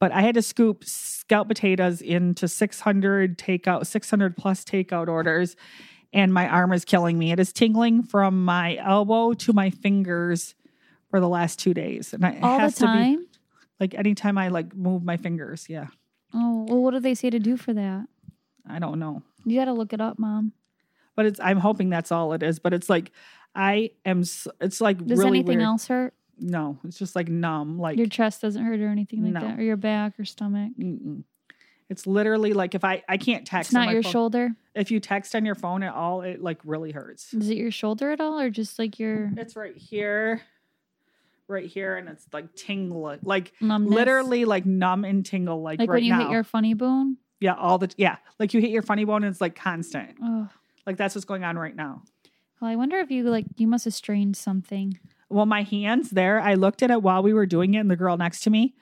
but 0.00 0.10
I 0.10 0.22
had 0.22 0.34
to 0.34 0.42
scoop 0.42 0.82
scalp 0.84 1.46
potatoes 1.46 2.00
into 2.02 2.48
600 2.48 3.38
takeout 3.38 3.86
600 3.86 4.36
plus 4.36 4.64
takeout 4.64 5.06
orders 5.06 5.54
and 6.12 6.34
my 6.34 6.48
arm 6.48 6.72
is 6.72 6.84
killing 6.84 7.16
me. 7.18 7.30
It 7.30 7.38
is 7.38 7.52
tingling 7.52 8.02
from 8.02 8.44
my 8.44 8.76
elbow 8.78 9.32
to 9.34 9.52
my 9.52 9.70
fingers 9.70 10.56
for 11.08 11.20
the 11.20 11.28
last 11.28 11.60
2 11.60 11.72
days. 11.72 12.12
And 12.12 12.24
it 12.24 12.42
All 12.42 12.56
the 12.56 12.62
has 12.62 12.74
to 12.76 12.80
be 12.80 12.86
time. 12.86 13.26
like 13.78 13.94
anytime 13.94 14.36
I 14.36 14.48
like 14.48 14.74
move 14.74 15.04
my 15.04 15.16
fingers, 15.16 15.66
yeah. 15.68 15.86
Oh, 16.34 16.66
well, 16.68 16.82
what 16.82 16.90
do 16.92 17.00
they 17.00 17.14
say 17.14 17.30
to 17.30 17.38
do 17.38 17.56
for 17.56 17.72
that? 17.74 18.06
I 18.68 18.78
don't 18.80 18.98
know. 18.98 19.22
You 19.44 19.58
got 19.58 19.66
to 19.66 19.72
look 19.72 19.92
it 19.92 20.00
up, 20.00 20.18
mom. 20.18 20.52
But 21.16 21.26
it's 21.26 21.40
I'm 21.40 21.58
hoping 21.58 21.90
that's 21.90 22.10
all 22.10 22.32
it 22.32 22.42
is, 22.42 22.58
but 22.58 22.72
it's 22.72 22.88
like 22.88 23.12
I 23.54 23.90
am 24.04 24.20
it's 24.60 24.80
like 24.80 24.98
Does 25.04 25.18
really 25.18 25.38
anything 25.40 25.58
weird. 25.58 25.62
else 25.66 25.86
hurt? 25.88 26.14
No, 26.40 26.78
it's 26.84 26.98
just 26.98 27.14
like 27.14 27.28
numb 27.28 27.78
like 27.78 27.98
Your 27.98 28.06
chest 28.06 28.40
doesn't 28.42 28.64
hurt 28.64 28.80
or 28.80 28.88
anything 28.88 29.22
like 29.22 29.34
No. 29.34 29.40
that, 29.40 29.58
or 29.58 29.62
your 29.62 29.76
back 29.76 30.18
or 30.18 30.24
stomach. 30.24 30.72
mm-mm. 30.78 31.24
It's 31.88 32.06
literally 32.06 32.52
like 32.52 32.74
if 32.74 32.84
I 32.84 33.02
I 33.08 33.16
can't 33.16 33.44
text 33.46 33.68
It's 33.70 33.74
not 33.74 33.90
your 33.90 34.02
phone. 34.02 34.12
shoulder. 34.12 34.50
If 34.74 34.90
you 34.92 35.00
text 35.00 35.34
on 35.34 35.44
your 35.44 35.56
phone 35.56 35.82
at 35.82 35.92
all, 35.92 36.22
it 36.22 36.40
like 36.42 36.58
really 36.64 36.92
hurts. 36.92 37.34
Is 37.34 37.50
it 37.50 37.56
your 37.56 37.72
shoulder 37.72 38.12
at 38.12 38.20
all, 38.20 38.38
or 38.40 38.48
just 38.48 38.78
like 38.78 38.98
your 39.00 39.30
It's 39.36 39.56
right 39.56 39.76
here, 39.76 40.40
right 41.48 41.66
here, 41.66 41.96
and 41.96 42.08
it's 42.08 42.26
like 42.32 42.54
tingle, 42.54 43.18
like 43.22 43.52
numbness? 43.60 43.92
literally 43.94 44.44
like 44.44 44.64
numb 44.66 45.04
and 45.04 45.26
tingle, 45.26 45.62
like, 45.62 45.80
right 45.80 45.80
now. 45.80 45.82
like 45.82 45.88
right 45.90 45.94
when 45.96 46.04
you 46.04 46.12
now. 46.12 46.20
hit 46.20 46.30
your 46.30 46.44
funny 46.44 46.74
bone. 46.74 47.16
yeah, 47.40 47.54
all 47.54 47.78
the 47.78 47.92
yeah, 47.96 48.18
like 48.38 48.54
you 48.54 48.60
hit 48.60 48.70
your 48.70 48.82
funny 48.82 49.04
bone, 49.04 49.24
and 49.24 49.32
it's 49.32 49.40
like 49.40 49.56
constant. 49.56 50.16
Oh, 50.22 50.48
Like 50.86 50.96
that's 50.96 51.14
what's 51.16 51.24
going 51.24 51.42
on 51.42 51.58
right 51.58 51.74
now. 51.74 52.02
well, 52.60 52.70
I 52.70 52.76
wonder 52.76 52.98
if 53.00 53.10
you 53.10 53.24
like 53.24 53.46
you 53.56 53.66
must 53.66 53.84
have 53.84 53.94
strained 53.94 54.36
something. 54.36 54.98
Well, 55.30 55.46
my 55.46 55.62
hands 55.62 56.10
there, 56.10 56.40
I 56.40 56.54
looked 56.54 56.82
at 56.82 56.90
it 56.90 57.02
while 57.02 57.22
we 57.22 57.32
were 57.32 57.46
doing 57.46 57.74
it, 57.74 57.78
and 57.78 57.90
the 57.90 57.96
girl 57.96 58.16
next 58.16 58.40
to 58.40 58.50
me, 58.50 58.74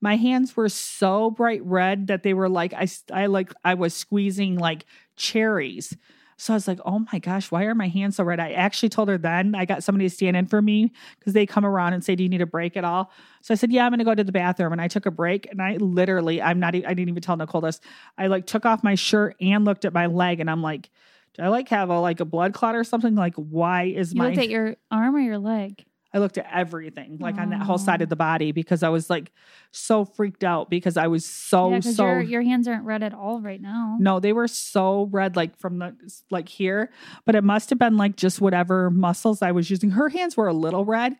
my 0.00 0.16
hands 0.16 0.56
were 0.56 0.68
so 0.68 1.30
bright 1.30 1.64
red 1.64 2.08
that 2.08 2.24
they 2.24 2.34
were 2.34 2.48
like 2.48 2.74
I, 2.74 2.88
I 3.12 3.26
like 3.26 3.52
I 3.64 3.74
was 3.74 3.94
squeezing 3.94 4.58
like 4.58 4.84
cherries. 5.16 5.96
So 6.42 6.52
I 6.52 6.56
was 6.56 6.66
like, 6.66 6.80
oh 6.84 7.06
my 7.12 7.20
gosh, 7.20 7.52
why 7.52 7.64
are 7.64 7.74
my 7.74 7.86
hands 7.86 8.16
so 8.16 8.24
red? 8.24 8.40
I 8.40 8.50
actually 8.50 8.88
told 8.88 9.08
her 9.08 9.16
then 9.16 9.54
I 9.54 9.64
got 9.64 9.84
somebody 9.84 10.08
to 10.08 10.14
stand 10.14 10.36
in 10.36 10.46
for 10.46 10.60
me 10.60 10.90
because 11.16 11.34
they 11.34 11.46
come 11.46 11.64
around 11.64 11.92
and 11.92 12.02
say, 12.04 12.16
do 12.16 12.24
you 12.24 12.28
need 12.28 12.40
a 12.40 12.46
break 12.46 12.76
at 12.76 12.84
all? 12.84 13.12
So 13.42 13.54
I 13.54 13.56
said, 13.56 13.70
yeah, 13.70 13.84
I'm 13.84 13.92
going 13.92 14.00
to 14.00 14.04
go 14.04 14.12
to 14.12 14.24
the 14.24 14.32
bathroom. 14.32 14.72
And 14.72 14.80
I 14.80 14.88
took 14.88 15.06
a 15.06 15.12
break 15.12 15.48
and 15.52 15.62
I 15.62 15.76
literally, 15.76 16.42
I'm 16.42 16.58
not, 16.58 16.74
I 16.74 16.80
didn't 16.80 17.10
even 17.10 17.22
tell 17.22 17.36
Nicole 17.36 17.60
this. 17.60 17.80
I 18.18 18.26
like 18.26 18.46
took 18.46 18.66
off 18.66 18.82
my 18.82 18.96
shirt 18.96 19.36
and 19.40 19.64
looked 19.64 19.84
at 19.84 19.92
my 19.92 20.06
leg 20.06 20.40
and 20.40 20.50
I'm 20.50 20.62
like, 20.62 20.90
do 21.34 21.44
I 21.44 21.48
like 21.48 21.68
have 21.68 21.90
a 21.90 22.00
like 22.00 22.18
a 22.18 22.24
blood 22.24 22.54
clot 22.54 22.74
or 22.74 22.82
something? 22.82 23.14
Like, 23.14 23.36
why 23.36 23.84
is 23.84 24.12
You 24.12 24.18
my 24.18 24.26
looked 24.30 24.38
at 24.38 24.48
your 24.48 24.74
arm 24.90 25.14
or 25.14 25.20
your 25.20 25.38
leg. 25.38 25.84
I 26.14 26.18
looked 26.18 26.36
at 26.36 26.46
everything, 26.52 27.16
like 27.20 27.38
on 27.38 27.50
that 27.50 27.62
whole 27.62 27.78
side 27.78 28.02
of 28.02 28.10
the 28.10 28.16
body, 28.16 28.52
because 28.52 28.82
I 28.82 28.90
was 28.90 29.08
like 29.08 29.32
so 29.70 30.04
freaked 30.04 30.44
out 30.44 30.68
because 30.68 30.98
I 30.98 31.06
was 31.06 31.24
so 31.24 31.70
yeah, 31.70 31.80
so. 31.80 32.04
your 32.04 32.20
your 32.20 32.42
hands 32.42 32.68
aren't 32.68 32.84
red 32.84 33.02
at 33.02 33.14
all 33.14 33.40
right 33.40 33.60
now. 33.60 33.96
no, 33.98 34.20
they 34.20 34.34
were 34.34 34.48
so 34.48 35.08
red, 35.10 35.36
like 35.36 35.56
from 35.56 35.78
the 35.78 35.96
like 36.30 36.48
here, 36.48 36.90
but 37.24 37.34
it 37.34 37.42
must 37.42 37.70
have 37.70 37.78
been 37.78 37.96
like 37.96 38.16
just 38.16 38.40
whatever 38.40 38.90
muscles 38.90 39.40
I 39.40 39.52
was 39.52 39.70
using. 39.70 39.90
Her 39.90 40.10
hands 40.10 40.36
were 40.36 40.48
a 40.48 40.52
little 40.52 40.84
red, 40.84 41.16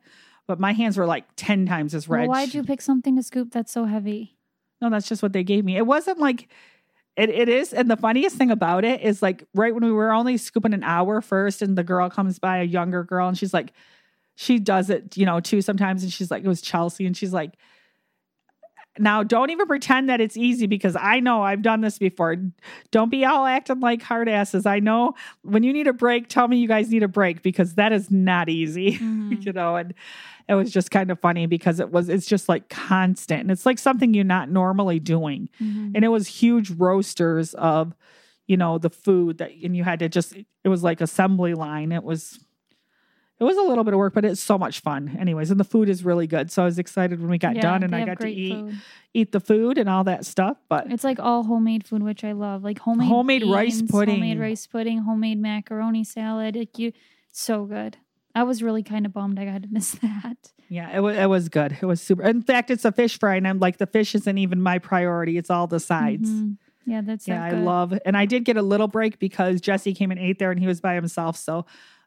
but 0.46 0.60
my 0.60 0.72
hands 0.72 0.98
were 0.98 1.06
like 1.06 1.24
ten 1.36 1.64
times 1.64 1.94
as 1.94 2.06
red. 2.06 2.28
Well, 2.28 2.40
why'd 2.40 2.52
you 2.52 2.62
pick 2.62 2.82
something 2.82 3.16
to 3.16 3.22
scoop 3.22 3.50
that's 3.50 3.72
so 3.72 3.86
heavy? 3.86 4.36
No, 4.82 4.90
that's 4.90 5.08
just 5.08 5.22
what 5.22 5.32
they 5.32 5.44
gave 5.44 5.64
me. 5.64 5.78
It 5.78 5.86
wasn't 5.86 6.18
like 6.18 6.48
it, 7.16 7.30
it 7.30 7.48
is. 7.48 7.72
And 7.72 7.90
the 7.90 7.96
funniest 7.96 8.36
thing 8.36 8.50
about 8.50 8.84
it 8.84 9.00
is 9.00 9.22
like 9.22 9.44
right 9.54 9.72
when 9.72 9.84
we 9.84 9.92
were 9.92 10.12
only 10.12 10.36
scooping 10.36 10.74
an 10.74 10.82
hour 10.82 11.20
first, 11.20 11.62
and 11.62 11.78
the 11.78 11.84
girl 11.84 12.10
comes 12.10 12.38
by, 12.38 12.58
a 12.58 12.64
younger 12.64 13.04
girl, 13.04 13.28
and 13.28 13.38
she's 13.38 13.54
like, 13.54 13.72
she 14.34 14.58
does 14.58 14.90
it, 14.90 15.16
you 15.16 15.26
know, 15.26 15.40
too 15.40 15.60
sometimes. 15.62 16.02
And 16.02 16.12
she's 16.12 16.30
like, 16.30 16.44
it 16.44 16.48
was 16.48 16.60
Chelsea, 16.62 17.06
and 17.06 17.16
she's 17.16 17.32
like, 17.32 17.52
now 18.98 19.22
don't 19.22 19.48
even 19.48 19.66
pretend 19.66 20.10
that 20.10 20.20
it's 20.20 20.36
easy 20.36 20.66
because 20.66 20.96
I 21.00 21.18
know 21.20 21.40
I've 21.42 21.62
done 21.62 21.80
this 21.80 21.98
before. 21.98 22.36
Don't 22.90 23.10
be 23.10 23.24
all 23.24 23.46
acting 23.46 23.80
like 23.80 24.02
hard 24.02 24.28
asses. 24.28 24.66
I 24.66 24.80
know 24.80 25.14
when 25.40 25.62
you 25.62 25.72
need 25.72 25.86
a 25.86 25.94
break, 25.94 26.28
tell 26.28 26.46
me 26.46 26.58
you 26.58 26.68
guys 26.68 26.90
need 26.90 27.02
a 27.02 27.08
break 27.08 27.40
because 27.42 27.76
that 27.76 27.92
is 27.92 28.10
not 28.10 28.50
easy, 28.50 28.98
Mhm. 28.98 29.42
you 29.46 29.52
know, 29.54 29.76
and 29.76 29.94
it 30.46 30.54
was 30.56 30.70
just 30.70 30.90
kind 30.90 31.10
of 31.10 31.18
funny 31.20 31.46
because 31.46 31.80
it 31.80 31.90
was 31.90 32.10
it's 32.10 32.26
just 32.26 32.50
like 32.50 32.68
constant 32.68 33.40
and 33.40 33.50
it's 33.50 33.64
like 33.64 33.78
something 33.78 34.12
you're 34.12 34.24
not 34.24 34.50
normally 34.50 35.00
doing 35.00 35.48
Mhm. 35.58 35.92
and 35.94 36.04
it 36.04 36.08
was 36.08 36.26
huge 36.28 36.70
roasters 36.72 37.54
of 37.54 37.94
you 38.46 38.58
know 38.58 38.76
the 38.76 38.90
food 38.90 39.38
that 39.38 39.52
and 39.64 39.74
you 39.74 39.84
had 39.84 40.00
to 40.00 40.08
just 40.10 40.34
it 40.64 40.68
was 40.68 40.82
like 40.82 41.00
assembly 41.00 41.54
line 41.54 41.92
it 41.92 42.02
was 42.02 42.40
it 43.42 43.46
was 43.46 43.56
a 43.56 43.62
little 43.62 43.84
bit 43.84 43.92
of 43.94 43.98
work 43.98 44.14
but 44.14 44.24
it's 44.24 44.40
so 44.40 44.56
much 44.56 44.80
fun 44.80 45.16
anyways 45.18 45.50
and 45.50 45.58
the 45.58 45.64
food 45.74 45.88
is 45.88 46.04
really 46.04 46.26
good 46.26 46.50
so 46.50 46.62
i 46.62 46.64
was 46.64 46.78
excited 46.78 47.20
when 47.20 47.28
we 47.28 47.38
got 47.38 47.56
Yeah, 47.56 47.62
done 47.62 47.82
and 47.82 47.94
i 47.94 48.04
got 48.04 48.20
to 48.20 48.28
eat 48.28 48.54
food. 48.54 48.76
eat 49.14 49.32
the 49.32 49.40
food 49.40 49.78
and 49.78 49.88
all 49.88 50.04
that 50.04 50.24
stuff 50.24 50.56
but 50.68 50.90
It's 50.92 51.04
like 51.04 51.18
all 51.20 51.42
homemade 51.42 51.84
food, 51.86 52.02
which 52.02 52.22
I 52.24 52.32
love. 52.32 52.62
Like 52.64 52.78
homemade 52.78 53.08
Homemade 53.08 53.44
rice 53.44 53.82
pudding. 53.82 54.14
homemade 54.14 54.38
rice 54.38 54.66
pudding, 54.66 54.98
homemade 54.98 55.38
macaroni 55.40 56.04
salad. 56.04 56.56
Like 56.56 56.78
you, 56.78 56.92
so 57.32 57.64
good. 57.66 57.98
I 58.34 58.44
was 58.44 58.62
really 58.62 58.82
kind 58.82 59.04
of 59.04 59.12
bummed 59.12 59.38
I 59.38 59.44
had 59.44 59.64
to 59.64 59.68
miss 59.78 59.90
that. 60.02 60.52
yeah 60.70 60.96
it 60.96 61.00
was 61.00 61.16
it 61.16 61.28
was 61.28 61.48
good 61.50 61.76
it 61.82 61.84
was 61.84 62.00
super 62.00 62.22
in 62.22 62.40
fact 62.42 62.70
it's 62.70 62.86
a 62.86 62.92
fish 62.92 63.18
fry 63.18 63.34
and 63.36 63.46
i'm 63.46 63.58
like 63.58 63.76
the 63.76 63.86
fish 63.86 64.14
isn't 64.14 64.38
even 64.38 64.62
my 64.62 64.78
priority 64.78 65.36
it's 65.36 65.50
all 65.50 65.66
the 65.66 65.80
sides 65.80 66.30
Mhm. 66.30 66.56
Yeah, 66.86 67.00
that's 67.02 67.28
Yeah, 67.28 67.44
I 67.44 67.50
love 67.50 67.92
and 68.06 68.16
I 68.16 68.24
did 68.26 68.44
get 68.44 68.56
a 68.56 68.62
little 68.62 68.88
break 68.88 69.18
because 69.20 69.60
Jesse 69.60 69.94
came 69.94 70.10
and 70.10 70.18
ate 70.18 70.38
there 70.40 70.50
and 70.50 70.58
he 70.58 70.66
was 70.66 70.80
by 70.80 70.94
himself. 70.94 71.36
So 71.36 71.64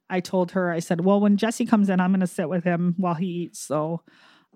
I 0.10 0.20
told 0.20 0.52
her, 0.52 0.72
I 0.72 0.80
said, 0.80 1.02
Well, 1.02 1.20
when 1.20 1.38
Jesse 1.38 1.65
comes 1.65 1.89
in, 1.89 2.00
I'm 2.00 2.12
gonna 2.12 2.28
sit 2.28 2.49
with 2.49 2.64
him 2.64 2.95
while 2.97 3.16
he 3.16 3.28
eats. 3.28 3.60
So 3.60 4.01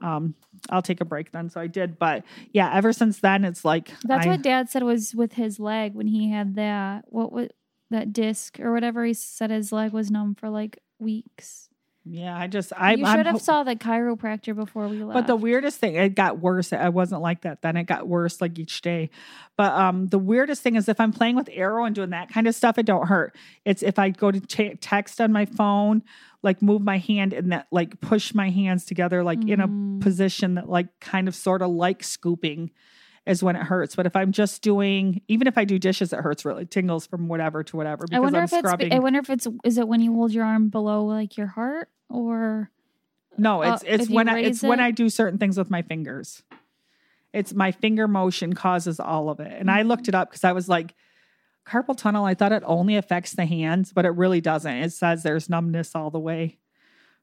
um 0.01 0.33
I'll 0.69 0.81
take 0.81 1.01
a 1.01 1.05
break 1.05 1.31
then. 1.31 1.49
So 1.49 1.59
I 1.59 1.67
did. 1.67 1.99
But 1.99 2.23
yeah, 2.53 2.73
ever 2.73 2.93
since 2.93 3.19
then 3.19 3.43
it's 3.43 3.65
like 3.65 3.91
That's 4.03 4.25
I, 4.25 4.29
what 4.29 4.41
Dad 4.41 4.69
said 4.69 4.83
was 4.83 5.13
with 5.13 5.33
his 5.33 5.59
leg 5.59 5.93
when 5.93 6.07
he 6.07 6.31
had 6.31 6.55
that. 6.55 7.05
What 7.07 7.31
was 7.31 7.49
that 7.89 8.13
disc 8.13 8.59
or 8.59 8.71
whatever. 8.71 9.05
He 9.05 9.13
said 9.13 9.49
his 9.49 9.71
leg 9.71 9.91
was 9.91 10.11
numb 10.11 10.35
for 10.35 10.49
like 10.49 10.79
weeks. 10.99 11.68
Yeah, 12.11 12.35
I 12.35 12.47
just 12.47 12.73
I 12.75 12.93
you 12.95 13.05
I'm 13.05 13.17
should 13.17 13.25
have 13.27 13.35
ho- 13.35 13.39
saw 13.39 13.63
the 13.63 13.75
chiropractor 13.75 14.55
before 14.55 14.87
we 14.87 15.03
left. 15.03 15.13
But 15.13 15.27
the 15.27 15.35
weirdest 15.35 15.79
thing, 15.79 15.93
it 15.95 16.15
got 16.15 16.39
worse. 16.39 16.73
I 16.73 16.89
wasn't 16.89 17.21
like 17.21 17.41
that 17.41 17.61
then. 17.61 17.77
It 17.77 17.83
got 17.83 18.07
worse 18.07 18.41
like 18.41 18.57
each 18.57 18.81
day. 18.81 19.11
But 19.57 19.73
um, 19.73 20.07
the 20.07 20.17
weirdest 20.17 20.63
thing 20.63 20.75
is 20.75 20.89
if 20.89 20.99
I'm 20.99 21.13
playing 21.13 21.35
with 21.35 21.49
Arrow 21.51 21.85
and 21.85 21.93
doing 21.93 22.09
that 22.09 22.29
kind 22.29 22.47
of 22.47 22.55
stuff, 22.55 22.77
it 22.79 22.85
don't 22.87 23.07
hurt. 23.07 23.35
It's 23.63 23.83
if 23.83 23.99
I 23.99 24.09
go 24.09 24.31
to 24.31 24.39
ta 24.39 24.75
text 24.81 25.21
on 25.21 25.31
my 25.31 25.45
phone, 25.45 26.01
like 26.41 26.61
move 26.61 26.81
my 26.81 26.97
hand 26.97 27.33
and 27.33 27.51
that 27.51 27.67
like 27.71 27.99
push 28.01 28.33
my 28.33 28.49
hands 28.49 28.85
together, 28.85 29.23
like 29.23 29.39
in 29.47 29.59
Mm. 29.59 29.99
a 29.99 30.03
position 30.03 30.55
that 30.55 30.67
like 30.69 30.87
kind 30.99 31.27
of 31.27 31.35
sort 31.35 31.61
of 31.61 31.69
like 31.69 32.03
scooping 32.03 32.71
is 33.29 33.43
when 33.43 33.55
it 33.55 33.61
hurts. 33.61 33.95
But 33.95 34.07
if 34.07 34.15
I'm 34.15 34.31
just 34.31 34.61
doing, 34.61 35.21
even 35.27 35.47
if 35.47 35.57
I 35.57 35.63
do 35.63 35.77
dishes, 35.77 36.11
it 36.11 36.19
hurts 36.19 36.43
really. 36.43 36.63
It 36.63 36.71
tingles 36.71 37.05
from 37.05 37.27
whatever 37.27 37.63
to 37.63 37.77
whatever 37.77 38.05
because 38.05 38.17
I 38.17 38.19
wonder 38.19 38.39
I'm 38.39 38.45
if 38.45 38.53
it's. 38.53 38.93
I 38.95 38.99
wonder 38.99 39.19
if 39.19 39.29
it's. 39.29 39.47
Is 39.63 39.77
it 39.77 39.87
when 39.87 40.01
you 40.01 40.13
hold 40.13 40.33
your 40.33 40.43
arm 40.43 40.69
below 40.69 41.05
like 41.05 41.37
your 41.37 41.47
heart 41.47 41.89
or? 42.09 42.71
No, 43.37 43.61
Uh, 43.61 43.75
it's 43.75 43.83
it's 43.85 44.09
when 44.09 44.27
I, 44.27 44.39
it's 44.39 44.63
when? 44.63 44.79
I 44.79 44.91
do 44.91 45.09
certain 45.09 45.37
things 45.37 45.57
with 45.57 45.69
my 45.69 45.83
fingers. 45.83 46.43
It's 47.31 47.53
my 47.53 47.71
finger 47.71 48.07
motion 48.07 48.53
causes 48.53 48.99
all 48.99 49.29
of 49.29 49.39
it. 49.39 49.53
And 49.57 49.69
I 49.69 49.83
looked 49.83 50.07
it 50.07 50.15
up 50.15 50.31
because 50.31 50.43
I 50.43 50.51
was 50.51 50.67
like, 50.67 50.95
carpal 51.65 51.95
tunnel, 51.95 52.25
I 52.25 52.33
thought 52.33 52.51
it 52.51 52.63
only 52.65 52.95
affects 52.95 53.33
the 53.33 53.45
hands, 53.45 53.93
but 53.93 54.05
it 54.05 54.09
really 54.09 54.41
doesn't. 54.41 54.73
It 54.73 54.91
says 54.91 55.21
there's 55.21 55.47
numbness 55.49 55.93
all 55.95 56.09
the 56.09 56.19
way. 56.19 56.57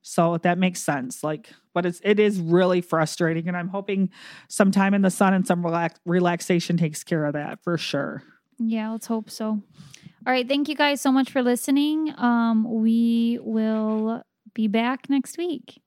So 0.08 0.38
that 0.38 0.56
makes 0.56 0.80
sense. 0.80 1.24
Like, 1.24 1.50
but 1.74 1.84
it's 1.84 2.00
it 2.04 2.20
is 2.20 2.38
really 2.38 2.80
frustrating. 2.80 3.48
And 3.48 3.56
I'm 3.56 3.66
hoping 3.66 4.10
sometime 4.46 4.94
in 4.94 5.02
the 5.02 5.10
sun 5.10 5.34
and 5.34 5.44
some 5.44 5.64
relax, 5.64 5.98
relaxation 6.04 6.76
takes 6.76 7.02
care 7.02 7.24
of 7.24 7.32
that 7.32 7.58
for 7.64 7.76
sure. 7.76 8.22
Yeah, 8.60 8.92
let's 8.92 9.08
hope 9.08 9.28
so. 9.28 9.46
All 9.48 10.32
right, 10.32 10.48
thank 10.48 10.68
you 10.68 10.76
guys 10.76 11.00
so 11.00 11.10
much 11.10 11.32
for 11.32 11.42
listening. 11.42 12.14
Um, 12.18 12.82
we 12.82 13.40
will 13.42 14.22
be 14.54 14.68
back 14.68 15.10
next 15.10 15.38
week. 15.38 15.82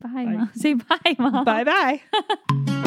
Bye, 0.00 0.24
Bye. 0.24 0.24
Mom. 0.24 0.50
Say 0.56 0.74
bye, 0.74 1.16
mom. 1.16 1.44
Bye 1.44 1.62
bye. 1.62 2.72